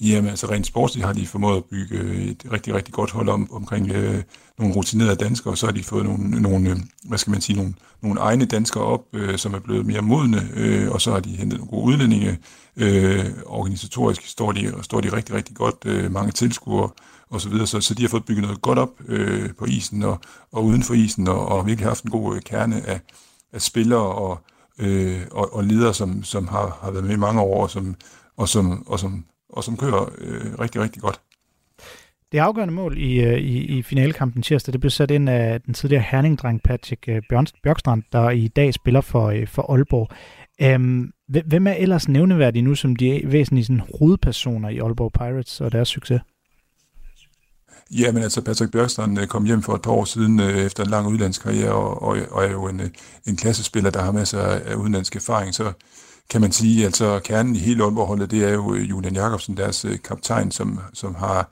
Jamen, 0.00 0.30
altså 0.30 0.46
rent 0.50 0.66
sportsligt 0.66 1.06
har 1.06 1.12
de 1.12 1.26
formået 1.26 1.56
at 1.56 1.64
bygge 1.64 1.98
øh, 1.98 2.24
et 2.24 2.44
rigtig, 2.52 2.74
rigtig 2.74 2.94
godt 2.94 3.10
hold 3.10 3.28
om, 3.28 3.52
omkring 3.52 3.90
øh, 3.90 4.22
nogle 4.58 4.74
rutinerede 4.74 5.16
danskere, 5.16 5.52
og 5.52 5.58
så 5.58 5.66
har 5.66 5.72
de 5.72 5.84
fået 5.84 6.04
nogle, 6.04 6.42
nogle 6.42 6.70
øh, 6.70 6.76
hvad 7.04 7.18
skal 7.18 7.30
man 7.30 7.40
sige, 7.40 7.56
nogle, 7.56 7.74
nogle 8.02 8.20
egne 8.20 8.44
danskere 8.44 8.84
op, 8.84 9.04
øh, 9.12 9.38
som 9.38 9.54
er 9.54 9.58
blevet 9.58 9.86
mere 9.86 10.02
modne, 10.02 10.48
øh, 10.54 10.90
og 10.90 11.00
så 11.00 11.12
har 11.12 11.20
de 11.20 11.30
hentet 11.30 11.58
nogle 11.58 11.70
gode 11.70 11.84
udlændinge. 11.84 12.38
Øh, 12.76 13.26
organisatorisk 13.46 14.26
står 14.26 14.52
de, 14.52 14.72
står 14.82 15.00
de 15.00 15.12
rigtig, 15.12 15.34
rigtig 15.34 15.56
godt, 15.56 15.76
øh, 15.84 16.12
mange 16.12 16.32
tilskuere 16.32 16.88
og 17.30 17.40
så 17.40 17.48
videre, 17.48 17.66
så, 17.66 17.80
så 17.80 17.94
de 17.94 18.02
har 18.02 18.08
fået 18.08 18.24
bygget 18.24 18.42
noget 18.42 18.62
godt 18.62 18.78
op 18.78 18.90
øh, 19.08 19.54
på 19.58 19.64
isen 19.64 20.02
og, 20.02 20.20
og 20.52 20.64
uden 20.64 20.82
for 20.82 20.94
isen, 20.94 21.28
og, 21.28 21.48
og 21.48 21.66
virkelig 21.66 21.88
haft 21.88 22.04
en 22.04 22.10
god 22.10 22.36
øh, 22.36 22.42
kerne 22.42 22.86
af, 22.86 23.00
af 23.52 23.62
spillere 23.62 24.00
og, 24.14 24.40
øh, 24.78 25.20
og, 25.30 25.54
og 25.54 25.64
ledere, 25.64 25.94
som, 25.94 26.22
som 26.22 26.48
har, 26.48 26.78
har 26.82 26.90
været 26.90 27.04
med 27.04 27.14
i 27.14 27.18
mange 27.18 27.40
år, 27.40 27.62
og 27.62 27.70
som, 27.70 27.94
og 28.36 28.48
som, 28.48 28.86
og 28.86 29.00
som 29.00 29.24
og 29.52 29.64
som 29.64 29.76
kører 29.76 30.12
øh, 30.18 30.58
rigtig, 30.60 30.80
rigtig 30.80 31.02
godt. 31.02 31.20
Det 32.32 32.38
afgørende 32.38 32.74
mål 32.74 32.98
i, 32.98 33.20
øh, 33.20 33.38
i, 33.38 33.78
i 33.78 33.82
finalekampen 33.82 34.42
tirsdag, 34.42 34.72
det 34.72 34.80
blev 34.80 34.90
sat 34.90 35.10
ind 35.10 35.28
af 35.28 35.60
den 35.60 35.74
tidligere 35.74 36.02
herningdreng 36.02 36.62
Patrick 36.62 37.08
øh, 37.08 37.22
Bjørkstrand, 37.62 38.02
der 38.12 38.30
i 38.30 38.48
dag 38.48 38.74
spiller 38.74 39.00
for, 39.00 39.26
øh, 39.26 39.46
for 39.46 39.72
Aalborg. 39.72 40.08
Øhm, 40.62 41.10
hvem 41.46 41.66
er 41.66 41.72
ellers 41.72 42.08
nævneværdige 42.08 42.62
nu 42.62 42.74
som 42.74 42.96
de 42.96 43.22
væsentlige 43.24 43.64
sådan, 43.64 43.82
hovedpersoner 43.98 44.68
i 44.68 44.78
Aalborg 44.78 45.12
Pirates 45.12 45.60
og 45.60 45.72
deres 45.72 45.88
succes? 45.88 46.20
Ja, 47.90 48.12
men 48.12 48.22
altså 48.22 48.44
Patrick 48.44 48.72
Bjørkstrand 48.72 49.26
kom 49.26 49.44
hjem 49.44 49.62
for 49.62 49.74
et 49.74 49.82
par 49.82 49.90
år 49.90 50.04
siden 50.04 50.40
efter 50.40 50.84
en 50.84 50.90
lang 50.90 51.06
udlandskarriere 51.06 51.72
og, 51.72 52.02
og, 52.02 52.18
og 52.30 52.44
er 52.44 52.50
jo 52.50 52.68
en, 52.68 52.80
en 53.26 53.36
klassespiller, 53.36 53.90
der 53.90 54.02
har 54.02 54.12
masser 54.12 54.40
af 54.40 54.74
udenlandsk 54.74 55.16
erfaring, 55.16 55.54
så 55.54 55.72
kan 56.30 56.40
man 56.40 56.52
sige. 56.52 56.84
Altså 56.84 57.20
kernen 57.24 57.56
i 57.56 57.58
hele 57.58 57.84
Aalborg-holdet, 57.84 58.30
det 58.30 58.44
er 58.44 58.52
jo 58.52 58.74
øh, 58.74 58.90
Julian 58.90 59.14
Jakobsen, 59.14 59.56
deres 59.56 59.84
øh, 59.84 59.98
kaptajn, 60.04 60.50
som, 60.50 60.80
som 60.92 61.14
har 61.14 61.50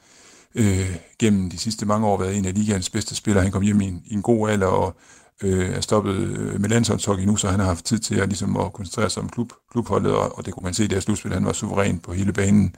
øh, 0.55 0.97
gennem 1.19 1.51
de 1.51 1.59
sidste 1.59 1.87
mange 1.87 2.07
år 2.07 2.19
været 2.19 2.37
en 2.37 2.45
af 2.45 2.55
ligaens 2.55 2.91
bedste 2.91 3.15
spillere. 3.15 3.43
Han 3.43 3.53
kom 3.53 3.63
hjem 3.63 3.81
i 3.81 3.85
en, 3.85 4.03
i 4.07 4.15
en 4.15 4.23
god 4.23 4.51
alder 4.51 4.67
og 4.67 4.97
øh, 5.43 5.71
er 5.71 5.81
stoppet 5.81 6.15
øh, 6.15 6.61
med 6.61 6.69
landsholdshockey 6.69 7.25
nu, 7.25 7.37
så 7.37 7.49
han 7.49 7.61
har 7.61 7.67
haft 7.67 7.85
tid 7.85 7.99
til 7.99 8.15
at, 8.15 8.29
ligesom, 8.29 8.57
at 8.57 8.73
koncentrere 8.73 9.11
sig 9.11 9.23
om 9.23 9.29
klub, 9.29 9.53
klubholdet, 9.73 10.13
og, 10.13 10.39
og 10.39 10.47
det 10.47 10.55
kunne 10.55 10.65
man 10.65 10.75
se 10.75 10.85
i 10.85 10.87
deres 10.87 11.05
slutspil. 11.05 11.33
Han 11.33 11.45
var 11.45 11.53
suveræn 11.53 11.99
på 11.99 12.13
hele 12.13 12.33
banen. 12.33 12.75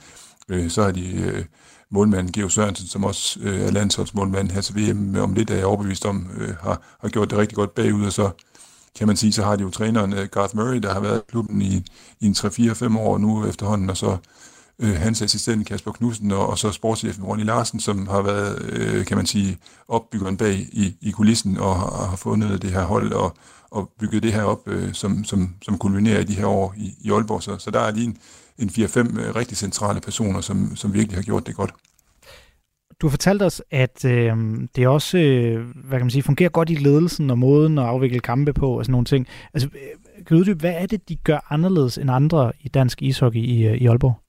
Øh, 0.48 0.70
så 0.70 0.82
har 0.82 0.90
de 0.90 1.12
øh, 1.12 1.44
målmanden 1.90 2.32
Geo 2.32 2.48
Sørensen, 2.48 2.88
som 2.88 3.04
også 3.04 3.40
øh, 3.42 3.60
er 3.60 3.70
landsholdsmålmand 3.70 4.50
her 4.50 4.60
til 4.60 4.76
VM, 4.76 5.16
om 5.16 5.34
lidt 5.34 5.50
er 5.50 5.54
jeg 5.54 5.66
overbevist 5.66 6.06
om, 6.06 6.30
øh, 6.38 6.54
har, 6.62 6.82
har 7.00 7.08
gjort 7.08 7.30
det 7.30 7.38
rigtig 7.38 7.56
godt 7.56 7.74
bagud, 7.74 8.06
og 8.06 8.12
så 8.12 8.30
kan 8.98 9.06
man 9.06 9.16
sige, 9.16 9.32
så 9.32 9.42
har 9.42 9.56
de 9.56 9.62
jo 9.62 9.70
træneren 9.70 10.12
øh, 10.12 10.28
Garth 10.28 10.56
Murray, 10.56 10.76
der 10.76 10.92
har 10.92 11.00
været 11.00 11.18
i 11.18 11.30
klubben 11.30 11.62
i, 11.62 11.84
i 12.20 12.26
en 12.26 12.32
3-4-5 12.32 12.98
år 12.98 13.18
nu 13.18 13.46
efterhånden, 13.46 13.90
og 13.90 13.96
så 13.96 14.16
øh, 14.78 14.94
hans 14.94 15.22
assistent 15.22 15.66
Kasper 15.66 15.92
Knudsen, 15.92 16.32
og, 16.32 16.46
og 16.46 16.58
så 16.58 16.72
sportschefen 16.72 17.24
Ronny 17.24 17.44
Larsen, 17.44 17.80
som 17.80 18.06
har 18.06 18.22
været, 18.22 18.62
øh, 18.62 19.04
kan 19.04 19.16
man 19.16 19.26
sige, 19.26 19.58
opbyggeren 19.88 20.36
bag 20.36 20.54
i, 20.54 20.96
i 21.00 21.10
kulissen, 21.10 21.58
og 21.58 21.76
har, 21.76 22.06
har 22.06 22.16
fundet 22.16 22.62
det 22.62 22.70
her 22.70 22.84
hold, 22.84 23.12
og, 23.12 23.36
og 23.70 23.90
bygget 24.00 24.22
det 24.22 24.32
her 24.32 24.42
op, 24.42 24.68
øh, 24.68 24.94
som, 24.94 25.24
som, 25.24 25.54
som 25.62 25.78
kulminerer 25.78 26.20
i 26.20 26.24
de 26.24 26.34
her 26.34 26.46
år 26.46 26.74
i, 26.76 26.94
i 27.00 27.10
Aalborg. 27.10 27.42
Så, 27.42 27.58
så 27.58 27.70
der 27.70 27.80
er 27.80 27.90
lige 27.90 28.06
en, 28.06 28.16
en 28.58 28.68
4-5 28.68 28.98
øh, 29.20 29.36
rigtig 29.36 29.56
centrale 29.56 30.00
personer, 30.00 30.40
som, 30.40 30.76
som 30.76 30.94
virkelig 30.94 31.16
har 31.16 31.22
gjort 31.22 31.46
det 31.46 31.54
godt. 31.56 31.74
Du 33.00 33.06
har 33.06 33.10
fortalt 33.10 33.42
os, 33.42 33.62
at 33.70 34.04
øh, 34.04 34.36
det 34.76 34.88
også 34.88 35.18
øh, 35.18 35.66
hvad 35.74 35.98
kan 35.98 36.06
man 36.06 36.10
sige, 36.10 36.22
fungerer 36.22 36.50
godt 36.50 36.70
i 36.70 36.74
ledelsen 36.74 37.30
og 37.30 37.38
måden 37.38 37.78
at 37.78 37.84
afvikle 37.84 38.20
kampe 38.20 38.52
på 38.52 38.78
og 38.78 38.84
sådan 38.84 38.92
nogle 38.92 39.04
ting. 39.04 39.26
Altså, 39.54 39.68
øh, 39.74 40.26
kan 40.26 40.36
du 40.36 40.40
uddybe, 40.40 40.60
hvad 40.60 40.74
er 40.76 40.86
det, 40.86 41.08
de 41.08 41.16
gør 41.16 41.46
anderledes 41.50 41.98
end 41.98 42.10
andre 42.10 42.52
i 42.60 42.68
dansk 42.68 43.02
ishockey 43.02 43.40
i, 43.40 43.66
øh, 43.66 43.76
i 43.76 43.86
Aalborg? 43.86 44.20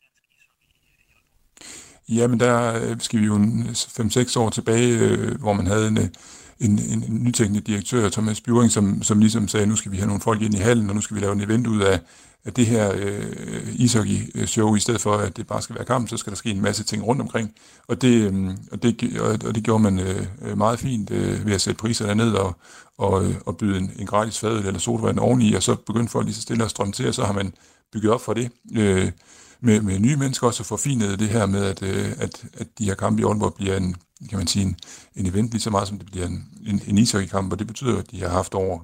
Jamen, 2.09 2.39
der 2.39 2.75
øh, 2.81 2.95
skal 2.99 3.19
vi 3.19 3.25
jo 3.25 3.35
5-6 3.35 4.39
år 4.39 4.49
tilbage, 4.49 4.99
øh, 4.99 5.39
hvor 5.39 5.53
man 5.53 5.67
havde 5.67 5.87
en, 5.87 5.97
en, 5.97 6.79
en, 6.79 7.03
en 7.09 7.23
nytænkende 7.23 7.61
direktør, 7.61 8.09
Thomas 8.09 8.41
Bjuring, 8.41 8.71
som, 8.71 9.03
som 9.03 9.19
ligesom 9.19 9.47
sagde, 9.47 9.65
nu 9.65 9.75
skal 9.75 9.91
vi 9.91 9.97
have 9.97 10.07
nogle 10.07 10.21
folk 10.21 10.41
ind 10.41 10.53
i 10.53 10.57
hallen, 10.57 10.89
og 10.89 10.95
nu 10.95 11.01
skal 11.01 11.15
vi 11.15 11.21
lave 11.21 11.33
en 11.33 11.41
event 11.41 11.67
ud 11.67 11.81
af, 11.81 11.99
at 12.45 12.55
det 12.55 12.65
her 12.65 12.91
øh, 12.95 13.75
ishockey-show, 13.75 14.75
i 14.75 14.79
stedet 14.79 15.01
for 15.01 15.17
at 15.17 15.37
det 15.37 15.47
bare 15.47 15.61
skal 15.61 15.75
være 15.75 15.85
kamp, 15.85 16.09
så 16.09 16.17
skal 16.17 16.31
der 16.31 16.37
ske 16.37 16.49
en 16.49 16.61
masse 16.61 16.83
ting 16.83 17.07
rundt 17.07 17.21
omkring. 17.21 17.53
Og 17.87 18.01
det, 18.01 18.33
øh, 18.33 18.49
og 18.71 18.83
det, 18.83 19.13
og 19.43 19.55
det 19.55 19.63
gjorde 19.63 19.83
man 19.83 19.99
øh, 19.99 20.57
meget 20.57 20.79
fint 20.79 21.11
øh, 21.11 21.45
ved 21.45 21.53
at 21.53 21.61
sætte 21.61 21.77
priserne 21.77 22.15
ned 22.15 22.33
og, 22.33 22.55
og, 22.97 23.25
øh, 23.25 23.35
og 23.45 23.57
byde 23.57 23.77
en, 23.77 23.91
en 23.99 24.07
gratis 24.07 24.39
fadøl 24.39 24.65
eller 24.65 24.79
sodavand 24.79 25.19
oveni, 25.19 25.53
og 25.53 25.63
så 25.63 25.75
begyndte 25.75 26.11
folk 26.11 26.25
lige 26.25 26.35
så 26.35 26.41
stille 26.41 26.63
at 26.63 26.69
strømme 26.69 26.93
til, 26.93 27.07
og 27.07 27.13
så 27.13 27.23
har 27.23 27.33
man 27.33 27.53
bygget 27.93 28.13
op 28.13 28.21
for 28.21 28.33
det. 28.33 28.51
Øh, 28.75 29.11
med, 29.61 29.81
med 29.81 29.99
nye 29.99 30.15
mennesker 30.15 30.47
også 30.47 30.63
forfinet 30.63 31.19
det 31.19 31.29
her 31.29 31.45
med, 31.45 31.65
at, 31.65 31.83
øh, 31.83 32.11
at, 32.17 32.45
at 32.53 32.67
de 32.77 32.85
her 32.85 32.95
kampe 32.95 33.21
i 33.21 33.25
Aalborg 33.25 33.53
bliver 33.53 33.77
en, 33.77 33.95
kan 34.29 34.37
man 34.37 34.47
sige, 34.47 34.65
en, 34.65 34.75
en 35.15 35.25
event 35.25 35.51
lige 35.51 35.61
så 35.61 35.69
meget, 35.69 35.87
som 35.87 35.97
det 35.97 36.07
bliver 36.11 36.27
en, 36.27 36.45
en, 36.65 36.81
en 36.87 36.97
ishockeykamp, 36.97 37.51
og 37.51 37.59
det 37.59 37.67
betyder, 37.67 37.97
at 37.97 38.11
de 38.11 38.21
har 38.21 38.29
haft 38.29 38.53
over 38.53 38.79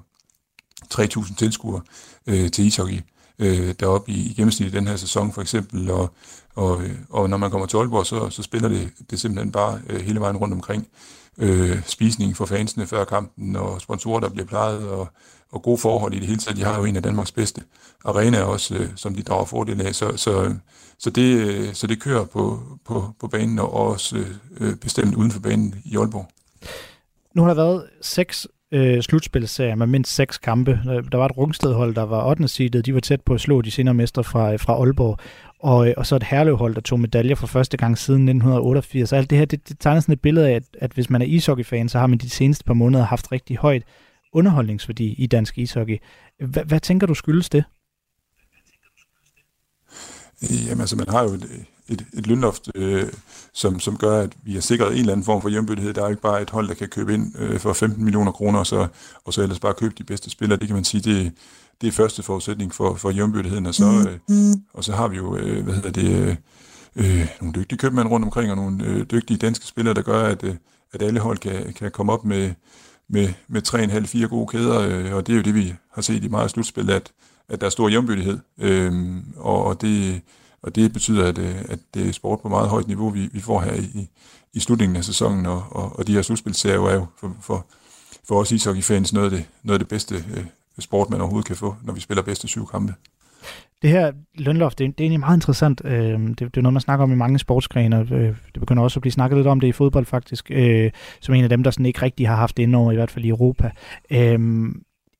3.000 0.94 1.34
tilskuere 1.34 1.82
øh, 2.26 2.50
til 2.50 2.66
ishockey 2.66 3.00
øh, 3.38 3.74
deroppe 3.80 4.12
i, 4.12 4.30
i 4.30 4.34
gennemsnit 4.34 4.68
i 4.68 4.76
den 4.76 4.86
her 4.86 4.96
sæson 4.96 5.32
for 5.32 5.42
eksempel, 5.42 5.90
og, 5.90 6.10
og, 6.54 6.82
øh, 6.82 6.94
og 7.10 7.30
når 7.30 7.36
man 7.36 7.50
kommer 7.50 7.66
til 7.66 7.76
Aalborg, 7.76 8.06
så, 8.06 8.30
så 8.30 8.42
spiller 8.42 8.68
det, 8.68 8.90
det 9.10 9.20
simpelthen 9.20 9.52
bare 9.52 9.80
øh, 9.88 10.00
hele 10.00 10.20
vejen 10.20 10.36
rundt 10.36 10.54
omkring. 10.54 10.88
Øh, 11.38 11.82
spisning 11.86 12.36
for 12.36 12.46
fansene 12.46 12.86
før 12.86 13.04
kampen, 13.04 13.56
og 13.56 13.80
sponsorer, 13.80 14.20
der 14.20 14.28
bliver 14.28 14.46
plejet, 14.46 14.88
og, 14.88 15.08
og 15.52 15.62
gode 15.62 15.78
forhold 15.78 16.14
i 16.14 16.18
det 16.18 16.26
hele 16.26 16.38
taget. 16.38 16.56
De 16.56 16.64
har 16.64 16.78
jo 16.78 16.84
en 16.84 16.96
af 16.96 17.02
Danmarks 17.02 17.32
bedste 17.32 17.62
arenaer 18.04 18.42
også, 18.42 18.74
øh, 18.74 18.88
som 18.96 19.14
de 19.14 19.22
drager 19.22 19.44
fordel 19.44 19.86
af. 19.86 19.94
Så, 19.94 20.16
så, 20.16 20.54
så, 20.98 21.10
det, 21.10 21.36
øh, 21.36 21.74
så 21.74 21.86
det 21.86 22.00
kører 22.00 22.24
på, 22.24 22.62
på, 22.84 23.14
på 23.20 23.28
banen, 23.28 23.58
og 23.58 23.72
også 23.72 24.16
øh, 24.16 24.26
øh 24.60 24.76
bestemt 24.76 25.14
uden 25.14 25.30
for 25.30 25.40
banen 25.40 25.82
i 25.84 25.96
Aalborg. 25.96 26.28
Nu 27.34 27.42
har 27.42 27.48
der 27.48 27.54
været 27.54 27.86
seks 28.02 28.46
øh, 28.72 29.02
slutspilsserie 29.02 29.76
med 29.76 29.86
mindst 29.86 30.14
seks 30.14 30.38
kampe. 30.38 30.70
Øh, 30.70 31.04
der 31.12 31.18
var 31.18 31.26
et 31.26 31.36
Rungstedhold, 31.36 31.94
der 31.94 32.02
var 32.02 32.30
8. 32.30 32.48
seedet. 32.48 32.86
De 32.86 32.94
var 32.94 33.00
tæt 33.00 33.20
på 33.20 33.34
at 33.34 33.40
slå 33.40 33.62
de 33.62 33.70
senere 33.70 33.94
mestre 33.94 34.24
fra, 34.24 34.52
øh, 34.52 34.60
fra 34.60 34.72
Aalborg. 34.72 35.18
Og, 35.60 35.88
øh, 35.88 35.94
og 35.96 36.06
så 36.06 36.16
et 36.16 36.22
herlevhold, 36.22 36.74
der 36.74 36.80
tog 36.80 37.00
medaljer 37.00 37.34
for 37.34 37.46
første 37.46 37.76
gang 37.76 37.98
siden 37.98 38.22
1988. 38.22 39.08
Så 39.08 39.16
alt 39.16 39.30
det 39.30 39.38
her, 39.38 39.44
det, 39.44 39.68
det 39.68 39.78
tegner 39.80 40.00
sådan 40.00 40.12
et 40.12 40.20
billede 40.20 40.48
af, 40.48 40.54
at, 40.54 40.62
at 40.78 40.92
hvis 40.92 41.10
man 41.10 41.22
er 41.22 41.26
ishockey-fan, 41.26 41.88
så 41.88 41.98
har 41.98 42.06
man 42.06 42.18
de 42.18 42.30
seneste 42.30 42.64
par 42.64 42.74
måneder 42.74 43.04
haft 43.04 43.32
rigtig 43.32 43.56
højt 43.56 43.82
underholdningsværdi 44.32 45.14
i 45.18 45.26
dansk 45.26 45.58
ishockey. 45.58 45.98
H- 46.40 46.66
hvad 46.66 46.80
tænker 46.80 47.06
du 47.06 47.14
skyldes 47.14 47.48
det? 47.48 47.64
Jamen 50.42 50.80
altså, 50.80 50.96
man 50.96 51.08
har 51.08 51.22
jo 51.22 51.28
et, 51.28 51.66
et, 51.88 52.04
et 52.12 52.26
lønloft, 52.26 52.68
øh, 52.74 53.06
som, 53.52 53.80
som 53.80 53.96
gør, 53.96 54.20
at 54.20 54.32
vi 54.42 54.52
har 54.52 54.60
sikret 54.60 54.92
en 54.92 54.98
eller 54.98 55.12
anden 55.12 55.24
form 55.24 55.42
for 55.42 55.48
hjembyttighed. 55.48 55.94
Der 55.94 56.00
er 56.00 56.06
jo 56.06 56.10
ikke 56.10 56.22
bare 56.22 56.42
et 56.42 56.50
hold, 56.50 56.68
der 56.68 56.74
kan 56.74 56.88
købe 56.88 57.14
ind 57.14 57.38
øh, 57.38 57.60
for 57.60 57.72
15 57.72 58.04
millioner 58.04 58.32
kroner, 58.32 58.58
og 58.58 58.66
så, 58.66 58.86
og 59.24 59.34
så 59.34 59.42
ellers 59.42 59.60
bare 59.60 59.74
købe 59.74 59.94
de 59.98 60.04
bedste 60.04 60.30
spillere. 60.30 60.58
Det 60.58 60.68
kan 60.68 60.74
man 60.74 60.84
sige, 60.84 61.00
det, 61.00 61.32
det 61.80 61.86
er 61.86 61.92
første 61.92 62.22
forudsætning 62.22 62.74
for, 62.74 62.94
for 62.94 63.10
hjembyttigheden. 63.10 63.66
Og 63.66 63.74
så, 63.74 64.08
øh, 64.30 64.36
og 64.72 64.84
så 64.84 64.92
har 64.92 65.08
vi 65.08 65.16
jo, 65.16 65.36
øh, 65.36 65.64
hvad 65.64 65.74
hedder 65.74 65.90
det, 65.90 66.10
øh, 66.10 66.36
øh, 66.96 67.28
nogle 67.40 67.54
dygtige 67.54 67.78
købmænd 67.78 68.08
rundt 68.08 68.24
omkring, 68.24 68.50
og 68.50 68.56
nogle 68.56 68.84
øh, 68.84 69.06
dygtige 69.10 69.38
danske 69.38 69.66
spillere, 69.66 69.94
der 69.94 70.02
gør, 70.02 70.22
at, 70.22 70.44
øh, 70.44 70.54
at 70.92 71.02
alle 71.02 71.20
hold 71.20 71.38
kan, 71.38 71.72
kan 71.72 71.90
komme 71.90 72.12
op 72.12 72.24
med, 72.24 72.52
med, 73.08 73.28
med 73.48 73.62
3,5-4 73.68 74.26
gode 74.26 74.46
kæder, 74.46 74.80
øh, 74.80 75.14
og 75.14 75.26
det 75.26 75.32
er 75.32 75.36
jo 75.36 75.42
det, 75.42 75.54
vi 75.54 75.74
har 75.92 76.02
set 76.02 76.24
i 76.24 76.28
meget 76.28 76.50
slutspil, 76.50 76.90
at, 76.90 77.12
at 77.48 77.60
der 77.60 77.66
er 77.66 77.70
stor 77.70 77.88
jævnbyrdighed, 77.88 78.38
øh, 78.58 78.92
og, 79.36 79.64
og, 79.64 79.80
det, 79.80 80.20
og 80.62 80.74
det 80.74 80.92
betyder, 80.92 81.26
at, 81.28 81.38
øh, 81.38 81.54
at 81.68 81.78
det 81.94 82.08
er 82.08 82.12
sport 82.12 82.40
på 82.40 82.48
meget 82.48 82.68
højt 82.68 82.86
niveau, 82.86 83.10
vi, 83.10 83.28
vi 83.32 83.40
får 83.40 83.60
her 83.60 83.74
i, 83.74 84.08
i 84.54 84.60
slutningen 84.60 84.96
af 84.96 85.04
sæsonen, 85.04 85.46
og, 85.46 85.64
og, 85.70 85.98
og 85.98 86.06
de 86.06 86.12
her 86.12 86.22
slutspilserier 86.22 86.80
er 86.80 86.94
jo 86.94 87.06
for, 87.20 87.36
for, 87.42 87.66
for 88.28 88.40
os 88.40 88.52
ishockeyfans 88.52 89.12
noget 89.12 89.32
af 89.32 89.38
det, 89.38 89.46
noget 89.62 89.74
af 89.74 89.80
det 89.80 89.88
bedste 89.88 90.14
øh, 90.14 90.44
sport, 90.78 91.10
man 91.10 91.20
overhovedet 91.20 91.46
kan 91.46 91.56
få, 91.56 91.76
når 91.82 91.92
vi 91.92 92.00
spiller 92.00 92.22
bedste 92.22 92.48
syv 92.48 92.66
kampe. 92.66 92.94
Det 93.82 93.90
her 93.90 94.12
lønloft, 94.34 94.78
det, 94.78 94.84
er, 94.84 94.88
det 94.88 95.00
er 95.00 95.04
egentlig 95.04 95.20
meget 95.20 95.36
interessant. 95.36 95.80
Øh, 95.84 96.20
det, 96.20 96.38
det 96.38 96.56
er 96.56 96.60
noget, 96.60 96.72
man 96.72 96.80
snakker 96.80 97.02
om 97.02 97.12
i 97.12 97.14
mange 97.14 97.38
sportsgrene. 97.38 98.08
Øh, 98.12 98.36
det 98.54 98.60
begynder 98.60 98.82
også 98.82 98.98
at 98.98 99.00
blive 99.00 99.12
snakket 99.12 99.36
lidt 99.38 99.46
om 99.46 99.60
det 99.60 99.68
i 99.68 99.72
fodbold 99.72 100.06
faktisk, 100.06 100.50
øh, 100.50 100.90
som 101.20 101.34
en 101.34 101.44
af 101.44 101.48
dem, 101.48 101.62
der 101.62 101.70
sådan 101.70 101.86
ikke 101.86 102.02
rigtig 102.02 102.28
har 102.28 102.36
haft 102.36 102.56
det 102.56 102.62
indover, 102.62 102.92
i 102.92 102.94
hvert 102.94 103.10
fald 103.10 103.24
i 103.24 103.28
Europa. 103.28 103.70
Øh, 104.10 104.38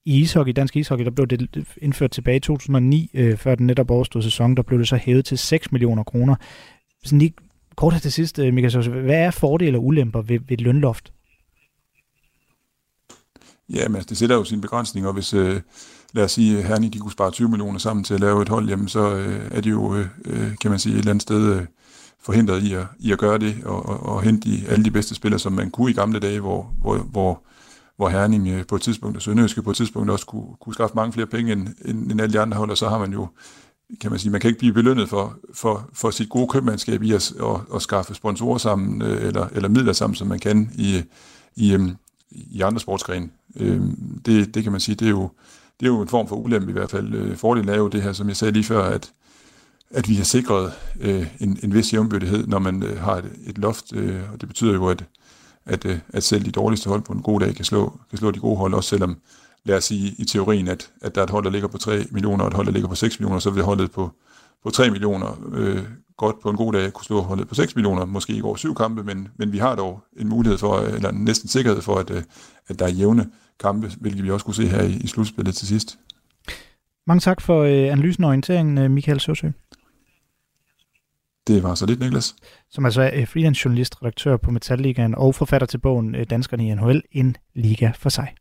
i 0.09 0.20
ishockey, 0.20 0.52
dansk 0.56 0.76
ishockey, 0.76 1.04
der 1.04 1.11
blev 1.11 1.26
det 1.26 1.64
indført 1.82 2.11
tilbage 2.11 2.36
i 2.36 2.40
2009, 2.40 3.11
øh, 3.14 3.36
før 3.36 3.54
den 3.54 3.66
netop 3.66 3.90
overstod 3.90 4.22
sæson, 4.22 4.56
der 4.56 4.62
blev 4.62 4.78
det 4.78 4.88
så 4.88 4.96
hævet 4.96 5.24
til 5.24 5.38
6 5.38 5.72
millioner 5.72 6.02
kroner. 6.02 6.36
Sådan 7.04 7.18
lige 7.18 7.34
kort 7.76 7.94
til 8.02 8.12
sidst, 8.12 8.38
øh, 8.38 8.54
Michael 8.54 8.72
Sose, 8.72 8.90
hvad 8.90 9.14
er 9.14 9.30
fordele 9.30 9.78
og 9.78 9.84
ulemper 9.84 10.22
ved, 10.22 10.38
ved 10.40 10.50
et 10.50 10.61
lønloft? 10.61 11.12
Ja, 13.68 13.88
men 13.88 13.96
altså, 13.96 14.09
det 14.09 14.18
sætter 14.18 14.36
jo 14.36 14.44
sine 14.44 14.61
begrænsninger, 14.61 15.12
hvis, 15.12 15.34
øh, 15.34 15.61
lad 16.12 16.24
os 16.24 16.32
sige, 16.32 16.62
Herning, 16.62 16.92
de 16.92 16.98
kunne 16.98 17.12
spare 17.12 17.30
20 17.30 17.48
millioner 17.48 17.78
sammen 17.78 18.04
til 18.04 18.14
at 18.14 18.20
lave 18.20 18.42
et 18.42 18.48
hold, 18.48 18.68
jamen 18.68 18.88
så 18.88 19.14
øh, 19.14 19.40
er 19.50 19.61
de 19.61 19.68
jo, 19.68 19.94
øh, 19.94 20.06
øh, 20.24 20.56
kan 20.61 20.70
man 20.70 20.80
sige, 20.80 20.92
et 20.92 20.98
eller 20.98 21.11
andet 21.11 21.22
sted 21.22 21.56
øh, 21.56 21.62
forhindret 22.20 22.62
i 22.62 22.74
at, 22.74 22.86
i 22.98 23.12
at 23.12 23.18
gøre 23.18 23.38
det, 23.38 23.56
og, 23.64 23.86
og, 23.86 24.02
og 24.02 24.22
hente 24.22 24.50
de, 24.50 24.68
alle 24.68 24.84
de 24.84 24.90
bedste 24.90 25.14
spillere, 25.14 25.38
som 25.38 25.52
man 25.52 25.70
kunne 25.70 25.90
i 25.90 25.94
gamle 25.94 26.18
dage, 26.18 26.40
hvor, 26.40 26.74
hvor, 26.80 26.96
hvor, 26.96 27.42
hvor 27.99 28.09
Herning 28.09 28.49
øh, 28.49 28.66
på 28.66 28.76
et 28.76 28.82
tidspunkt, 28.82 29.16
og 29.16 29.22
Sønderjyske 29.22 29.62
på 29.62 29.70
et 29.70 29.76
tidspunkt 29.76 30.11
også 30.11 30.26
kunne, 30.26 30.46
kunne 30.61 30.74
skaffe 30.74 30.96
mange 30.96 31.12
flere 31.12 31.26
penge 31.26 31.53
end, 31.53 31.68
end, 31.84 32.12
end 32.12 32.20
alle 32.20 32.32
de 32.32 32.40
andre 32.40 32.57
hold, 32.57 32.70
og 32.70 32.78
så 32.78 32.88
har 32.88 32.99
man 32.99 33.12
jo, 33.12 33.28
kan 34.01 34.11
man 34.11 34.20
sige, 34.20 34.32
man 34.32 34.40
kan 34.40 34.49
ikke 34.49 34.59
blive 34.59 34.72
belønnet 34.72 35.09
for, 35.09 35.38
for, 35.55 35.90
for 35.92 36.11
sit 36.11 36.28
gode 36.28 36.49
købmandskab 36.49 37.03
i 37.03 37.12
at, 37.12 37.32
at, 37.40 37.61
at 37.74 37.82
skaffe 37.82 38.14
sponsorer 38.14 38.59
sammen, 38.59 39.03
øh, 39.03 39.26
eller, 39.26 39.46
eller 39.53 39.68
midler 39.68 39.92
sammen, 39.92 40.14
som 40.14 40.26
man 40.26 40.38
kan 40.38 40.70
i, 40.74 41.03
i, 41.57 41.74
øh, 41.74 41.88
i 42.30 42.61
andre 42.61 42.80
sportsgrene. 42.80 43.28
Det, 44.26 44.55
det 44.55 44.62
kan 44.62 44.72
man 44.72 44.80
sige, 44.80 44.94
det 44.94 45.07
er 45.07 45.11
jo, 45.11 45.30
det 45.80 45.86
er 45.86 45.90
jo 45.90 46.03
en 46.03 46.09
form 46.09 46.28
for 46.28 46.36
ulempe 46.36 46.70
i 46.70 46.72
hvert 46.72 46.90
fald. 46.90 47.36
Fordelen 47.36 47.68
er 47.68 47.76
jo 47.76 47.88
det 47.88 48.03
her, 48.03 48.12
som 48.12 48.28
jeg 48.28 48.36
sagde 48.36 48.53
lige 48.53 48.64
før, 48.64 48.82
at, 48.82 49.12
at 49.90 50.09
vi 50.09 50.14
har 50.14 50.24
sikret 50.24 50.72
øh, 51.01 51.26
en, 51.40 51.59
en 51.62 51.74
vis 51.74 51.92
jævnbyrdighed, 51.92 52.46
når 52.46 52.59
man 52.59 52.82
øh, 52.82 53.01
har 53.01 53.16
et, 53.16 53.30
et 53.46 53.59
loft, 53.59 53.92
øh, 53.96 54.20
og 54.32 54.40
det 54.40 54.49
betyder 54.49 54.72
jo, 54.72 54.86
at, 54.86 55.05
at, 55.69 55.85
øh, 55.85 55.99
at 56.09 56.23
selv 56.23 56.45
de 56.45 56.51
dårligste 56.51 56.89
hold 56.89 57.03
på 57.03 57.12
en 57.12 57.23
god 57.23 57.41
dag 57.41 57.55
kan 57.55 57.64
slå, 57.64 58.01
kan 58.11 58.19
slå 58.19 58.31
de 58.31 58.39
gode 58.39 58.57
hold, 58.57 58.75
også 58.75 58.89
selvom, 58.89 59.19
lad 59.64 59.77
os 59.77 59.85
sige 59.85 60.14
i 60.19 60.25
teorien, 60.25 60.69
at, 60.69 60.91
at 61.01 61.14
der 61.14 61.21
er 61.21 61.25
et 61.25 61.31
hold, 61.31 61.45
der 61.45 61.51
ligger 61.51 61.69
på 61.69 61.79
3 61.79 62.05
millioner, 62.11 62.45
og 62.45 62.49
et 62.49 62.55
hold, 62.55 62.66
der 62.66 62.73
ligger 62.73 62.89
på 62.89 62.95
6 62.95 63.21
millioner, 63.21 63.39
så 63.39 63.51
vil 63.51 63.62
holdet 63.62 63.91
på, 63.91 64.11
på 64.62 64.71
3 64.71 64.91
millioner 64.91 65.41
øh, 65.53 65.83
godt 66.16 66.41
på 66.43 66.51
en 66.51 66.57
god 66.57 66.73
dag 66.73 66.93
kunne 66.93 67.05
slå 67.05 67.21
holdet 67.21 67.49
på 67.49 67.55
6 67.55 67.77
millioner, 67.77 68.05
måske 68.05 68.33
i 68.33 68.41
går 68.41 68.57
syv 68.57 68.75
kampe, 68.75 69.03
men, 69.03 69.29
men 69.37 69.53
vi 69.53 69.59
har 69.59 69.75
dog 69.75 70.01
en 70.16 70.29
mulighed 70.29 70.59
for, 70.59 70.77
øh, 70.77 70.93
eller 70.93 71.12
næsten 71.12 71.49
sikkerhed 71.49 71.83
for, 71.83 71.95
at, 71.95 72.11
øh, 72.11 72.23
at 72.69 72.79
der 72.79 72.85
er 72.85 72.91
jævne 72.91 73.31
kampe, 73.61 73.91
hvilket 74.01 74.25
vi 74.25 74.31
også 74.31 74.45
kunne 74.45 74.55
se 74.55 74.66
her 74.66 74.83
i, 74.83 74.93
i 74.93 75.07
slutspillet 75.07 75.55
til 75.55 75.66
sidst. 75.66 75.99
Mange 77.07 77.21
tak 77.21 77.41
for 77.41 77.62
øh, 77.62 77.93
analysen 77.93 78.25
og 78.25 78.29
orienteringen, 78.29 78.93
Michael 78.93 79.21
Søsø. 79.21 79.49
Det 81.49 81.62
var 81.62 81.74
så 81.74 81.86
lidt, 81.86 82.01
Niklas. 82.01 82.34
Som 82.70 82.84
altså 82.84 83.03
er 83.03 83.26
freelance 83.26 83.62
journalist, 83.64 84.03
redaktør 84.03 84.36
på 84.36 84.51
Metalligaen 84.51 85.14
og 85.14 85.34
forfatter 85.34 85.66
til 85.66 85.78
bogen 85.78 86.14
øh, 86.14 86.26
Danskerne 86.30 86.68
i 86.68 86.74
NHL, 86.74 87.03
en 87.12 87.36
liga 87.55 87.90
for 87.94 88.09
sig. 88.09 88.34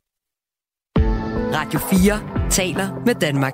Radio 1.54 1.80
4 1.80 2.50
taler 2.50 3.06
med 3.06 3.16
Danmark. 3.16 3.54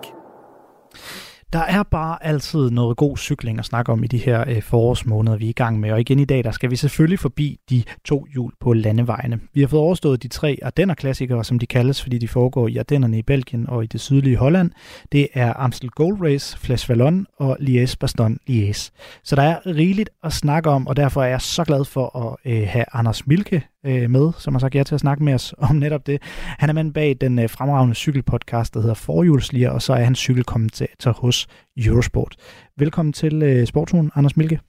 Der 1.54 1.60
er 1.60 1.84
bare 1.84 2.26
altid 2.26 2.70
noget 2.70 2.97
god 2.97 3.18
cykling 3.18 3.60
at 3.60 3.66
snakke 3.66 3.91
om 3.91 4.04
i 4.04 4.08
de 4.08 4.18
her 4.18 4.43
øh, 4.47 4.62
forårsmåneder, 4.62 5.38
vi 5.38 5.45
er 5.45 5.49
i 5.49 5.51
gang 5.51 5.80
med. 5.80 5.91
Og 5.91 5.99
igen 5.99 6.20
i 6.20 6.26
dag, 6.26 6.43
der 6.43 6.51
skal 6.51 6.72
vi 6.72 6.76
selvfølgelig 6.76 7.20
forbi 7.20 7.60
de 7.70 7.84
to 8.06 8.26
hjul 8.34 8.51
på 8.60 8.74
landevejene. 8.74 9.39
Vi 9.54 9.62
har 9.62 9.68
fået 9.68 9.82
overstået 9.82 10.24
de 10.24 10.28
tre 10.28 10.58
Ardenner-klassikere, 10.62 11.43
som 11.43 11.60
de 11.60 11.66
kaldes, 11.66 12.01
fordi 12.01 12.18
de 12.18 12.28
foregår 12.28 12.68
i 12.68 12.78
Ardennerne 12.78 13.18
i 13.18 13.22
Belgien 13.22 13.70
og 13.70 13.84
i 13.84 13.88
det 13.88 14.01
sydlige 14.01 14.38
Holland. 14.38 14.72
Det 15.12 15.28
er 15.34 15.54
Amstel 15.56 15.89
Gold 15.89 16.22
Race, 16.22 16.58
Flash 16.58 16.89
Vallon 16.89 17.26
og 17.38 17.58
Liège-Bastogne-Liège. 17.60 18.89
Så 19.24 19.36
der 19.36 19.41
er 19.41 19.66
rigeligt 19.66 20.10
at 20.24 20.34
snakke 20.34 20.70
om, 20.70 20.88
og 20.88 20.95
derfor 20.95 21.24
er 21.24 21.28
jeg 21.28 21.41
så 21.41 21.64
glad 21.64 21.86
for 21.86 22.18
at 22.18 22.51
øh, 22.51 22.68
have 22.68 22.86
Anders 22.93 23.28
Milke 23.28 23.64
øh, 23.86 24.10
med, 24.10 24.32
som 24.38 24.54
har 24.54 24.60
sagt 24.60 24.76
ja 24.76 24.84
til 24.84 24.96
at 24.96 25.02
snakke 25.02 25.24
med 25.24 25.34
os 25.34 25.54
om 25.70 25.76
netop 25.76 26.08
det. 26.08 26.22
Han 26.46 26.70
er 26.70 26.74
mand 26.74 26.94
bag 26.94 27.18
den 27.22 27.40
øh, 27.40 27.50
fremragende 27.50 27.96
cykelpodcast, 27.96 28.74
der 28.74 28.80
hedder 28.80 28.96
Forhjulslier, 28.96 29.70
og 29.70 29.82
så 29.82 29.94
er 29.94 30.04
han 30.04 30.16
cykelkommentator 30.16 31.12
hos 31.12 31.48
Eurosport. 31.78 32.36
Velkommen 32.78 33.14
til 33.14 33.44
øh, 33.44 33.66
Sportsugen, 33.66 34.12
Anders 34.16 34.38
Milke. 34.38 34.60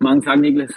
Mange 0.00 0.22
tak, 0.22 0.40
Niklas. 0.40 0.70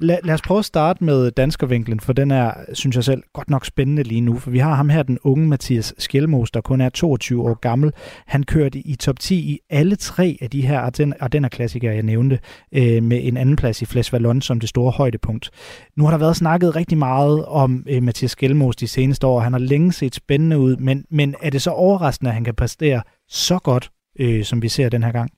La, 0.00 0.18
lad 0.24 0.34
os 0.34 0.42
prøve 0.42 0.58
at 0.58 0.64
starte 0.64 1.04
med 1.04 1.30
danskervinklen, 1.30 2.00
for 2.00 2.12
den 2.12 2.30
er, 2.30 2.52
synes 2.72 2.96
jeg 2.96 3.04
selv, 3.04 3.22
godt 3.32 3.50
nok 3.50 3.64
spændende 3.64 4.02
lige 4.02 4.20
nu. 4.20 4.38
For 4.38 4.50
vi 4.50 4.58
har 4.58 4.74
ham 4.74 4.88
her, 4.88 5.02
den 5.02 5.18
unge 5.24 5.48
Mathias 5.48 5.94
Skjelmos, 5.98 6.50
der 6.50 6.60
kun 6.60 6.80
er 6.80 6.88
22 6.88 7.42
år 7.42 7.54
gammel. 7.54 7.92
Han 8.26 8.42
kørte 8.42 8.78
i 8.78 8.94
top 8.94 9.18
10 9.18 9.36
i 9.36 9.58
alle 9.70 9.96
tre 9.96 10.38
af 10.40 10.50
de 10.50 10.66
her 10.66 10.80
Ardenner-klassikere, 11.20 11.94
jeg 11.94 12.02
nævnte, 12.02 12.38
øh, 12.72 13.02
med 13.02 13.20
en 13.22 13.36
anden 13.36 13.56
plads 13.56 13.82
i 13.82 13.84
Flash 13.84 14.12
Vallon 14.12 14.40
som 14.40 14.60
det 14.60 14.68
store 14.68 14.90
højdepunkt. 14.90 15.50
Nu 15.96 16.04
har 16.04 16.10
der 16.10 16.18
været 16.18 16.36
snakket 16.36 16.76
rigtig 16.76 16.98
meget 16.98 17.44
om 17.44 17.84
øh, 17.88 18.02
Mathias 18.02 18.30
Skjelmos 18.30 18.76
de 18.76 18.88
seneste 18.88 19.26
år. 19.26 19.40
Han 19.40 19.52
har 19.52 19.60
længe 19.60 19.92
set 19.92 20.14
spændende 20.14 20.58
ud, 20.58 20.76
men, 20.76 21.04
men 21.10 21.34
er 21.42 21.50
det 21.50 21.62
så 21.62 21.70
overraskende, 21.70 22.30
at 22.30 22.34
han 22.34 22.44
kan 22.44 22.54
præstere 22.54 23.02
så 23.28 23.58
godt, 23.58 23.90
øh, 24.20 24.44
som 24.44 24.62
vi 24.62 24.68
ser 24.68 24.88
den 24.88 25.02
her 25.02 25.12
gang? 25.12 25.30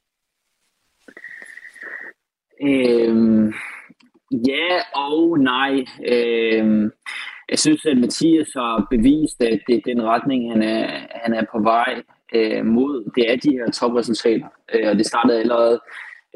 Øhm, 2.63 3.53
ja 4.49 4.69
og 4.95 5.39
nej. 5.39 5.85
Øhm, 6.09 6.91
jeg 7.51 7.59
synes, 7.59 7.87
at 7.87 7.99
Mathias 7.99 8.49
har 8.57 8.87
bevist, 8.91 9.43
at 9.43 9.61
det 9.67 9.77
er 9.77 9.81
den 9.87 10.03
retning, 10.03 10.53
han 10.53 10.63
er, 10.63 10.87
han 11.11 11.35
er 11.35 11.45
på 11.53 11.59
vej. 11.63 12.03
øh, 12.35 12.65
mod, 12.67 13.11
det 13.15 13.33
er 13.33 13.37
de 13.37 13.51
her 13.51 13.71
topresultater. 13.71 14.47
Øh, 14.75 14.91
og 14.91 14.97
det 14.97 15.07
startede 15.07 15.41
allerede 15.41 15.81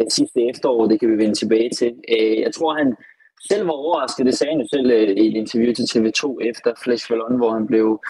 øh, 0.01 0.07
sidste 0.11 0.41
efterår, 0.51 0.87
det 0.87 1.01
kan 1.01 1.11
vi 1.13 1.17
vende 1.19 1.35
tilbage 1.35 1.71
til. 1.79 1.93
Øh, 2.09 2.41
jeg 2.41 2.55
tror, 2.55 2.75
han 2.75 2.97
selv 3.49 3.67
var 3.67 3.73
overrasket, 3.73 4.27
det 4.27 4.35
sagde 4.35 4.53
han 4.53 4.61
jo 4.61 4.69
selv 4.73 4.91
øh, 4.91 5.09
i 5.09 5.27
et 5.29 5.37
interview 5.37 5.73
til 5.75 5.83
TV2 5.93 6.37
efter 6.51 6.73
Flash 6.85 7.09
Fallon, 7.09 7.37
hvor 7.37 7.53
han 7.53 7.67
blev 7.67 8.01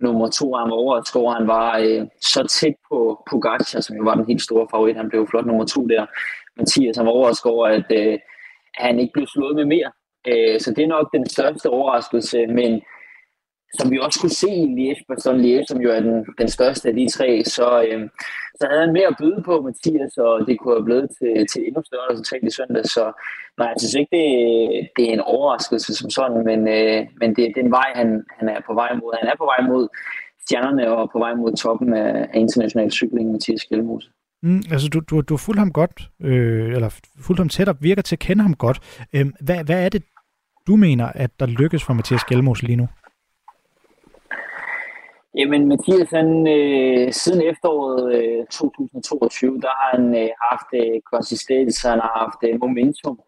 nummer 0.00 0.28
to, 0.30 0.54
han 0.54 0.70
var 0.70 0.76
overrasket 0.76 1.22
over, 1.22 1.32
han 1.34 1.46
var 1.46 1.78
øh, 1.78 2.06
så 2.20 2.46
tæt 2.60 2.74
på 2.90 3.22
Pogacar, 3.30 3.80
som 3.80 3.96
jo 3.96 4.02
var 4.02 4.14
den 4.14 4.26
helt 4.26 4.42
store 4.42 4.66
favorit. 4.70 4.96
Han 4.96 5.08
blev 5.08 5.26
flot 5.26 5.46
nummer 5.46 5.64
to 5.64 5.86
der. 5.86 6.06
Mathias, 6.60 6.96
han 6.96 7.06
var 7.06 7.12
overrasket 7.12 7.52
over, 7.52 7.66
at, 7.66 7.88
øh, 8.00 8.18
han 8.74 8.98
ikke 8.98 9.12
blev 9.12 9.26
slået 9.26 9.56
med 9.56 9.64
mere. 9.64 9.90
Øh, 10.28 10.60
så 10.60 10.74
det 10.74 10.82
er 10.84 10.94
nok 10.96 11.12
den 11.12 11.26
største 11.26 11.66
overraskelse, 11.70 12.46
men 12.46 12.82
som 13.78 13.90
vi 13.90 13.98
også 13.98 14.20
kunne 14.20 14.40
se 14.44 14.50
i 14.50 14.66
Liège, 14.76 15.04
Bastogne 15.08 15.42
Liège, 15.42 15.64
som 15.68 15.80
jo 15.80 15.90
er 15.90 16.00
den, 16.00 16.26
den 16.38 16.48
største 16.48 16.88
af 16.88 16.94
de 16.94 17.08
tre, 17.08 17.44
så, 17.44 17.82
øh, 17.88 18.08
så 18.58 18.66
havde 18.70 18.84
han 18.84 18.92
mere 18.92 19.06
at 19.06 19.16
byde 19.20 19.42
på, 19.44 19.60
Mathias, 19.60 20.18
og 20.18 20.46
det 20.46 20.58
kunne 20.58 20.74
have 20.74 20.84
blevet 20.84 21.08
til, 21.18 21.46
til 21.52 21.66
endnu 21.66 21.82
større 21.86 22.10
resultat 22.12 22.42
i 22.42 22.50
søndag. 22.50 22.84
Så 22.84 23.12
nej, 23.58 23.68
jeg 23.68 23.76
synes 23.78 23.94
ikke, 23.94 24.16
det, 24.16 24.26
det 24.96 25.04
er 25.08 25.12
en 25.12 25.28
overraskelse 25.34 25.94
som 25.94 26.10
sådan, 26.10 26.44
men, 26.50 26.60
øh, 26.68 27.06
men 27.20 27.36
det 27.36 27.44
er 27.44 27.52
den 27.60 27.70
vej, 27.70 27.88
han, 27.94 28.24
han 28.38 28.48
er 28.48 28.60
på 28.66 28.74
vej 28.74 28.90
mod. 28.94 29.12
Han 29.20 29.28
er 29.32 29.36
på 29.38 29.44
vej 29.52 29.60
mod 29.70 29.88
stjernerne 30.44 30.92
og 30.96 31.10
på 31.12 31.18
vej 31.18 31.34
mod 31.34 31.52
toppen 31.56 31.94
af, 31.94 32.28
af 32.32 32.38
international 32.44 32.90
cykling, 32.90 33.32
Mathias 33.32 33.64
Kjellmose. 33.64 34.08
Mm, 34.42 34.62
altså, 34.72 34.88
du, 34.88 35.00
du, 35.00 35.20
du 35.20 35.34
har 35.34 35.44
fulgt 35.46 35.58
ham 35.58 35.72
godt, 35.72 36.10
øh, 36.22 36.72
eller 36.74 37.00
fulgt 37.20 37.40
ham 37.40 37.48
tæt 37.48 37.68
og 37.68 37.76
virker 37.80 38.02
til 38.02 38.14
at 38.14 38.18
kende 38.18 38.42
ham 38.42 38.54
godt. 38.54 39.06
Øh, 39.14 39.26
hvad, 39.40 39.64
hvad 39.64 39.84
er 39.84 39.88
det, 39.88 40.02
du 40.66 40.76
mener, 40.76 41.06
at 41.06 41.30
der 41.40 41.46
lykkes 41.46 41.84
for 41.84 41.92
Mathias 41.92 42.24
Gjelmos 42.24 42.62
lige 42.62 42.76
nu? 42.76 42.88
Jamen, 45.38 45.68
Mathias, 45.68 46.10
han, 46.10 46.46
øh, 46.48 47.12
siden 47.12 47.42
efteråret 47.50 48.14
øh, 48.14 48.46
2022, 48.46 49.60
der 49.60 49.68
har 49.68 49.96
han 49.96 50.14
øh, 50.22 50.28
haft 50.50 50.70
øh, 50.74 51.00
konsistens, 51.12 51.82
han 51.82 52.00
har 52.00 52.14
haft 52.24 52.40
øh, 52.48 52.60
momentum. 52.60 53.20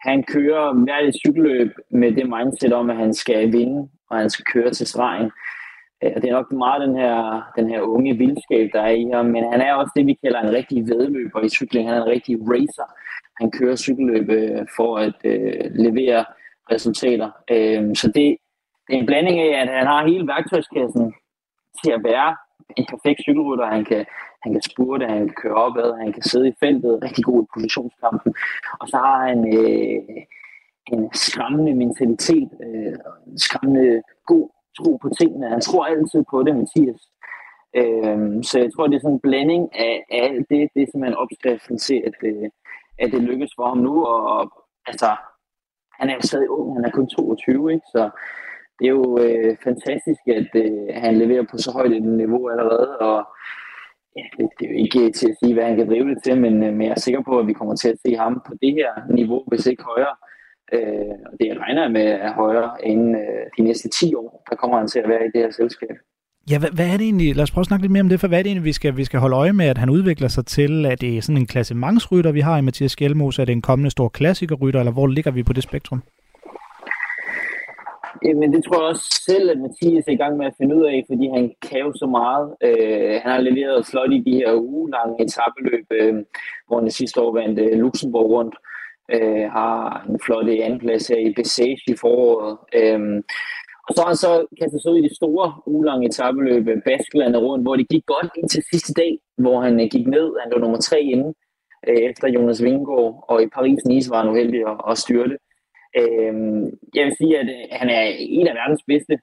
Han 0.00 0.22
kører 0.22 0.84
hver 0.84 0.98
et 0.98 1.14
cykelløb 1.14 1.70
med 1.90 2.12
det 2.12 2.26
mindset 2.34 2.72
om, 2.72 2.90
at 2.90 2.96
han 2.96 3.14
skal 3.14 3.52
vinde, 3.52 3.88
og 4.10 4.18
han 4.18 4.30
skal 4.30 4.44
køre 4.44 4.70
til 4.70 4.86
stregen. 4.86 5.30
Øh, 6.02 6.12
og 6.16 6.22
det 6.22 6.28
er 6.28 6.32
nok 6.32 6.52
meget 6.52 6.88
den 6.88 6.96
her, 6.96 7.42
den 7.56 7.68
her 7.68 7.80
unge 7.80 8.16
vildskab, 8.16 8.70
der 8.72 8.80
er 8.80 8.94
i 9.02 9.10
ham, 9.14 9.26
men 9.26 9.44
han 9.52 9.60
er 9.60 9.74
også 9.74 9.92
det, 9.96 10.06
vi 10.06 10.14
kalder 10.14 10.40
en 10.40 10.52
rigtig 10.52 10.86
vedløber 10.86 11.40
i 11.40 11.48
cykling. 11.48 11.88
Han 11.88 11.98
er 11.98 12.02
en 12.02 12.10
rigtig 12.10 12.36
racer. 12.40 12.88
Han 13.40 13.50
kører 13.50 13.76
cykelløb 13.76 14.28
øh, 14.28 14.66
for 14.76 14.96
at 14.96 15.14
øh, 15.24 15.64
levere 15.70 16.24
resultater. 16.72 17.30
Øh, 17.50 17.96
så 17.96 18.06
det, 18.06 18.36
det 18.86 18.94
er 18.94 19.00
en 19.00 19.06
blanding 19.06 19.38
af, 19.38 19.62
at 19.62 19.68
han 19.68 19.86
har 19.86 20.06
hele 20.06 20.28
værktøjskassen 20.28 21.14
til 21.84 21.90
at 21.90 22.04
være 22.04 22.36
en 22.76 22.86
perfekt 22.90 23.20
cykelrytter. 23.22 23.66
Han 23.66 23.84
kan, 23.84 24.06
han 24.42 24.52
kan 24.52 24.62
spurte, 24.62 25.06
han 25.06 25.26
kan 25.26 25.34
køre 25.42 25.54
opad, 25.54 25.98
han 25.98 26.12
kan 26.12 26.22
sidde 26.22 26.48
i 26.48 26.58
feltet, 26.60 27.02
rigtig 27.02 27.24
god 27.24 27.42
i 27.42 27.50
positionskampen. 27.54 28.34
Og 28.80 28.88
så 28.88 28.96
har 28.96 29.26
han 29.28 29.38
øh, 29.58 30.22
en 30.92 31.10
skræmmende 31.12 31.74
mentalitet, 31.74 32.50
øh, 32.66 32.94
en 33.26 33.38
skræmmende 33.38 34.02
god 34.26 34.48
tro 34.78 34.96
på 35.02 35.08
tingene. 35.20 35.48
Han 35.48 35.60
tror 35.60 35.84
altid 35.84 36.24
på 36.30 36.42
det, 36.42 36.56
Mathias. 36.56 37.02
Øhm, 37.76 38.42
så 38.42 38.58
jeg 38.58 38.70
tror, 38.72 38.86
det 38.86 38.96
er 38.96 39.00
sådan 39.00 39.14
en 39.14 39.26
blanding 39.26 39.64
af, 39.86 40.04
af 40.10 40.20
alt 40.28 40.46
det. 40.50 40.68
Det 40.74 40.82
er 40.82 40.86
simpelthen 40.90 41.22
opskriften 41.22 41.78
til, 41.78 42.02
at, 42.08 42.16
øh, 42.30 42.48
at 42.98 43.12
det 43.12 43.22
lykkes 43.22 43.50
for 43.56 43.66
ham 43.68 43.78
nu. 43.78 44.04
Og, 44.04 44.20
og 44.36 44.42
altså, 44.86 45.10
han 45.98 46.10
er 46.10 46.14
jo 46.14 46.20
stadig 46.20 46.50
ung, 46.50 46.76
han 46.76 46.84
er 46.84 46.90
kun 46.90 47.08
22, 47.08 47.72
ikke? 47.72 47.86
så 47.92 48.10
det 48.78 48.84
er 48.86 48.94
jo 49.00 49.18
øh, 49.18 49.56
fantastisk, 49.64 50.22
at 50.26 50.50
øh, 50.54 50.88
han 50.94 51.18
leverer 51.18 51.46
på 51.50 51.58
så 51.58 51.70
højt 51.72 51.92
et 51.92 52.02
niveau 52.02 52.48
allerede, 52.48 52.98
og 52.98 53.26
ja, 54.16 54.24
det, 54.36 54.48
det 54.58 54.66
er 54.66 54.70
jo 54.72 54.78
ikke 54.84 55.12
til 55.12 55.28
at 55.30 55.36
sige, 55.42 55.54
hvad 55.54 55.64
han 55.64 55.76
kan 55.76 55.88
drive 55.88 56.08
det 56.10 56.22
til, 56.22 56.40
men, 56.40 56.62
øh, 56.62 56.72
men 56.72 56.82
jeg 56.82 56.90
er 56.90 57.00
sikker 57.00 57.22
på, 57.22 57.38
at 57.38 57.46
vi 57.46 57.52
kommer 57.52 57.76
til 57.76 57.88
at 57.88 57.98
se 58.06 58.14
ham 58.14 58.42
på 58.46 58.52
det 58.62 58.72
her 58.72 58.90
niveau, 59.10 59.44
hvis 59.46 59.66
ikke 59.66 59.82
højere. 59.82 60.14
Øh, 60.72 61.14
og 61.30 61.34
det 61.40 61.48
regner 61.60 61.82
jeg 61.82 61.92
med 61.92 62.06
er 62.06 62.32
højere 62.32 62.70
inden 62.84 63.14
øh, 63.14 63.44
de 63.58 63.62
næste 63.62 63.88
10 63.88 64.14
år, 64.14 64.44
der 64.50 64.56
kommer 64.56 64.78
han 64.78 64.88
til 64.88 64.98
at 64.98 65.08
være 65.08 65.24
i 65.26 65.30
det 65.34 65.40
her 65.44 65.50
selskab. 65.50 65.96
Ja, 66.50 66.58
hvad, 66.58 66.70
hvad 66.70 66.86
er 66.86 66.96
det 66.96 67.04
egentlig? 67.04 67.36
Lad 67.36 67.42
os 67.42 67.50
prøve 67.50 67.62
at 67.62 67.66
snakke 67.66 67.82
lidt 67.82 67.92
mere 67.92 68.00
om 68.00 68.08
det, 68.08 68.20
for 68.20 68.28
hvad 68.28 68.38
er 68.38 68.42
det 68.42 68.50
egentlig, 68.50 68.64
vi 68.64 68.72
skal, 68.72 68.96
vi 68.96 69.04
skal 69.04 69.20
holde 69.20 69.36
øje 69.36 69.52
med, 69.52 69.66
at 69.66 69.78
han 69.78 69.90
udvikler 69.90 70.28
sig 70.28 70.46
til? 70.46 70.84
Er 70.84 70.94
det 70.94 71.24
sådan 71.24 71.40
en 71.40 71.46
klassementsrytter, 71.46 72.32
vi 72.32 72.40
har 72.40 72.58
i 72.58 72.62
Mathias 72.62 72.96
Gjelmos? 72.96 73.38
Er 73.38 73.44
det 73.44 73.52
en 73.52 73.62
kommende 73.62 73.90
stor 73.90 74.08
klassikerrytter, 74.08 74.80
eller 74.80 74.92
hvor 74.92 75.06
ligger 75.06 75.30
vi 75.30 75.42
på 75.42 75.52
det 75.52 75.62
spektrum? 75.62 76.02
Jamen, 78.24 78.52
det 78.52 78.64
tror 78.64 78.82
jeg 78.82 78.90
også 78.92 79.22
selv, 79.28 79.50
at 79.50 79.58
Mathias 79.58 80.04
er 80.06 80.12
i 80.12 80.22
gang 80.22 80.36
med 80.36 80.46
at 80.46 80.56
finde 80.58 80.76
ud 80.76 80.84
af, 80.84 81.04
fordi 81.10 81.28
han 81.36 81.44
kan 81.68 81.80
jo 81.86 81.92
så 81.92 82.06
meget. 82.06 82.46
Øh, 82.66 83.20
han 83.22 83.30
har 83.32 83.40
leveret 83.40 83.86
flot 83.86 84.12
i 84.12 84.20
de 84.26 84.34
her 84.40 84.54
ugelange 84.54 85.24
etabeløb, 85.24 85.86
øh, 85.90 86.14
hvor 86.66 86.80
han 86.80 86.90
sidste 86.90 87.20
år 87.20 87.32
vandt 87.40 87.58
øh, 87.58 87.78
Luxembourg 87.78 88.30
rundt. 88.30 88.54
Øh, 89.12 89.50
har 89.50 90.06
en 90.08 90.20
flot 90.24 90.48
andenplads 90.48 91.08
her 91.08 91.16
i 91.16 91.32
Bessage 91.36 91.82
i 91.86 91.94
foråret. 91.96 92.58
Øh, 92.74 93.22
og 93.88 93.94
så 93.94 94.00
har 94.00 94.06
han 94.06 94.16
så 94.16 94.46
kastet 94.60 94.82
sig 94.82 94.92
ud 94.92 94.98
i 94.98 95.02
det 95.08 95.16
store 95.16 95.52
ugelange 95.66 96.08
etabeløb, 96.08 96.68
øh, 96.68 96.76
rundt, 97.46 97.64
hvor 97.64 97.76
det 97.76 97.88
gik 97.88 98.06
godt 98.06 98.30
indtil 98.36 98.62
sidste 98.70 98.92
dag, 98.94 99.18
hvor 99.36 99.60
han 99.60 99.80
øh, 99.80 99.88
gik 99.90 100.06
ned. 100.06 100.32
Han 100.42 100.52
lå 100.52 100.58
nummer 100.58 100.78
tre 100.78 101.00
inde 101.00 101.34
øh, 101.88 101.96
efter 101.96 102.28
Jonas 102.28 102.62
Vingård, 102.62 103.24
og 103.28 103.42
i 103.42 103.46
Paris-Nice 103.46 104.10
var 104.10 104.20
han 104.20 104.30
uheldig 104.30 104.60
at, 104.68 104.76
at 104.90 104.98
styrte. 104.98 105.38
Øh, 105.98 106.34
jeg 106.94 107.04
vil 107.06 107.16
sige, 107.18 107.38
at 107.38 107.48
øh, 107.48 107.64
han 107.70 107.88
er 107.90 108.02
en 108.18 108.46
af 108.46 108.54
verdens 108.54 108.82
bedste 108.86 109.18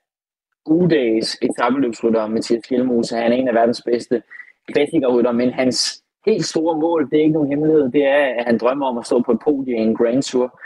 ugedags 0.65 1.37
etabeløbsrytter, 1.41 2.27
Mathias 2.27 2.65
Kjellmose. 2.65 3.15
Han 3.15 3.31
er 3.31 3.35
en 3.35 3.47
af 3.47 3.53
verdens 3.53 3.81
bedste 3.85 4.21
klassikerrytter, 4.67 5.31
men 5.31 5.49
hans 5.49 6.03
helt 6.25 6.45
store 6.45 6.79
mål, 6.79 7.09
det 7.09 7.17
er 7.17 7.21
ikke 7.21 7.33
nogen 7.33 7.49
hemmelighed, 7.49 7.91
det 7.91 8.05
er, 8.05 8.25
at 8.37 8.45
han 8.45 8.57
drømmer 8.57 8.85
om 8.87 8.97
at 8.97 9.05
stå 9.05 9.21
på 9.21 9.31
et 9.31 9.39
podium 9.43 9.79
i 9.79 9.83
en 9.83 9.95
Grand 9.95 10.23
Tour. 10.23 10.59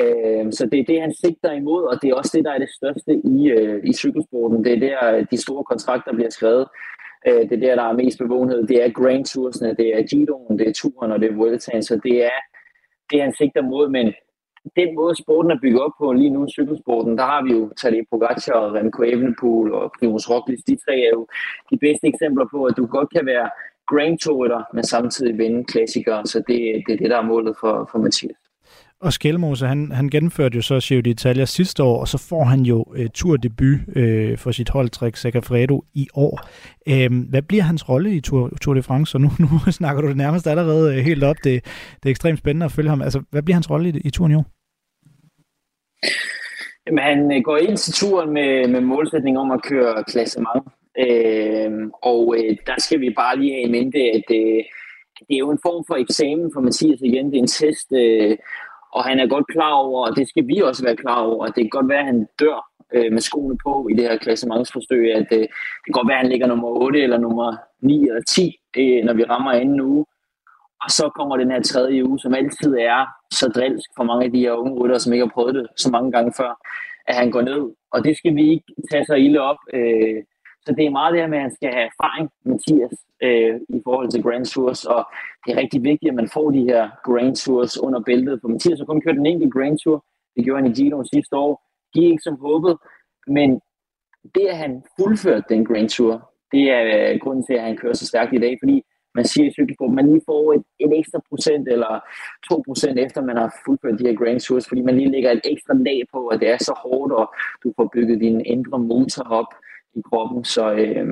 Øh, 0.00 0.52
så 0.52 0.68
det 0.72 0.80
er 0.80 0.84
det, 0.84 1.00
han 1.00 1.14
sigter 1.14 1.52
imod, 1.52 1.82
og 1.84 2.02
det 2.02 2.10
er 2.10 2.14
også 2.14 2.32
det, 2.36 2.44
der 2.44 2.52
er 2.52 2.58
det 2.58 2.70
største 2.70 3.12
i, 3.14 3.50
øh, 3.50 3.80
i 3.84 3.92
cykelsporten. 3.92 4.64
Det 4.64 4.72
er 4.72 4.80
der, 4.88 5.24
de 5.30 5.36
store 5.36 5.64
kontrakter 5.64 6.12
bliver 6.14 6.30
skrevet. 6.30 6.66
Øh, 7.26 7.42
det 7.48 7.52
er 7.52 7.66
der, 7.66 7.74
der 7.74 7.82
er 7.82 7.92
mest 8.02 8.18
bevågenhed. 8.18 8.66
Det 8.66 8.84
er 8.84 8.90
Grand 8.90 9.24
Toursene, 9.24 9.76
det 9.76 9.88
er 9.98 10.02
Giroen, 10.02 10.58
det 10.58 10.68
er 10.68 10.72
Turen 10.72 11.12
og 11.12 11.20
det 11.20 11.30
er 11.30 11.34
Vueltaen, 11.34 11.82
så 11.82 12.00
det 12.04 12.24
er 12.24 12.38
det, 13.10 13.22
han 13.22 13.34
sigter 13.34 13.62
mod, 13.62 13.88
men 13.88 14.14
den 14.76 14.94
måde, 14.94 15.22
sporten 15.22 15.50
er 15.50 15.58
bygget 15.62 15.82
op 15.82 15.92
på 15.98 16.12
lige 16.12 16.30
nu, 16.30 16.48
cykelsporten, 16.48 17.18
der 17.18 17.24
har 17.24 17.42
vi 17.42 17.50
jo 17.52 17.72
Tadej 17.80 18.02
Pogacar 18.10 18.54
og 18.54 18.74
Remco 18.74 19.02
Evenepoel 19.02 19.72
og 19.72 19.92
Primoz 19.98 20.30
Roglic. 20.30 20.60
De 20.68 20.76
tre 20.84 20.94
er 21.08 21.10
jo 21.14 21.26
de 21.70 21.78
bedste 21.78 22.06
eksempler 22.06 22.46
på, 22.50 22.64
at 22.64 22.74
du 22.76 22.86
godt 22.86 23.10
kan 23.10 23.26
være 23.26 23.50
Grand 23.88 24.18
Tour, 24.18 24.74
men 24.74 24.84
samtidig 24.84 25.38
vinde 25.38 25.64
klassikere. 25.64 26.26
Så 26.26 26.38
det, 26.38 26.82
det 26.86 26.92
er 26.92 26.96
det, 26.96 27.10
der 27.10 27.18
er 27.18 27.22
målet 27.22 27.56
for, 27.60 27.88
for 27.92 27.98
Mathias. 27.98 28.36
Og 29.00 29.12
Skelmose, 29.12 29.66
han, 29.66 29.92
han 29.92 30.08
gennemførte 30.08 30.56
jo 30.56 30.62
så 30.62 30.80
Giro 30.88 31.02
d'Italia 31.08 31.44
sidste 31.44 31.82
år, 31.82 32.00
og 32.00 32.08
så 32.08 32.18
får 32.18 32.44
han 32.44 32.60
jo 32.60 32.82
uh, 32.82 33.06
tourdebut 33.14 33.78
uh, 33.96 34.38
for 34.38 34.50
sit 34.50 34.68
holdtræk 34.68 35.16
Segafredo 35.16 35.84
i 35.94 36.08
år. 36.14 36.40
Uh, 36.90 37.28
hvad 37.30 37.42
bliver 37.42 37.62
hans 37.62 37.88
rolle 37.88 38.16
i 38.16 38.20
Tour, 38.20 38.50
Tour 38.60 38.74
de 38.74 38.82
France? 38.82 39.10
Så 39.10 39.18
nu, 39.18 39.30
nu 39.44 39.72
snakker 39.72 40.02
du 40.02 40.08
det 40.08 40.16
nærmest 40.16 40.46
allerede 40.46 40.90
uh, 40.90 40.96
helt 40.96 41.24
op. 41.24 41.36
Det, 41.44 41.64
det 42.02 42.06
er 42.06 42.10
ekstremt 42.10 42.38
spændende 42.38 42.66
at 42.66 42.72
følge 42.72 42.90
ham. 42.90 43.02
Altså, 43.02 43.22
hvad 43.30 43.42
bliver 43.42 43.56
hans 43.56 43.70
rolle 43.70 43.88
i, 43.88 44.00
i 44.04 44.10
Touren 44.10 44.32
i 44.32 44.34
år? 44.34 44.46
Jamen, 46.86 47.04
han 47.04 47.42
går 47.42 47.56
ind 47.56 47.76
til 47.76 47.92
turen 47.92 48.30
med, 48.32 48.68
med 48.68 48.80
målsætning 48.80 49.38
om 49.38 49.50
at 49.50 49.62
køre 49.62 50.04
klassement. 50.04 50.62
Øh, 51.04 51.70
og 52.02 52.34
øh, 52.38 52.56
der 52.66 52.74
skal 52.78 53.00
vi 53.00 53.10
bare 53.10 53.38
lige 53.38 53.52
have 53.52 53.68
i 53.68 53.70
mente, 53.70 53.98
at 53.98 54.28
øh, 54.30 54.62
det 55.26 55.34
er 55.34 55.44
jo 55.44 55.50
en 55.50 55.64
form 55.66 55.84
for 55.88 55.94
eksamen 55.94 56.50
for 56.54 56.60
Mathias 56.60 57.00
igen. 57.00 57.26
Det 57.26 57.36
er 57.38 57.42
en 57.42 57.56
test, 57.60 57.92
øh, 57.92 58.36
og 58.92 59.04
han 59.04 59.18
er 59.20 59.26
godt 59.26 59.46
klar 59.46 59.72
over, 59.72 60.06
og 60.06 60.16
det 60.16 60.28
skal 60.28 60.48
vi 60.48 60.60
også 60.60 60.82
være 60.84 60.96
klar 60.96 61.20
over, 61.22 61.44
at 61.44 61.52
det 61.56 61.62
kan 61.62 61.76
godt 61.78 61.88
være, 61.88 61.98
at 61.98 62.06
han 62.12 62.26
dør 62.40 62.58
øh, 62.94 63.12
med 63.12 63.20
skoene 63.20 63.58
på 63.66 63.88
i 63.90 63.94
det 63.94 64.04
her 64.04 64.18
klassementsforsøg, 64.18 65.14
at 65.14 65.28
øh, 65.32 65.38
det 65.38 65.84
kan 65.84 65.92
godt 65.98 66.08
være, 66.08 66.18
at 66.18 66.22
han 66.22 66.30
ligger 66.30 66.46
nummer 66.46 66.68
8 66.68 67.02
eller 67.02 67.18
nummer 67.18 67.56
9 67.80 68.08
eller 68.08 68.22
10, 68.22 68.56
øh, 68.76 69.04
når 69.04 69.14
vi 69.14 69.24
rammer 69.24 69.52
anden 69.52 69.80
uge. 69.80 70.04
Og 70.84 70.90
så 70.90 71.10
kommer 71.16 71.36
den 71.36 71.50
her 71.50 71.62
tredje 71.62 72.08
uge, 72.08 72.18
som 72.18 72.34
altid 72.34 72.74
er 72.74 73.06
så 73.30 73.48
drilsk 73.48 73.90
for 73.96 74.04
mange 74.04 74.24
af 74.24 74.32
de 74.32 74.40
her 74.40 74.52
unge 74.52 74.78
rytter, 74.80 74.98
som 74.98 75.12
ikke 75.12 75.24
har 75.24 75.32
prøvet 75.34 75.54
det 75.54 75.66
så 75.76 75.90
mange 75.90 76.12
gange 76.12 76.32
før, 76.36 76.52
at 77.08 77.14
han 77.14 77.30
går 77.30 77.42
ned. 77.42 77.62
Og 77.92 78.04
det 78.04 78.16
skal 78.16 78.34
vi 78.34 78.50
ikke 78.50 78.64
tage 78.90 79.04
så 79.04 79.14
ilde 79.14 79.40
op. 79.40 79.56
Øh, 79.74 80.22
så 80.66 80.72
det 80.76 80.86
er 80.86 80.90
meget 80.90 81.12
det 81.12 81.20
her 81.20 81.28
med, 81.28 81.38
at 81.38 81.42
han 81.42 81.54
skal 81.54 81.72
have 81.72 81.88
erfaring, 81.92 82.30
Mathias, 82.44 82.94
øh, 83.22 83.60
i 83.68 83.80
forhold 83.84 84.08
til 84.10 84.22
Grand 84.22 84.46
Tours, 84.46 84.84
og 84.84 85.00
det 85.42 85.52
er 85.52 85.60
rigtig 85.62 85.82
vigtigt, 85.82 86.10
at 86.10 86.14
man 86.14 86.28
får 86.28 86.50
de 86.50 86.62
her 86.70 86.90
Grand 87.04 87.36
Tours 87.36 87.78
under 87.78 88.00
bæltet. 88.00 88.38
For 88.40 88.48
Mathias 88.48 88.78
har 88.78 88.86
kun 88.86 89.00
kørt 89.00 89.18
en 89.18 89.26
enkelt 89.26 89.52
Grand 89.52 89.78
Tour, 89.78 90.04
det 90.36 90.44
gjorde 90.44 90.62
han 90.62 90.70
i 90.70 90.74
Gino 90.74 91.04
sidste 91.04 91.36
år, 91.36 91.52
gik 91.94 92.04
ikke 92.04 92.22
som 92.22 92.40
håbet, 92.40 92.76
men 93.26 93.60
det, 94.34 94.46
at 94.46 94.56
han 94.56 94.82
fuldførte 95.00 95.44
den 95.48 95.64
Grand 95.64 95.88
Tour, 95.88 96.32
det 96.52 96.70
er 96.70 96.82
øh, 96.94 97.20
grunden 97.20 97.44
til, 97.46 97.54
at 97.54 97.62
han 97.62 97.76
kører 97.76 97.94
så 97.94 98.06
stærkt 98.06 98.32
i 98.32 98.38
dag, 98.38 98.58
fordi 98.62 98.82
man 99.14 99.24
siger 99.24 99.46
i 99.48 99.52
cykelsport, 99.52 99.92
man 99.92 100.08
lige 100.12 100.26
får 100.26 100.52
et, 100.52 100.64
et 100.78 100.98
ekstra 100.98 101.20
procent 101.28 101.68
eller 101.68 102.00
to 102.50 102.62
procent 102.66 102.98
efter 102.98 103.20
man 103.22 103.36
har 103.36 103.54
fuldført 103.64 103.98
de 103.98 104.06
her 104.06 104.16
Grand 104.20 104.40
Tours, 104.40 104.68
fordi 104.68 104.80
man 104.80 104.96
lige 104.96 105.10
lægger 105.10 105.30
et 105.30 105.40
ekstra 105.44 105.74
lag 105.74 106.02
på, 106.12 106.26
at 106.26 106.40
det 106.40 106.48
er 106.48 106.56
så 106.58 106.74
hårdt, 106.84 107.12
og 107.12 107.34
du 107.62 107.72
får 107.76 107.90
bygget 107.94 108.20
din 108.20 108.40
indre 108.54 108.78
motor 108.78 109.24
op 109.40 109.50
i 109.96 110.02
kroppen, 110.10 110.44
så, 110.44 110.72
øh, 110.72 111.06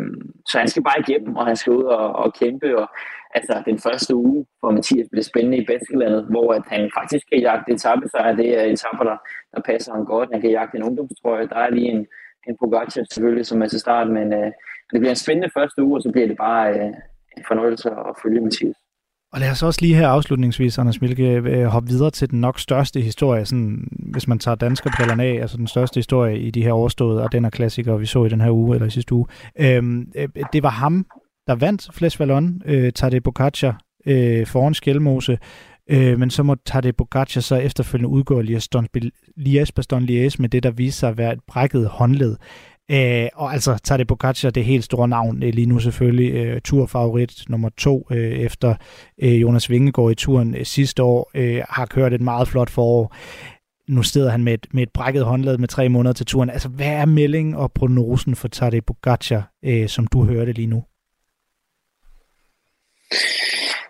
så 0.50 0.58
han 0.58 0.68
skal 0.68 0.82
bare 0.82 1.02
igennem, 1.06 1.36
og 1.36 1.46
han 1.46 1.56
skal 1.56 1.72
ud 1.72 1.82
og, 1.82 2.06
og 2.22 2.34
kæmpe, 2.34 2.78
og 2.78 2.88
altså 3.34 3.62
den 3.66 3.78
første 3.78 4.14
uge 4.14 4.46
for 4.60 4.70
Mathias 4.70 5.08
bliver 5.10 5.22
spændende 5.22 5.58
i 5.58 5.66
Baskelandet, 5.66 6.26
hvor 6.30 6.52
at 6.52 6.62
han 6.66 6.90
faktisk 6.98 7.24
kan 7.32 7.40
jagte 7.40 7.72
etappesejr, 7.72 8.36
det 8.36 8.46
øh, 8.46 8.60
er 8.60 8.64
etapper, 8.64 9.04
der, 9.04 9.16
der 9.54 9.60
passer 9.60 9.92
ham 9.92 10.06
godt, 10.06 10.28
han 10.32 10.40
kan 10.40 10.50
jagte 10.50 10.76
en 10.76 10.82
ungdomstrøje, 10.88 11.48
der 11.48 11.56
er 11.56 11.70
lige 11.70 11.90
en, 11.90 12.06
en 12.48 12.56
Pogacar 12.60 13.04
selvfølgelig, 13.12 13.46
som 13.46 13.62
er 13.62 13.68
til 13.68 13.80
start, 13.80 14.08
men 14.10 14.32
øh, 14.32 14.50
det 14.90 15.00
bliver 15.00 15.10
en 15.10 15.24
spændende 15.24 15.50
første 15.54 15.82
uge, 15.82 15.96
og 15.96 16.02
så 16.02 16.10
bliver 16.12 16.26
det 16.26 16.36
bare 16.36 16.66
øh, 16.78 16.92
en 17.36 17.44
fornøjelse 17.48 17.90
at 17.90 18.16
følge 18.22 18.40
Mathias. 18.40 18.83
Og 19.34 19.40
lad 19.40 19.50
os 19.50 19.62
også 19.62 19.80
lige 19.82 19.94
her 19.94 20.08
afslutningsvis, 20.08 20.78
Anders 20.78 21.00
Milke, 21.00 21.28
øh, 21.28 21.64
hoppe 21.64 21.88
videre 21.88 22.10
til 22.10 22.30
den 22.30 22.40
nok 22.40 22.60
største 22.60 23.00
historie, 23.00 23.46
sådan, 23.46 23.88
hvis 23.92 24.28
man 24.28 24.38
tager 24.38 24.54
danskerbrillerne 24.54 25.24
af, 25.24 25.40
altså 25.40 25.56
den 25.56 25.66
største 25.66 25.98
historie 25.98 26.38
i 26.38 26.50
de 26.50 26.62
her 26.62 26.72
overståede 26.72 27.22
og 27.22 27.32
den 27.32 27.44
er 27.44 27.50
klassiker, 27.50 27.96
vi 27.96 28.06
så 28.06 28.24
i 28.24 28.28
den 28.28 28.40
her 28.40 28.50
uge, 28.50 28.74
eller 28.76 28.86
i 28.86 28.90
sidste 28.90 29.14
uge. 29.14 29.26
Øhm, 29.58 30.12
øh, 30.16 30.28
det 30.52 30.62
var 30.62 30.70
ham, 30.70 31.06
der 31.46 31.54
vandt 31.54 31.88
Flesh 31.92 32.20
Vallon, 32.20 32.62
øh, 32.66 32.92
Tadej 32.92 33.18
Bocacia, 33.18 33.74
øh, 34.06 34.46
foran 34.46 34.74
Skjelmose, 34.74 35.38
øh, 35.90 36.18
men 36.18 36.30
så 36.30 36.42
må 36.42 36.54
Tadej 36.66 36.92
Bocacia 36.92 37.42
så 37.42 37.56
efterfølgende 37.56 38.08
udgå 38.08 38.40
Lies 39.36 39.72
Baston 39.72 40.02
Lies 40.02 40.38
med 40.38 40.48
det, 40.48 40.62
der 40.62 40.70
viser 40.70 40.98
sig 40.98 41.08
at 41.08 41.18
være 41.18 41.32
et 41.32 41.40
brækket 41.48 41.86
håndled. 41.88 42.36
Øh, 42.90 43.28
og 43.34 43.52
altså 43.52 43.78
Tadej 43.84 44.04
Pogacar, 44.04 44.50
det 44.50 44.64
helt 44.64 44.84
store 44.84 45.08
navn 45.08 45.42
øh, 45.42 45.54
lige 45.54 45.66
nu 45.66 45.78
selvfølgelig, 45.78 46.34
øh, 46.34 46.60
turfavorit 46.60 47.44
nummer 47.48 47.68
to 47.78 48.06
øh, 48.10 48.32
efter 48.32 48.74
øh, 49.22 49.42
Jonas 49.42 49.70
Vingegaard 49.70 50.10
i 50.10 50.14
turen 50.14 50.54
øh, 50.54 50.66
sidste 50.66 51.02
år, 51.02 51.30
øh, 51.34 51.62
har 51.68 51.86
kørt 51.86 52.12
et 52.12 52.20
meget 52.20 52.48
flot 52.48 52.70
forår. 52.70 53.16
Nu 53.88 54.02
sidder 54.02 54.30
han 54.30 54.44
med 54.44 54.54
et, 54.54 54.66
med 54.72 54.82
et 54.82 54.92
brækket 54.94 55.24
håndled 55.24 55.58
med 55.58 55.68
tre 55.68 55.88
måneder 55.88 56.12
til 56.12 56.26
turen. 56.26 56.50
Altså, 56.50 56.68
hvad 56.68 56.92
er 56.92 57.04
meldingen 57.04 57.54
og 57.54 57.72
prognosen 57.72 58.36
for 58.36 58.48
Tadej 58.48 58.80
Pogacar, 58.80 59.52
øh, 59.64 59.88
som 59.88 60.06
du 60.06 60.24
hørte 60.24 60.52
lige 60.52 60.66
nu? 60.66 60.84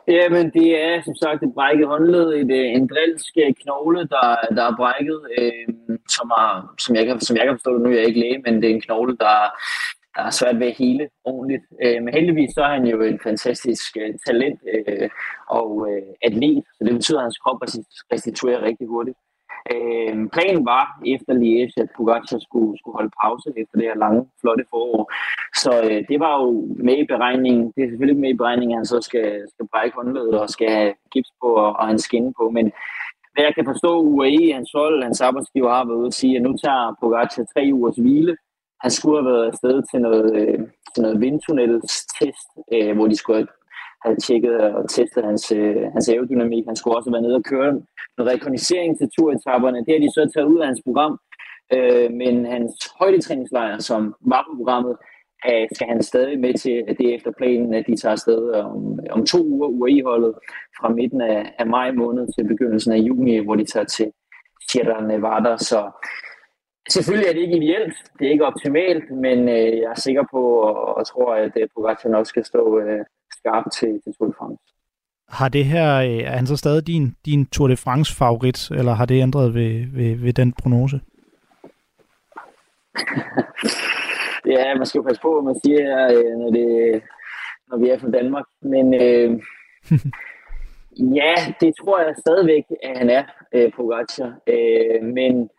Jamen, 0.08 0.50
det 0.50 0.68
er 0.84 1.02
som 1.02 1.14
sagt 1.14 1.42
et 1.42 1.54
brækket 1.54 1.86
håndled, 1.86 2.28
et, 2.40 2.50
øh, 2.50 2.66
en 2.78 2.88
drilsk 2.88 3.34
øh, 3.44 3.54
knogle, 3.62 4.00
der, 4.14 4.26
der 4.56 4.64
er 4.70 4.76
brækket, 4.76 5.20
øh, 5.38 5.98
som, 6.16 6.26
er, 6.40 6.74
som, 6.78 6.96
jeg 6.96 7.06
kan, 7.06 7.20
som 7.20 7.36
jeg 7.36 7.44
kan 7.46 7.54
forstå 7.54 7.74
det 7.74 7.82
nu, 7.82 7.90
jeg 7.90 7.98
er 7.98 8.10
ikke 8.10 8.20
læge, 8.20 8.42
men 8.44 8.54
det 8.62 8.70
er 8.70 8.74
en 8.74 8.80
knogle, 8.80 9.16
der, 9.16 9.36
der 10.14 10.22
er 10.22 10.30
svært 10.30 10.60
ved 10.60 10.66
at 10.66 10.76
hele 10.76 11.08
ordentligt. 11.24 11.64
Øh, 11.84 12.02
men 12.02 12.14
heldigvis 12.14 12.54
så 12.54 12.62
er 12.62 12.72
han 12.76 12.86
jo 12.86 13.02
en 13.02 13.20
fantastisk 13.22 13.96
øh, 14.02 14.14
talent 14.26 14.60
øh, 14.74 15.08
og 15.48 15.70
øh, 15.90 16.08
atlet, 16.22 16.64
så 16.74 16.84
det 16.84 16.92
betyder, 16.92 17.18
at 17.18 17.24
hans 17.24 17.38
krop 17.38 17.60
restituerer 18.12 18.62
rigtig 18.62 18.86
hurtigt. 18.86 19.18
Øh, 19.72 20.14
planen 20.34 20.64
var 20.72 20.84
efter 21.14 21.32
Liège, 21.42 21.74
at 21.82 21.88
Pogacar 21.96 22.38
skulle, 22.46 22.78
skulle 22.78 22.96
holde 22.98 23.12
pause 23.22 23.48
efter 23.60 23.74
det 23.78 23.86
her 23.88 23.96
lange, 24.04 24.20
flotte 24.40 24.64
forår. 24.70 25.12
Så 25.62 25.72
øh, 25.88 26.00
det 26.10 26.18
var 26.24 26.34
jo 26.42 26.48
med 26.88 26.96
i 26.98 27.06
beregningen. 27.12 27.72
Det 27.74 27.80
er 27.84 27.88
selvfølgelig 27.88 28.20
med 28.20 28.30
i 28.30 28.40
beregningen, 28.40 28.74
at 28.74 28.78
han 28.78 28.86
så 28.94 29.00
skal, 29.00 29.26
skal 29.52 29.68
brække 29.72 29.96
håndledet 29.96 30.40
og 30.40 30.48
skal 30.48 30.70
have 30.70 30.94
gips 31.12 31.30
på 31.42 31.48
og, 31.64 31.70
og 31.80 31.90
en 31.90 31.98
skinne 31.98 32.32
på. 32.40 32.50
Men 32.50 32.72
hvad 33.32 33.44
jeg 33.44 33.54
kan 33.54 33.64
forstå, 33.64 33.92
UAE, 34.00 34.52
hans 34.52 34.70
hold, 34.74 35.02
hans 35.02 35.20
arbejdsgiver 35.20 35.70
har 35.70 35.84
været 35.84 35.98
ude 36.02 36.12
at 36.12 36.14
sige, 36.14 36.36
at 36.36 36.42
nu 36.42 36.52
tager 36.64 36.96
Pogacar 37.00 37.44
tre 37.54 37.70
ugers 37.72 37.96
hvile. 37.96 38.36
Han 38.80 38.90
skulle 38.90 39.22
have 39.22 39.32
været 39.32 39.46
afsted 39.46 39.82
til 39.90 40.00
noget, 40.00 40.36
øh, 40.40 40.58
til 40.94 41.02
noget 41.02 41.20
vindtunnelstest, 41.20 42.48
øh, 42.72 42.94
hvor 42.96 43.06
de 43.06 43.16
skulle 43.16 43.38
have 43.38 43.48
havde 44.04 44.20
tjekket 44.20 44.56
og 44.60 44.88
testet 44.88 45.24
hans, 45.24 45.52
øh, 45.52 45.82
hans 45.92 46.08
aerodynamik. 46.08 46.64
Han 46.66 46.76
skulle 46.76 46.96
også 46.96 47.10
være 47.10 47.22
nede 47.22 47.34
og 47.34 47.44
køre 47.44 47.68
en 47.68 47.82
rekognisering 48.18 48.98
til 48.98 49.08
turetapperne. 49.18 49.84
Det 49.84 49.92
har 49.94 50.00
de 50.00 50.10
så 50.10 50.30
taget 50.34 50.46
ud 50.46 50.60
af 50.60 50.66
hans 50.66 50.82
program. 50.86 51.18
Øh, 51.74 52.12
men 52.12 52.46
hans 52.46 52.72
højdetræningslejr, 53.00 53.78
som 53.78 54.14
var 54.20 54.42
på 54.48 54.56
programmet, 54.56 54.96
øh, 55.48 55.66
skal 55.72 55.86
han 55.86 56.02
stadig 56.02 56.40
med 56.40 56.54
til, 56.54 56.84
at 56.88 56.96
det 56.98 57.06
er 57.08 57.14
efter 57.14 57.32
planen, 57.38 57.74
at 57.74 57.86
de 57.86 57.96
tager 57.96 58.12
afsted 58.12 58.54
øh, 58.56 58.66
om, 58.66 58.98
om 59.10 59.26
to 59.26 59.38
uger, 59.44 59.68
UAE-holdet, 59.68 60.34
fra 60.78 60.88
midten 60.88 61.20
af, 61.20 61.54
af 61.58 61.66
maj 61.66 61.92
måned 61.92 62.28
til 62.34 62.48
begyndelsen 62.48 62.92
af 62.92 62.98
juni, 62.98 63.38
hvor 63.38 63.54
de 63.54 63.64
tager 63.64 63.86
til 63.86 64.12
Sierra 64.70 65.06
Nevada. 65.06 65.56
Så 65.56 65.90
Selvfølgelig 66.88 67.28
er 67.28 67.32
det 67.32 67.40
ikke 67.40 67.56
ideelt, 67.56 67.94
det 68.18 68.26
er 68.26 68.30
ikke 68.30 68.46
optimalt, 68.46 69.10
men 69.10 69.48
øh, 69.48 69.78
jeg 69.82 69.90
er 69.96 70.00
sikker 70.00 70.24
på 70.30 70.40
og, 70.68 70.96
og 70.96 71.06
tror, 71.06 71.34
at 71.34 71.52
øh, 71.56 71.68
Pogacar 71.74 72.08
nok 72.08 72.26
skal 72.26 72.44
stå 72.44 72.78
øh, 72.80 73.04
skarp 73.44 73.64
til, 73.72 74.00
til 74.04 74.14
Tour 74.18 74.28
de 74.28 74.34
France. 74.38 74.62
Har 75.28 75.48
det 75.48 75.64
her, 75.64 75.96
øh, 75.96 76.18
er 76.30 76.36
han 76.36 76.46
så 76.46 76.56
stadig 76.56 76.86
din, 76.86 77.16
din 77.24 77.46
Tour 77.46 77.68
de 77.68 77.76
France 77.76 78.16
favorit, 78.16 78.70
eller 78.70 78.92
har 78.92 79.06
det 79.06 79.22
ændret 79.22 79.54
ved, 79.54 79.86
ved, 79.92 80.16
ved 80.16 80.32
den 80.32 80.52
prognose? 80.52 81.00
ja, 84.54 84.74
man 84.74 84.86
skal 84.86 84.98
jo 84.98 85.02
passe 85.02 85.22
på, 85.22 85.32
hvad 85.34 85.44
man 85.52 85.60
siger, 85.64 85.84
øh, 86.14 86.38
når, 86.40 86.50
det, 86.50 87.02
når 87.68 87.76
vi 87.78 87.88
er 87.88 87.98
fra 87.98 88.10
Danmark. 88.10 88.44
Men 88.62 88.94
øh, 88.94 89.30
ja, 91.18 91.34
det 91.60 91.74
tror 91.80 92.00
jeg 92.00 92.14
stadigvæk, 92.18 92.64
at 92.82 92.98
han 92.98 93.10
er, 93.10 93.24
øh, 93.54 93.72
Pogacar. 93.76 94.32
Øh, 94.46 95.02
men 95.02 95.50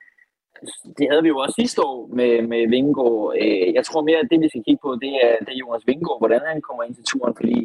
det 0.98 1.06
havde 1.10 1.24
vi 1.24 1.32
jo 1.34 1.38
også 1.38 1.56
sidste 1.62 1.82
år 1.90 1.98
med, 2.20 2.34
med 2.52 2.62
Vingegaard. 2.74 3.34
Øh, 3.42 3.74
jeg 3.78 3.84
tror 3.86 4.02
mere, 4.08 4.20
at 4.24 4.30
det 4.32 4.40
vi 4.42 4.50
skal 4.50 4.64
kigge 4.68 4.84
på, 4.86 4.90
det 5.04 5.14
er, 5.26 5.32
det 5.46 5.52
er 5.54 5.62
Jonas 5.64 5.88
Vingegaard, 5.88 6.22
hvordan 6.22 6.42
han 6.52 6.62
kommer 6.62 6.84
ind 6.84 6.96
til 6.96 7.06
turen, 7.12 7.36
fordi 7.40 7.58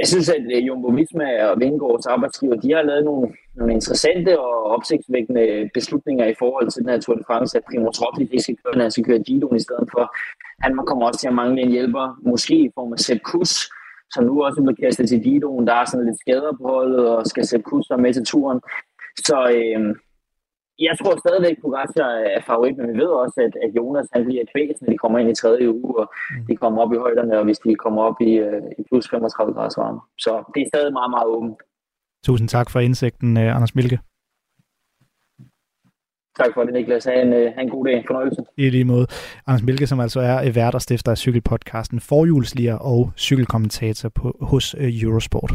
jeg 0.00 0.06
synes, 0.06 0.28
at 0.28 0.44
øh, 0.54 0.66
Jumbo 0.66 0.88
Visma 0.88 1.44
og 1.48 1.60
Vingårds 1.60 2.06
arbejdsgiver, 2.06 2.56
de 2.56 2.72
har 2.74 2.82
lavet 2.82 3.04
nogle, 3.04 3.28
nogle 3.54 3.72
interessante 3.72 4.40
og 4.40 4.64
opsigtsvækkende 4.76 5.70
beslutninger 5.74 6.26
i 6.26 6.34
forhold 6.38 6.70
til 6.70 6.82
den 6.82 6.90
her 6.90 7.00
Tour 7.00 7.16
de 7.16 7.24
France, 7.26 7.58
at 7.58 7.64
Primoz 7.64 7.98
Roglic 8.02 8.28
ikke 8.30 8.42
skal 8.42 8.56
køre, 8.64 8.82
han 8.82 8.90
skal 8.90 9.04
køre 9.04 9.18
Gidon 9.26 9.56
i 9.56 9.66
stedet 9.66 9.88
for. 9.92 10.04
Han 10.64 10.76
kommer 10.86 11.06
også 11.06 11.20
til 11.20 11.28
at 11.28 11.34
mangle 11.34 11.62
en 11.62 11.70
hjælper, 11.70 12.18
måske 12.22 12.54
i 12.54 12.70
form 12.74 12.92
af 12.92 12.98
Sepp 12.98 13.22
Kuss, 13.22 13.54
som 14.10 14.24
nu 14.24 14.44
også 14.44 14.62
bliver 14.62 14.88
kastet 14.88 15.08
til 15.08 15.22
Gidon. 15.22 15.66
Der 15.66 15.74
er 15.74 15.84
sådan 15.84 16.06
lidt 16.06 16.20
skader 16.20 16.52
på 16.60 16.68
holdet, 16.68 17.08
og 17.08 17.26
skal 17.26 17.46
Sepp 17.46 17.64
Kuss 17.64 17.90
være 17.90 18.04
med 18.04 18.12
til 18.14 18.24
turen. 18.24 18.60
Så 19.16 19.36
øh, 19.56 19.96
jeg 20.78 20.94
tror 20.98 21.18
stadigvæk, 21.24 21.56
at 21.56 21.62
Pogacar 21.62 22.10
er 22.36 22.40
favorit, 22.50 22.76
men 22.76 22.88
vi 22.92 22.98
ved 22.98 23.12
også, 23.24 23.38
at, 23.46 23.54
at 23.64 23.70
Jonas 23.76 24.08
han 24.12 24.24
bliver 24.24 24.42
et 24.42 24.52
kvæs, 24.54 24.76
når 24.80 24.90
de 24.92 24.98
kommer 24.98 25.18
ind 25.18 25.30
i 25.30 25.34
tredje 25.34 25.74
uge, 25.74 25.98
og 26.00 26.06
mm. 26.30 26.46
de 26.48 26.56
kommer 26.56 26.82
op 26.82 26.92
i 26.92 26.96
højderne, 26.96 27.38
og 27.38 27.44
hvis 27.44 27.58
de 27.58 27.74
kommer 27.74 28.02
op 28.02 28.18
i, 28.20 28.32
uh, 28.46 28.62
i 28.78 28.82
plus 28.88 29.08
35 29.10 29.54
grader 29.54 29.82
varme. 29.82 30.00
Så 30.18 30.32
det 30.54 30.60
er 30.62 30.68
stadig 30.74 30.92
meget, 30.92 31.10
meget 31.10 31.26
åbent. 31.26 31.56
Tusind 32.24 32.48
tak 32.48 32.70
for 32.70 32.80
indsigten, 32.80 33.36
uh, 33.36 33.56
Anders 33.56 33.74
Milke. 33.74 33.98
Tak 36.40 36.54
for 36.54 36.62
det, 36.64 36.72
Niklas. 36.72 37.04
Ha' 37.04 37.22
en, 37.22 37.32
ha 37.32 37.60
en 37.60 37.70
god 37.70 37.86
dag. 37.86 38.04
Fornøjelse. 38.06 38.42
I 38.56 38.70
lige 38.70 38.84
måde. 38.84 39.06
Anders 39.46 39.62
Milke, 39.62 39.86
som 39.86 40.00
altså 40.00 40.20
er 40.20 40.52
vært 40.52 40.74
og 40.74 40.82
stifter 40.82 41.10
af 41.10 41.18
cykelpodcasten 41.18 42.00
Forhjulsliger 42.00 42.76
og 42.78 43.10
cykelkommentator 43.16 44.08
på, 44.08 44.36
hos 44.40 44.74
Eurosport. 44.78 45.50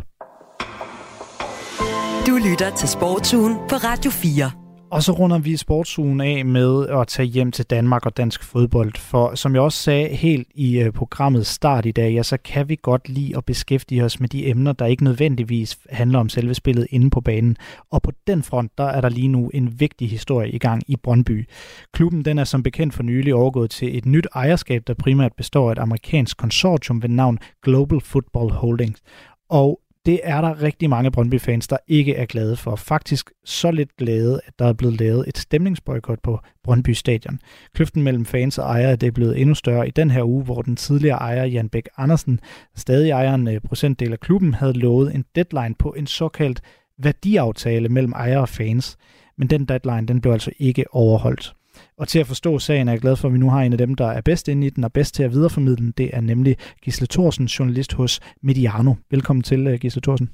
Du 2.27 2.33
lytter 2.49 2.75
til 2.77 2.89
Sportsugen 2.89 3.55
på 3.69 3.75
Radio 3.75 4.11
4. 4.11 4.60
Og 4.91 5.03
så 5.03 5.11
runder 5.11 5.39
vi 5.39 5.57
sportsugen 5.57 6.21
af 6.21 6.45
med 6.45 6.87
at 6.87 7.07
tage 7.07 7.25
hjem 7.25 7.51
til 7.51 7.65
Danmark 7.65 8.05
og 8.05 8.17
dansk 8.17 8.43
fodbold. 8.43 8.93
For 8.97 9.35
som 9.35 9.53
jeg 9.53 9.61
også 9.61 9.83
sagde 9.83 10.07
helt 10.07 10.47
i 10.55 10.79
øh, 10.79 10.91
programmet 10.91 11.47
start 11.47 11.85
i 11.85 11.91
dag, 11.91 12.13
ja, 12.13 12.23
så 12.23 12.37
kan 12.37 12.69
vi 12.69 12.77
godt 12.81 13.09
lide 13.09 13.37
at 13.37 13.45
beskæftige 13.45 14.03
os 14.03 14.19
med 14.19 14.29
de 14.29 14.47
emner, 14.47 14.73
der 14.73 14.85
ikke 14.85 15.03
nødvendigvis 15.03 15.77
handler 15.89 16.19
om 16.19 16.29
selve 16.29 16.53
spillet 16.53 16.87
inde 16.89 17.09
på 17.09 17.21
banen. 17.21 17.57
Og 17.91 18.01
på 18.01 18.11
den 18.27 18.43
front, 18.43 18.71
der 18.77 18.83
er 18.83 19.01
der 19.01 19.09
lige 19.09 19.27
nu 19.27 19.49
en 19.53 19.79
vigtig 19.79 20.09
historie 20.09 20.51
i 20.51 20.57
gang 20.57 20.83
i 20.87 20.95
Brøndby. 20.95 21.49
Klubben 21.93 22.25
den 22.25 22.39
er 22.39 22.43
som 22.43 22.63
bekendt 22.63 22.93
for 22.93 23.03
nylig 23.03 23.35
overgået 23.35 23.71
til 23.71 23.97
et 23.97 24.05
nyt 24.05 24.27
ejerskab, 24.35 24.83
der 24.87 24.93
primært 24.93 25.33
består 25.37 25.69
af 25.69 25.71
et 25.71 25.79
amerikansk 25.79 26.37
konsortium 26.37 27.01
ved 27.01 27.09
navn 27.09 27.39
Global 27.63 28.01
Football 28.01 28.51
Holdings. 28.51 29.01
Og 29.49 29.79
det 30.05 30.19
er 30.23 30.41
der 30.41 30.61
rigtig 30.61 30.89
mange 30.89 31.11
Brøndby-fans, 31.11 31.67
der 31.67 31.77
ikke 31.87 32.15
er 32.15 32.25
glade 32.25 32.55
for. 32.55 32.75
Faktisk 32.75 33.31
så 33.45 33.71
lidt 33.71 33.95
glade, 33.97 34.41
at 34.45 34.53
der 34.59 34.65
er 34.65 34.73
blevet 34.73 34.99
lavet 34.99 35.27
et 35.27 35.37
stemningsboykot 35.37 36.19
på 36.23 36.39
Brøndby 36.63 36.89
Stadion. 36.89 37.39
Kløften 37.73 38.03
mellem 38.03 38.25
fans 38.25 38.57
og 38.57 38.65
ejere 38.65 38.95
det 38.95 39.07
er 39.07 39.11
blevet 39.11 39.39
endnu 39.41 39.55
større 39.55 39.87
i 39.87 39.91
den 39.91 40.11
her 40.11 40.23
uge, 40.23 40.43
hvor 40.43 40.61
den 40.61 40.75
tidligere 40.75 41.17
ejer 41.17 41.45
Jan 41.45 41.69
Bæk 41.69 41.89
Andersen, 41.97 42.39
stadig 42.75 43.09
ejer 43.09 43.33
en 43.33 43.47
øh, 43.47 43.61
procentdel 43.61 44.11
af 44.11 44.19
klubben, 44.19 44.53
havde 44.53 44.73
lovet 44.73 45.15
en 45.15 45.25
deadline 45.35 45.75
på 45.79 45.93
en 45.97 46.07
såkaldt 46.07 46.61
værdiaftale 46.97 47.89
mellem 47.89 48.11
ejere 48.11 48.41
og 48.41 48.49
fans. 48.49 48.97
Men 49.37 49.47
den 49.47 49.65
deadline 49.65 50.07
den 50.07 50.21
blev 50.21 50.33
altså 50.33 50.51
ikke 50.59 50.85
overholdt. 50.91 51.53
Og 51.97 52.07
til 52.07 52.19
at 52.19 52.27
forstå 52.27 52.59
sagen 52.59 52.87
er 52.87 52.91
jeg 52.91 53.01
glad 53.01 53.15
for, 53.15 53.27
at 53.27 53.33
vi 53.33 53.37
nu 53.37 53.49
har 53.49 53.61
en 53.61 53.71
af 53.71 53.77
dem, 53.77 53.95
der 53.95 54.07
er 54.07 54.21
bedst 54.21 54.47
inde 54.47 54.67
i 54.67 54.69
den 54.69 54.83
og 54.83 54.93
bedst 54.93 55.15
til 55.15 55.23
at 55.23 55.31
videreformidle 55.31 55.75
den. 55.75 55.93
Det 55.97 56.09
er 56.13 56.21
nemlig 56.21 56.57
Gisle 56.81 57.07
Thorsen, 57.07 57.45
journalist 57.45 57.93
hos 57.93 58.19
Mediano. 58.41 58.93
Velkommen 59.09 59.43
til, 59.43 59.67
øh, 59.67 59.79
Gisle 59.79 60.01
Thorsen. 60.01 60.29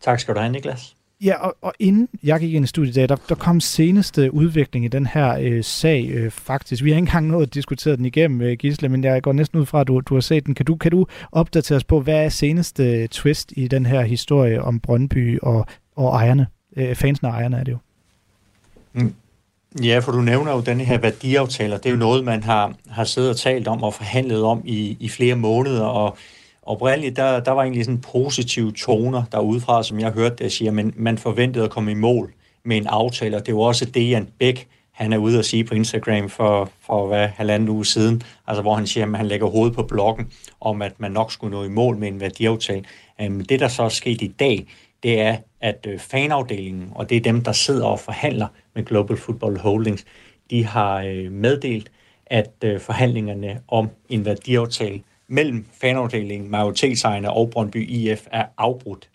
Tak 0.00 0.20
skal 0.20 0.34
du 0.34 0.40
have, 0.40 0.52
Niklas. 0.52 0.96
Ja, 1.24 1.34
og, 1.34 1.56
og 1.62 1.72
inden 1.78 2.08
jeg 2.22 2.40
gik 2.40 2.54
ind 2.54 2.64
i 2.64 2.68
studiet 2.68 2.92
i 2.92 2.94
dag, 2.94 3.08
der, 3.08 3.16
der 3.28 3.34
kom 3.34 3.60
seneste 3.60 4.34
udvikling 4.34 4.84
i 4.84 4.88
den 4.88 5.06
her 5.06 5.38
øh, 5.40 5.64
sag 5.64 6.08
øh, 6.10 6.30
faktisk. 6.30 6.84
Vi 6.84 6.90
har 6.90 6.96
ikke 6.96 7.06
engang 7.06 7.26
nået 7.26 7.46
at 7.46 7.54
diskutere 7.54 7.96
den 7.96 8.04
igennem, 8.04 8.40
øh, 8.40 8.56
Gisle, 8.56 8.88
men 8.88 9.04
jeg 9.04 9.22
går 9.22 9.32
næsten 9.32 9.60
ud 9.60 9.66
fra, 9.66 9.80
at 9.80 9.88
du, 9.88 10.00
du 10.00 10.14
har 10.14 10.20
set 10.20 10.46
den. 10.46 10.54
Kan 10.54 10.66
du, 10.66 10.76
kan 10.76 10.90
du 10.90 11.06
opdatere 11.32 11.76
os 11.76 11.84
på, 11.84 12.00
hvad 12.00 12.24
er 12.24 12.28
seneste 12.28 13.06
twist 13.06 13.52
i 13.56 13.68
den 13.68 13.86
her 13.86 14.02
historie 14.02 14.62
om 14.62 14.80
Brøndby 14.80 15.38
og, 15.42 15.66
og 15.96 16.14
ejerne? 16.14 16.46
Øh, 16.76 16.94
fansene 16.94 17.28
og 17.28 17.34
ejerne 17.34 17.56
er 17.56 17.64
det 17.64 17.72
jo. 17.72 17.78
Mm. 18.92 19.14
Ja, 19.80 19.98
for 19.98 20.12
du 20.12 20.20
nævner 20.20 20.52
jo 20.52 20.60
den 20.60 20.80
her 20.80 20.98
værdiaftaler. 20.98 21.76
Det 21.76 21.86
er 21.86 21.90
jo 21.90 21.96
noget, 21.96 22.24
man 22.24 22.42
har, 22.42 22.74
har 22.90 23.04
siddet 23.04 23.30
og 23.30 23.36
talt 23.36 23.68
om 23.68 23.82
og 23.82 23.94
forhandlet 23.94 24.42
om 24.42 24.62
i, 24.64 24.96
i 25.00 25.08
flere 25.08 25.34
måneder, 25.34 25.84
og 25.84 26.16
oprindeligt, 26.62 27.16
der, 27.16 27.40
der 27.40 27.50
var 27.50 27.62
egentlig 27.62 27.84
sådan 27.84 28.00
positive 28.00 28.72
toner 28.72 29.22
derudefra, 29.32 29.82
som 29.82 30.00
jeg 30.00 30.10
hørte, 30.10 30.44
der 30.44 30.48
siger, 30.48 30.70
men 30.70 30.94
man 30.96 31.18
forventede 31.18 31.64
at 31.64 31.70
komme 31.70 31.90
i 31.90 31.94
mål 31.94 32.32
med 32.64 32.76
en 32.76 32.86
aftale, 32.86 33.36
og 33.36 33.46
det 33.46 33.54
var 33.54 33.60
også 33.60 33.84
det, 33.84 34.10
Jan 34.10 34.28
Bæk, 34.38 34.68
han 34.92 35.12
er 35.12 35.18
ude 35.18 35.38
at 35.38 35.44
sige 35.44 35.64
på 35.64 35.74
Instagram 35.74 36.28
for, 36.28 36.70
for 36.86 37.06
hvad, 37.06 37.28
halvanden 37.28 37.68
uge 37.68 37.86
siden, 37.86 38.22
altså 38.46 38.62
hvor 38.62 38.74
han 38.74 38.86
siger, 38.86 39.06
at 39.06 39.16
han 39.16 39.26
lægger 39.26 39.46
hovedet 39.46 39.74
på 39.74 39.82
blokken 39.82 40.26
om, 40.60 40.82
at 40.82 41.00
man 41.00 41.12
nok 41.12 41.32
skulle 41.32 41.56
nå 41.56 41.64
i 41.64 41.68
mål 41.68 41.96
med 41.96 42.08
en 42.08 42.20
værdiaftale. 42.20 42.84
Um, 43.26 43.40
det, 43.40 43.60
der 43.60 43.68
så 43.68 43.82
er 43.82 43.88
sket 43.88 44.22
i 44.22 44.26
dag, 44.26 44.66
det 45.02 45.20
er, 45.20 45.36
at 45.60 45.86
øh, 45.88 45.98
fanafdelingen, 45.98 46.92
og 46.94 47.10
det 47.10 47.16
er 47.16 47.20
dem, 47.20 47.44
der 47.44 47.52
sidder 47.52 47.86
og 47.86 48.00
forhandler 48.00 48.46
med 48.74 48.84
Global 48.84 49.16
Football 49.16 49.58
Holdings, 49.58 50.04
de 50.50 50.64
har 50.64 51.02
øh, 51.02 51.32
meddelt, 51.32 51.90
at 52.26 52.50
øh, 52.64 52.80
forhandlingerne 52.80 53.60
om 53.68 53.88
en 54.08 54.24
værdiaftale 54.24 55.00
mellem 55.28 55.66
fanafdelingen, 55.80 56.50
majoritetsejerne 56.50 57.32
og 57.32 57.50
Brøndby 57.50 57.88
IF 57.88 58.26
er 58.32 58.44
afbrudt. 58.58 59.08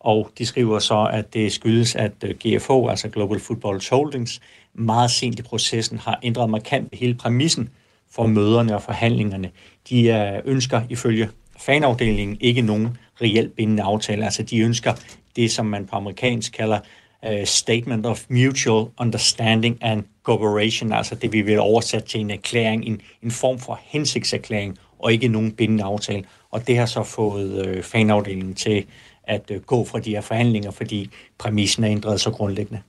Og 0.00 0.30
de 0.38 0.46
skriver 0.46 0.78
så, 0.78 1.08
at 1.12 1.34
det 1.34 1.52
skyldes, 1.52 1.96
at 1.96 2.12
GFO, 2.46 2.88
altså 2.88 3.08
Global 3.08 3.40
Football 3.40 3.80
Holdings, 3.90 4.40
meget 4.74 5.10
sent 5.10 5.38
i 5.38 5.42
processen 5.42 5.98
har 5.98 6.18
ændret 6.22 6.50
markant 6.50 6.94
hele 6.94 7.14
præmissen 7.14 7.70
for 8.10 8.26
møderne 8.26 8.74
og 8.74 8.82
forhandlingerne. 8.82 9.50
De 9.90 10.42
ønsker 10.44 10.82
ifølge 10.88 11.28
fanafdelingen 11.60 12.36
ikke 12.40 12.62
nogen 12.62 12.96
reelt 13.20 13.56
bindende 13.56 13.82
aftale. 13.82 14.24
Altså 14.24 14.42
de 14.42 14.58
ønsker 14.58 14.92
det, 15.36 15.50
som 15.50 15.66
man 15.66 15.86
på 15.86 15.96
amerikansk 15.96 16.52
kalder 16.52 16.78
uh, 17.26 17.44
Statement 17.44 18.06
of 18.06 18.24
Mutual 18.28 18.86
Understanding 19.00 19.78
and 19.80 20.04
Cooperation, 20.22 20.92
altså 20.92 21.14
det 21.14 21.32
vi 21.32 21.42
vil 21.42 21.60
oversætte 21.60 22.08
til 22.08 22.20
en 22.20 22.30
erklæring, 22.30 22.84
en, 22.84 23.00
en 23.22 23.30
form 23.30 23.58
for 23.58 23.80
hensigtserklæring, 23.82 24.78
og 24.98 25.12
ikke 25.12 25.28
nogen 25.28 25.52
bindende 25.52 25.84
aftale. 25.84 26.24
Og 26.50 26.66
det 26.66 26.78
har 26.78 26.86
så 26.86 27.02
fået 27.02 27.66
øh, 27.66 27.82
fanafdelingen 27.82 28.54
til 28.54 28.84
at 29.24 29.50
øh, 29.50 29.60
gå 29.60 29.84
fra 29.84 29.98
de 29.98 30.10
her 30.10 30.20
forhandlinger, 30.20 30.70
fordi 30.70 31.10
præmissen 31.38 31.84
er 31.84 31.90
ændret 31.90 32.20
så 32.20 32.30
grundlæggende. 32.30 32.82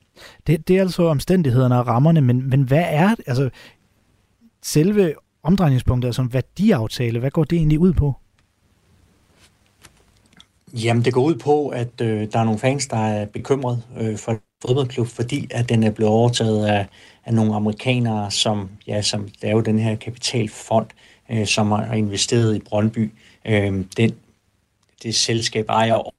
Det, 0.47 0.67
det 0.67 0.77
er 0.77 0.81
altså 0.81 1.03
omstændighederne 1.03 1.79
og 1.79 1.87
rammerne, 1.87 2.21
men, 2.21 2.49
men 2.49 2.61
hvad 2.61 2.83
er 2.87 3.15
altså 3.27 3.49
selve 4.63 5.13
omdrejningspunktet, 5.43 6.09
altså 6.09 6.21
en 6.21 6.33
værdiaftale, 6.33 7.19
hvad 7.19 7.31
går 7.31 7.43
det 7.43 7.57
egentlig 7.57 7.79
ud 7.79 7.93
på? 7.93 8.13
Jamen, 10.83 11.05
det 11.05 11.13
går 11.13 11.23
ud 11.23 11.35
på, 11.35 11.67
at 11.67 12.01
øh, 12.01 12.27
der 12.31 12.39
er 12.39 12.43
nogle 12.43 12.59
fans, 12.59 12.87
der 12.87 12.97
er 12.97 13.25
bekymret 13.25 13.83
øh, 13.99 14.17
for 14.17 14.41
fodboldklub, 14.65 15.07
fordi 15.07 15.47
at 15.51 15.69
den 15.69 15.83
er 15.83 15.91
blevet 15.91 16.13
overtaget 16.13 16.65
af, 16.67 16.87
af 17.25 17.33
nogle 17.33 17.55
amerikanere, 17.55 18.31
som, 18.31 18.69
ja, 18.87 19.01
som 19.01 19.29
laver 19.41 19.61
den 19.61 19.79
her 19.79 19.95
kapitalfond, 19.95 20.87
øh, 21.31 21.45
som 21.45 21.71
har 21.71 21.93
investeret 21.93 22.55
i 22.55 22.59
Brøndby. 22.59 23.11
Øh, 23.45 23.83
den, 23.97 24.15
det 25.03 25.15
selskab 25.15 25.65
ejer 25.69 26.13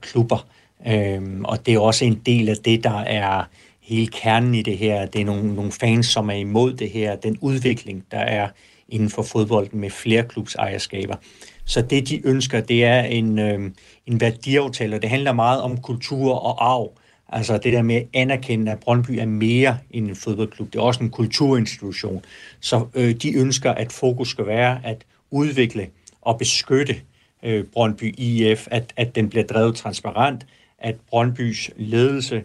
klubber, 0.00 0.46
øh, 0.86 1.40
og 1.44 1.66
det 1.66 1.74
er 1.74 1.80
også 1.80 2.04
en 2.04 2.22
del 2.26 2.48
af 2.48 2.56
det, 2.56 2.84
der 2.84 2.98
er 2.98 3.44
hele 3.80 4.06
kernen 4.06 4.54
i 4.54 4.62
det 4.62 4.78
her. 4.78 5.06
Det 5.06 5.20
er 5.20 5.24
nogle, 5.24 5.54
nogle 5.54 5.72
fans, 5.72 6.06
som 6.06 6.30
er 6.30 6.34
imod 6.34 6.72
det 6.72 6.90
her, 6.90 7.16
den 7.16 7.38
udvikling, 7.40 8.04
der 8.10 8.18
er 8.18 8.48
inden 8.88 9.10
for 9.10 9.22
fodbolden 9.22 9.80
med 9.80 9.90
flere 9.90 10.22
klubsejerskaber. 10.22 11.16
Så 11.64 11.82
det, 11.82 12.08
de 12.08 12.26
ønsker, 12.26 12.60
det 12.60 12.84
er 12.84 13.00
en, 13.00 13.38
øh, 13.38 13.70
en 14.06 14.20
værdiaftale, 14.20 14.96
og 14.96 15.02
det 15.02 15.10
handler 15.10 15.32
meget 15.32 15.62
om 15.62 15.80
kultur 15.80 16.34
og 16.34 16.72
arv. 16.72 16.92
Altså 17.28 17.58
det 17.58 17.72
der 17.72 17.82
med 17.82 17.96
at 17.96 18.06
anerkende, 18.12 18.72
at 18.72 18.80
Brøndby 18.80 19.10
er 19.10 19.26
mere 19.26 19.78
end 19.90 20.08
en 20.08 20.16
fodboldklub. 20.16 20.72
Det 20.72 20.78
er 20.78 20.82
også 20.82 21.02
en 21.02 21.10
kulturinstitution. 21.10 22.24
Så 22.60 22.86
øh, 22.94 23.14
de 23.14 23.34
ønsker, 23.34 23.70
at 23.70 23.92
fokus 23.92 24.28
skal 24.28 24.46
være 24.46 24.80
at 24.84 25.04
udvikle 25.30 25.88
og 26.22 26.38
beskytte 26.38 26.96
øh, 27.42 27.64
Brøndby 27.64 28.14
IF, 28.18 28.68
at, 28.70 28.92
at 28.96 29.14
den 29.14 29.30
bliver 29.30 29.44
drevet 29.44 29.76
transparent, 29.76 30.46
at 30.78 30.96
Brøndbys 31.10 31.70
ledelse 31.76 32.42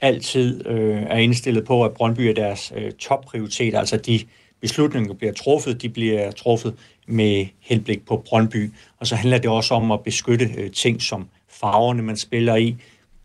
altid 0.00 0.66
øh, 0.66 1.02
er 1.02 1.16
indstillet 1.16 1.64
på, 1.64 1.84
at 1.84 1.92
Brøndby 1.92 2.20
er 2.20 2.34
deres 2.34 2.72
øh, 2.76 2.92
topprioritet, 2.92 3.74
altså 3.74 3.96
de 3.96 4.20
beslutninger, 4.60 5.08
der 5.08 5.14
bliver 5.14 5.32
truffet, 5.32 5.82
de 5.82 5.88
bliver 5.88 6.30
truffet 6.30 6.74
med 7.06 7.46
henblik 7.60 8.06
på 8.06 8.24
Brøndby. 8.28 8.72
Og 8.98 9.06
så 9.06 9.16
handler 9.16 9.38
det 9.38 9.50
også 9.50 9.74
om 9.74 9.90
at 9.90 10.00
beskytte 10.00 10.50
øh, 10.58 10.70
ting 10.70 11.02
som 11.02 11.28
farverne, 11.48 12.02
man 12.02 12.16
spiller 12.16 12.56
i, 12.56 12.76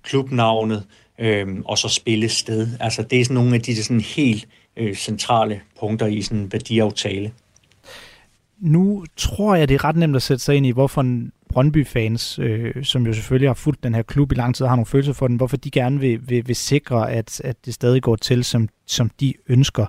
klubnavnet, 0.03 0.83
øh, 1.19 1.47
og 1.65 1.77
så 1.77 1.89
spillested. 1.89 2.67
Altså 2.79 3.03
det 3.03 3.21
er 3.21 3.25
sådan 3.25 3.35
nogle 3.35 3.55
af 3.55 3.61
de 3.61 3.83
sådan 3.83 4.01
helt 4.01 4.47
øh, 4.77 4.95
centrale 4.95 5.61
punkter 5.79 6.05
i 6.05 6.21
sådan 6.21 6.37
en 6.37 6.51
værdiaftale. 6.51 7.31
Nu 8.59 9.05
tror 9.17 9.55
jeg, 9.55 9.69
det 9.69 9.75
er 9.75 9.83
ret 9.83 9.95
nemt 9.95 10.15
at 10.15 10.21
sætte 10.21 10.43
sig 10.43 10.55
ind 10.55 10.65
i, 10.65 10.71
hvorfor 10.71 11.01
en 11.01 11.31
Brøndby-fans, 11.49 12.39
øh, 12.39 12.83
som 12.83 13.05
jo 13.05 13.13
selvfølgelig 13.13 13.49
har 13.49 13.53
fulgt 13.53 13.83
den 13.83 13.95
her 13.95 14.01
klub 14.01 14.31
i 14.31 14.35
lang 14.35 14.55
tid, 14.55 14.65
har 14.65 14.75
nogle 14.75 14.85
følelser 14.85 15.13
for 15.13 15.27
den, 15.27 15.35
hvorfor 15.35 15.57
de 15.57 15.71
gerne 15.71 15.99
vil, 15.99 16.29
vil, 16.29 16.47
vil 16.47 16.55
sikre, 16.55 17.11
at, 17.11 17.41
at 17.43 17.65
det 17.65 17.73
stadig 17.73 18.01
går 18.01 18.15
til, 18.15 18.43
som, 18.43 18.69
som 18.85 19.11
de 19.19 19.33
ønsker. 19.47 19.85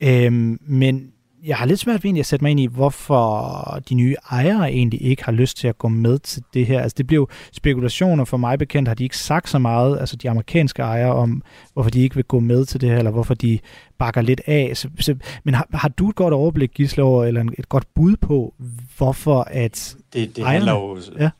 Øh, 0.00 0.32
men 0.60 1.12
jeg 1.44 1.56
har 1.56 1.66
lidt 1.66 1.80
svært 1.80 2.04
ved 2.04 2.08
egentlig 2.08 2.20
at 2.20 2.26
sætte 2.26 2.44
mig 2.44 2.50
ind 2.50 2.60
i, 2.60 2.66
hvorfor 2.66 3.82
de 3.88 3.94
nye 3.94 4.16
ejere 4.30 4.72
egentlig 4.72 5.02
ikke 5.02 5.24
har 5.24 5.32
lyst 5.32 5.56
til 5.56 5.68
at 5.68 5.78
gå 5.78 5.88
med 5.88 6.18
til 6.18 6.42
det 6.54 6.66
her. 6.66 6.80
Altså 6.80 6.94
det 6.98 7.06
bliver 7.06 7.20
jo 7.20 7.28
spekulationer, 7.52 8.24
for 8.24 8.36
mig 8.36 8.58
bekendt 8.58 8.88
har 8.88 8.94
de 8.94 9.04
ikke 9.04 9.18
sagt 9.18 9.48
så 9.48 9.58
meget, 9.58 10.00
altså 10.00 10.16
de 10.16 10.30
amerikanske 10.30 10.82
ejere, 10.82 11.14
om 11.14 11.42
hvorfor 11.72 11.90
de 11.90 12.00
ikke 12.00 12.14
vil 12.14 12.24
gå 12.24 12.40
med 12.40 12.64
til 12.64 12.80
det 12.80 12.88
her, 12.88 12.98
eller 12.98 13.10
hvorfor 13.10 13.34
de 13.34 13.58
bakker 13.98 14.20
lidt 14.20 14.40
af. 14.46 14.76
Så, 14.76 14.88
så, 15.00 15.16
men 15.44 15.54
har, 15.54 15.68
har 15.74 15.88
du 15.88 16.08
et 16.08 16.14
godt 16.14 16.34
overblik, 16.34 16.70
Gisle, 16.74 17.02
over, 17.02 17.24
eller 17.24 17.44
et 17.58 17.68
godt 17.68 17.94
bud 17.94 18.16
på, 18.16 18.54
hvorfor 18.96 19.40
at 19.40 19.96
Det, 20.12 20.36
det 20.36 20.42
ejerne, 20.42 20.52
handler 20.52 20.72
jo... 20.72 20.98
Ja. 21.18 21.30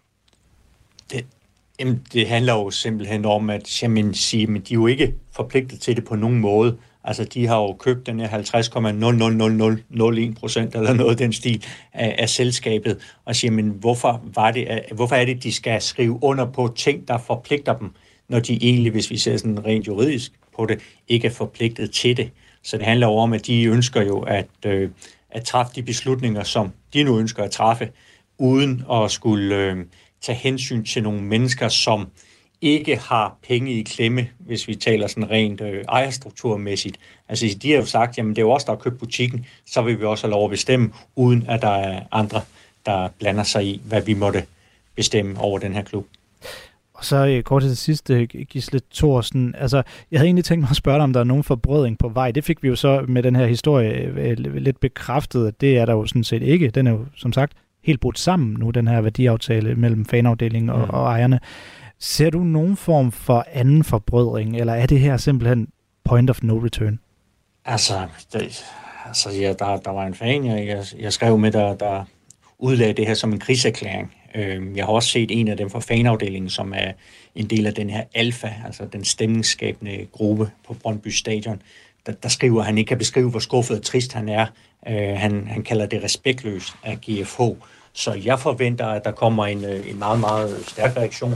Det, 1.12 1.24
jamen, 1.80 2.02
det 2.12 2.28
handler 2.28 2.52
jo 2.52 2.70
simpelthen 2.70 3.24
om, 3.24 3.50
at 3.50 3.82
jamen, 3.82 4.14
sige, 4.14 4.46
men 4.46 4.62
de 4.62 4.74
er 4.74 4.78
jo 4.78 4.86
ikke 4.86 5.14
forpligtet 5.32 5.80
til 5.80 5.96
det 5.96 6.04
på 6.04 6.16
nogen 6.16 6.38
måde. 6.38 6.76
Altså, 7.04 7.24
de 7.24 7.46
har 7.46 7.56
jo 7.56 7.72
købt 7.72 8.06
den 8.06 8.20
her 8.20 8.28
50,00001 8.28 10.34
procent 10.40 10.74
eller 10.74 10.92
noget 10.92 11.18
den 11.18 11.32
stil 11.32 11.64
af, 11.92 12.16
af 12.18 12.28
selskabet, 12.28 12.98
og 13.24 13.36
siger, 13.36 13.50
men 13.50 13.68
hvorfor, 13.68 14.22
var 14.34 14.50
det, 14.50 14.80
hvorfor 14.92 15.16
er 15.16 15.24
det, 15.24 15.42
de 15.42 15.52
skal 15.52 15.82
skrive 15.82 16.18
under 16.22 16.46
på 16.46 16.72
ting, 16.76 17.08
der 17.08 17.18
forpligter 17.18 17.78
dem, 17.78 17.90
når 18.28 18.40
de 18.40 18.58
egentlig, 18.62 18.92
hvis 18.92 19.10
vi 19.10 19.16
ser 19.16 19.36
sådan 19.36 19.64
rent 19.64 19.86
juridisk 19.86 20.32
på 20.56 20.66
det, 20.66 20.80
ikke 21.08 21.26
er 21.26 21.32
forpligtet 21.32 21.90
til 21.90 22.16
det. 22.16 22.30
Så 22.62 22.76
det 22.76 22.86
handler 22.86 23.06
jo 23.06 23.14
om, 23.14 23.32
at 23.32 23.46
de 23.46 23.64
ønsker 23.64 24.02
jo 24.02 24.20
at, 24.20 24.48
øh, 24.66 24.90
at 25.30 25.44
træffe 25.44 25.72
de 25.74 25.82
beslutninger, 25.82 26.42
som 26.42 26.72
de 26.92 27.02
nu 27.02 27.18
ønsker 27.18 27.42
at 27.42 27.50
træffe, 27.50 27.88
uden 28.38 28.84
at 28.92 29.10
skulle 29.10 29.56
øh, 29.56 29.76
tage 30.20 30.38
hensyn 30.38 30.84
til 30.84 31.02
nogle 31.02 31.22
mennesker, 31.22 31.68
som 31.68 32.00
øh, 32.00 32.06
ikke 32.60 32.96
har 32.96 33.36
penge 33.48 33.72
i 33.72 33.82
klemme, 33.82 34.28
hvis 34.38 34.68
vi 34.68 34.74
taler 34.74 35.06
sådan 35.06 35.30
rent 35.30 35.60
øh, 35.60 35.84
ejerstrukturmæssigt. 35.88 36.98
Altså 37.28 37.58
de 37.62 37.70
har 37.70 37.78
jo 37.78 37.84
sagt, 37.84 38.18
jamen 38.18 38.30
det 38.30 38.38
er 38.38 38.46
jo 38.46 38.50
os, 38.50 38.64
der 38.64 38.72
har 38.72 38.78
købt 38.78 38.98
butikken, 38.98 39.46
så 39.66 39.82
vil 39.82 40.00
vi 40.00 40.04
også 40.04 40.26
have 40.26 40.30
lov 40.30 40.44
at 40.44 40.50
bestemme, 40.50 40.90
uden 41.16 41.44
at 41.48 41.62
der 41.62 41.70
er 41.70 42.00
andre, 42.12 42.40
der 42.86 43.08
blander 43.18 43.42
sig 43.42 43.66
i, 43.66 43.80
hvad 43.84 44.02
vi 44.02 44.14
måtte 44.14 44.44
bestemme 44.96 45.40
over 45.40 45.58
den 45.58 45.72
her 45.72 45.82
klub. 45.82 46.06
Og 46.94 47.04
så 47.04 47.26
øh, 47.26 47.42
kort 47.42 47.62
til 47.62 47.76
sidst, 47.76 48.10
øh, 48.10 48.28
Gisle 48.28 48.80
Thorsen. 48.94 49.54
Altså, 49.58 49.82
jeg 50.10 50.20
havde 50.20 50.26
egentlig 50.26 50.44
tænkt 50.44 50.60
mig 50.60 50.70
at 50.70 50.76
spørge 50.76 50.96
dig, 50.96 51.04
om 51.04 51.12
der 51.12 51.20
er 51.20 51.24
nogen 51.24 51.44
forbrødring 51.44 51.98
på 51.98 52.08
vej. 52.08 52.30
Det 52.30 52.44
fik 52.44 52.62
vi 52.62 52.68
jo 52.68 52.76
så 52.76 53.04
med 53.08 53.22
den 53.22 53.36
her 53.36 53.46
historie 53.46 53.92
øh, 53.92 54.38
lidt 54.38 54.80
bekræftet, 54.80 55.46
at 55.46 55.60
det 55.60 55.78
er 55.78 55.84
der 55.84 55.92
jo 55.92 56.06
sådan 56.06 56.24
set 56.24 56.42
ikke. 56.42 56.70
Den 56.70 56.86
er 56.86 56.90
jo, 56.90 57.06
som 57.16 57.32
sagt, 57.32 57.52
helt 57.84 58.00
brudt 58.00 58.18
sammen 58.18 58.56
nu, 58.60 58.70
den 58.70 58.88
her 58.88 59.00
værdiaftale 59.00 59.74
mellem 59.74 60.04
fanafdelingen 60.04 60.70
og, 60.70 60.78
mm. 60.78 60.90
og 60.90 61.06
ejerne. 61.06 61.40
Ser 62.00 62.30
du 62.30 62.38
nogen 62.38 62.76
form 62.76 63.12
for 63.12 63.44
anden 63.52 63.84
forbrødring, 63.84 64.56
eller 64.56 64.74
er 64.74 64.86
det 64.86 65.00
her 65.00 65.16
simpelthen 65.16 65.68
point 66.04 66.30
of 66.30 66.42
no 66.42 66.58
return? 66.58 66.98
Altså, 67.64 68.08
det, 68.32 68.64
altså 69.06 69.30
ja, 69.30 69.52
der, 69.58 69.76
der 69.76 69.90
var 69.90 70.06
en 70.06 70.14
fan, 70.14 70.46
jeg, 70.46 70.66
jeg, 70.66 70.84
jeg 70.98 71.12
skrev 71.12 71.38
med, 71.38 71.52
der, 71.52 71.74
der 71.74 72.04
udlagde 72.58 72.92
det 72.92 73.06
her 73.06 73.14
som 73.14 73.32
en 73.32 73.38
krigserklæring. 73.38 74.14
Øh, 74.34 74.76
jeg 74.76 74.84
har 74.84 74.92
også 74.92 75.08
set 75.08 75.40
en 75.40 75.48
af 75.48 75.56
dem 75.56 75.70
fra 75.70 75.80
fanafdelingen, 75.80 76.50
som 76.50 76.72
er 76.76 76.92
en 77.34 77.46
del 77.46 77.66
af 77.66 77.74
den 77.74 77.90
her 77.90 78.04
alfa, 78.14 78.52
altså 78.66 78.86
den 78.92 79.04
stemningsskabende 79.04 80.06
gruppe 80.12 80.50
på 80.66 80.74
Brøndby 80.74 81.08
Stadion. 81.08 81.62
Der, 82.06 82.12
der 82.12 82.28
skriver, 82.28 82.60
at 82.60 82.66
han 82.66 82.78
ikke 82.78 82.88
kan 82.88 82.98
beskrive, 82.98 83.30
hvor 83.30 83.40
skuffet 83.40 83.76
og 83.76 83.82
trist 83.82 84.12
han 84.12 84.28
er. 84.28 84.46
Øh, 84.88 85.16
han, 85.16 85.48
han 85.48 85.62
kalder 85.62 85.86
det 85.86 86.04
respektløst 86.04 86.74
af 86.84 86.98
GFH. 87.00 87.40
Så 87.92 88.12
jeg 88.24 88.38
forventer, 88.38 88.86
at 88.86 89.04
der 89.04 89.10
kommer 89.10 89.46
en, 89.46 89.64
øh, 89.64 89.90
en 89.90 89.98
meget, 89.98 90.20
meget 90.20 90.64
stærk 90.66 90.96
reaktion 90.96 91.34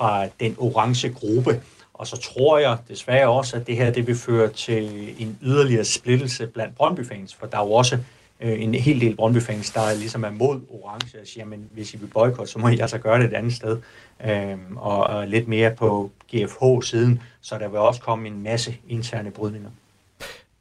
fra 0.00 0.26
den 0.40 0.54
orange 0.58 1.08
gruppe. 1.08 1.60
Og 1.94 2.06
så 2.06 2.16
tror 2.16 2.58
jeg 2.58 2.76
desværre 2.88 3.28
også, 3.28 3.56
at 3.56 3.66
det 3.66 3.76
her 3.76 3.90
det 3.90 4.06
vil 4.06 4.16
føre 4.16 4.48
til 4.48 5.14
en 5.18 5.38
yderligere 5.42 5.84
splittelse 5.84 6.46
blandt 6.46 6.76
Brøndby-fans, 6.76 7.34
for 7.34 7.46
der 7.46 7.58
er 7.58 7.64
jo 7.64 7.72
også 7.72 7.98
øh, 8.40 8.62
en 8.62 8.74
hel 8.74 9.00
del 9.00 9.16
Brøndby-fans, 9.16 9.70
der 9.70 9.80
er 9.80 9.94
ligesom 9.94 10.24
er 10.24 10.30
mod 10.30 10.60
orange 10.70 11.20
og 11.20 11.26
siger, 11.26 11.44
men 11.44 11.64
hvis 11.72 11.94
I 11.94 11.96
vil 11.96 12.06
boykotte, 12.06 12.52
så 12.52 12.58
må 12.58 12.68
I 12.68 12.78
altså 12.78 12.98
gøre 12.98 13.18
det 13.18 13.26
et 13.26 13.32
andet 13.32 13.52
sted. 13.52 13.78
Øhm, 14.26 14.76
og, 14.76 15.04
og 15.04 15.28
lidt 15.28 15.48
mere 15.48 15.70
på 15.70 16.10
GFH-siden, 16.34 17.22
så 17.40 17.58
der 17.58 17.68
vil 17.68 17.78
også 17.78 18.00
komme 18.00 18.28
en 18.28 18.42
masse 18.42 18.76
interne 18.88 19.30
brydninger. 19.30 19.70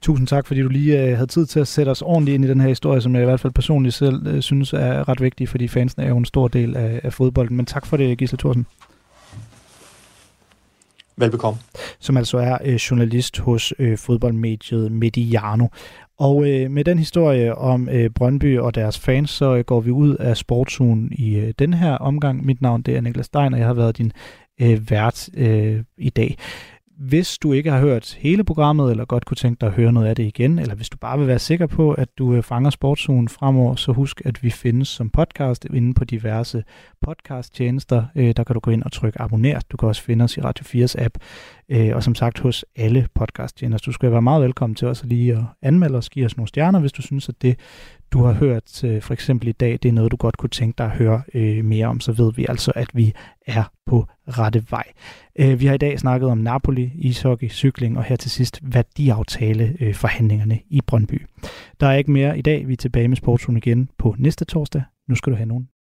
Tusind 0.02 0.28
tak, 0.28 0.48
fordi 0.48 0.62
du 0.62 0.68
lige 0.68 1.02
øh, 1.02 1.16
havde 1.16 1.28
tid 1.28 1.46
til 1.46 1.60
at 1.60 1.68
sætte 1.68 1.90
os 1.90 2.02
ordentligt 2.02 2.36
ind 2.36 2.46
i 2.46 2.48
den 2.48 2.62
her 2.62 2.68
historie, 2.68 3.02
som 3.02 3.16
jeg 3.16 3.22
i 3.22 3.26
hvert 3.26 3.40
fald 3.40 3.54
personligt 3.54 3.96
selv 3.96 4.28
øh, 4.28 4.42
synes 4.42 4.74
er 4.74 5.10
ret 5.10 5.22
vigtig, 5.22 5.50
fordi 5.50 5.68
fansen 5.68 6.02
er 6.02 6.08
jo 6.08 6.18
en 6.18 6.26
stor 6.26 6.48
del 6.48 6.78
af, 6.78 7.02
af 7.04 7.14
fodbolden. 7.14 7.58
Men 7.58 7.66
tak 7.66 7.86
for 7.86 7.98
det, 7.98 8.18
Gisle 8.18 8.38
Thorsen. 8.38 8.66
Velbekomme. 11.20 11.60
Som 12.00 12.18
altså 12.18 12.38
er 12.38 12.58
øh, 12.66 12.76
journalist 12.76 13.40
hos 13.40 13.74
øh, 13.80 13.98
fodboldmediet 13.98 14.92
Mediano. 14.92 15.68
Og 16.20 16.50
øh, 16.50 16.72
med 16.72 16.84
den 16.84 17.00
historie 17.00 17.56
om 17.56 17.90
øh, 17.90 18.10
Brøndby 18.10 18.60
og 18.60 18.76
deres 18.76 19.00
fans, 19.00 19.30
så 19.30 19.56
øh, 19.56 19.64
går 19.64 19.80
vi 19.80 19.92
ud 19.92 20.16
af 20.16 20.38
sportsugen 20.38 21.10
i 21.12 21.36
øh, 21.36 21.54
den 21.60 21.74
her 21.74 21.94
omgang. 21.94 22.46
Mit 22.46 22.62
navn 22.62 22.82
det 22.82 22.96
er 22.96 23.02
Niklas 23.02 23.26
Stein, 23.26 23.54
og 23.54 23.60
jeg 23.60 23.68
har 23.68 23.74
været 23.74 23.98
din 23.98 24.12
øh, 24.62 24.92
vært 24.92 25.30
øh, 25.34 25.84
i 25.98 26.10
dag. 26.10 26.38
Hvis 27.00 27.38
du 27.38 27.54
ikke 27.54 27.72
har 27.72 27.80
hørt 27.80 28.18
hele 28.20 28.44
programmet, 28.44 28.92
eller 28.92 29.06
godt 29.06 29.26
kunne 29.26 29.36
tænke 29.36 29.60
dig 29.62 29.68
at 29.68 29.74
høre 29.74 29.92
noget 29.92 30.08
af 30.08 30.16
det 30.16 30.24
igen, 30.24 30.60
eller 30.60 30.76
hvis 30.76 30.90
du 30.90 30.98
bare 30.98 31.18
vil 31.18 31.28
være 31.28 31.40
sikker 31.40 31.68
på, 31.68 31.92
at 31.92 32.08
du 32.18 32.34
øh, 32.34 32.44
fanger 32.44 32.70
sportsugen 32.70 33.30
fremover, 33.30 33.76
så 33.76 33.92
husk, 33.92 34.22
at 34.26 34.44
vi 34.44 34.50
findes 34.50 34.88
som 34.88 35.10
podcast 35.10 35.66
inde 35.66 35.94
på 35.94 36.04
diverse 36.04 36.64
podcasttjenester. 37.02 38.06
Øh, 38.16 38.34
der 38.38 38.44
kan 38.44 38.54
du 38.54 38.60
gå 38.60 38.72
ind 38.72 38.84
og 38.84 38.92
trykke 38.92 39.22
abonner. 39.22 39.60
Du 39.72 39.78
kan 39.78 39.88
også 39.88 40.02
finde 40.02 40.24
os 40.24 40.38
i 40.38 40.42
Radio 40.42 40.86
4's 40.86 41.04
app, 41.04 41.18
øh, 41.70 41.96
og 41.96 42.04
som 42.04 42.16
sagt 42.16 42.40
hos 42.40 42.66
alle 42.76 43.08
podcasttjenester. 43.16 43.92
Du 43.92 43.94
skal 43.94 44.12
være 44.12 44.22
meget 44.22 44.44
velkommen 44.44 44.76
til 44.76 44.88
os 44.88 45.04
lige 45.04 45.34
at 45.34 45.44
anmelde 45.62 45.98
os, 45.98 46.10
give 46.10 46.26
os 46.26 46.38
nogle 46.38 46.48
stjerner, 46.48 46.80
hvis 46.80 46.92
du 46.92 47.02
synes, 47.02 47.30
at 47.30 47.36
det, 47.42 47.60
du 48.12 48.24
har 48.24 48.34
hørt 48.34 48.84
øh, 48.84 49.02
for 49.02 49.14
eksempel 49.14 49.48
i 49.48 49.52
dag, 49.52 49.80
det 49.84 49.90
er 49.90 49.94
noget, 49.94 50.12
du 50.12 50.18
godt 50.18 50.38
kunne 50.38 50.50
tænke 50.50 50.78
dig 50.78 50.86
at 50.86 50.92
høre 50.92 51.22
øh, 51.34 51.66
mere 51.66 51.88
om, 51.88 52.00
så 52.00 52.12
ved 52.12 52.34
vi 52.34 52.46
altså, 52.50 52.72
at 52.76 52.90
vi 52.94 53.14
er 53.48 53.64
på 53.86 54.06
rette 54.28 54.64
vej. 54.70 54.84
Øh, 55.40 55.60
vi 55.60 55.66
har 55.66 55.74
i 55.74 55.78
dag 55.78 56.00
snakket 56.00 56.30
om 56.30 56.38
Napoli, 56.38 56.92
ishockey, 56.96 57.50
cykling 57.50 57.98
og 57.98 58.04
her 58.04 58.16
til 58.16 58.32
sidst 58.32 58.60
værdiaftale 58.64 59.94
forhandlingerne 59.94 60.60
i 60.70 60.82
Brøndby. 60.82 61.28
Der 61.80 61.88
er 61.88 61.94
ikke 61.94 62.12
mere 62.12 62.38
i 62.38 62.42
dag. 62.42 62.68
Vi 62.68 62.74
er 62.74 62.78
tilbage 62.78 63.08
med 63.08 63.18
Sportsugen 63.18 63.58
igen 63.58 63.90
på 63.98 64.16
næste 64.18 64.46
torsdag. 64.46 64.84
Nu 65.10 65.16
skal 65.16 65.32
du 65.32 65.38
have 65.38 65.48
nogen 65.48 65.70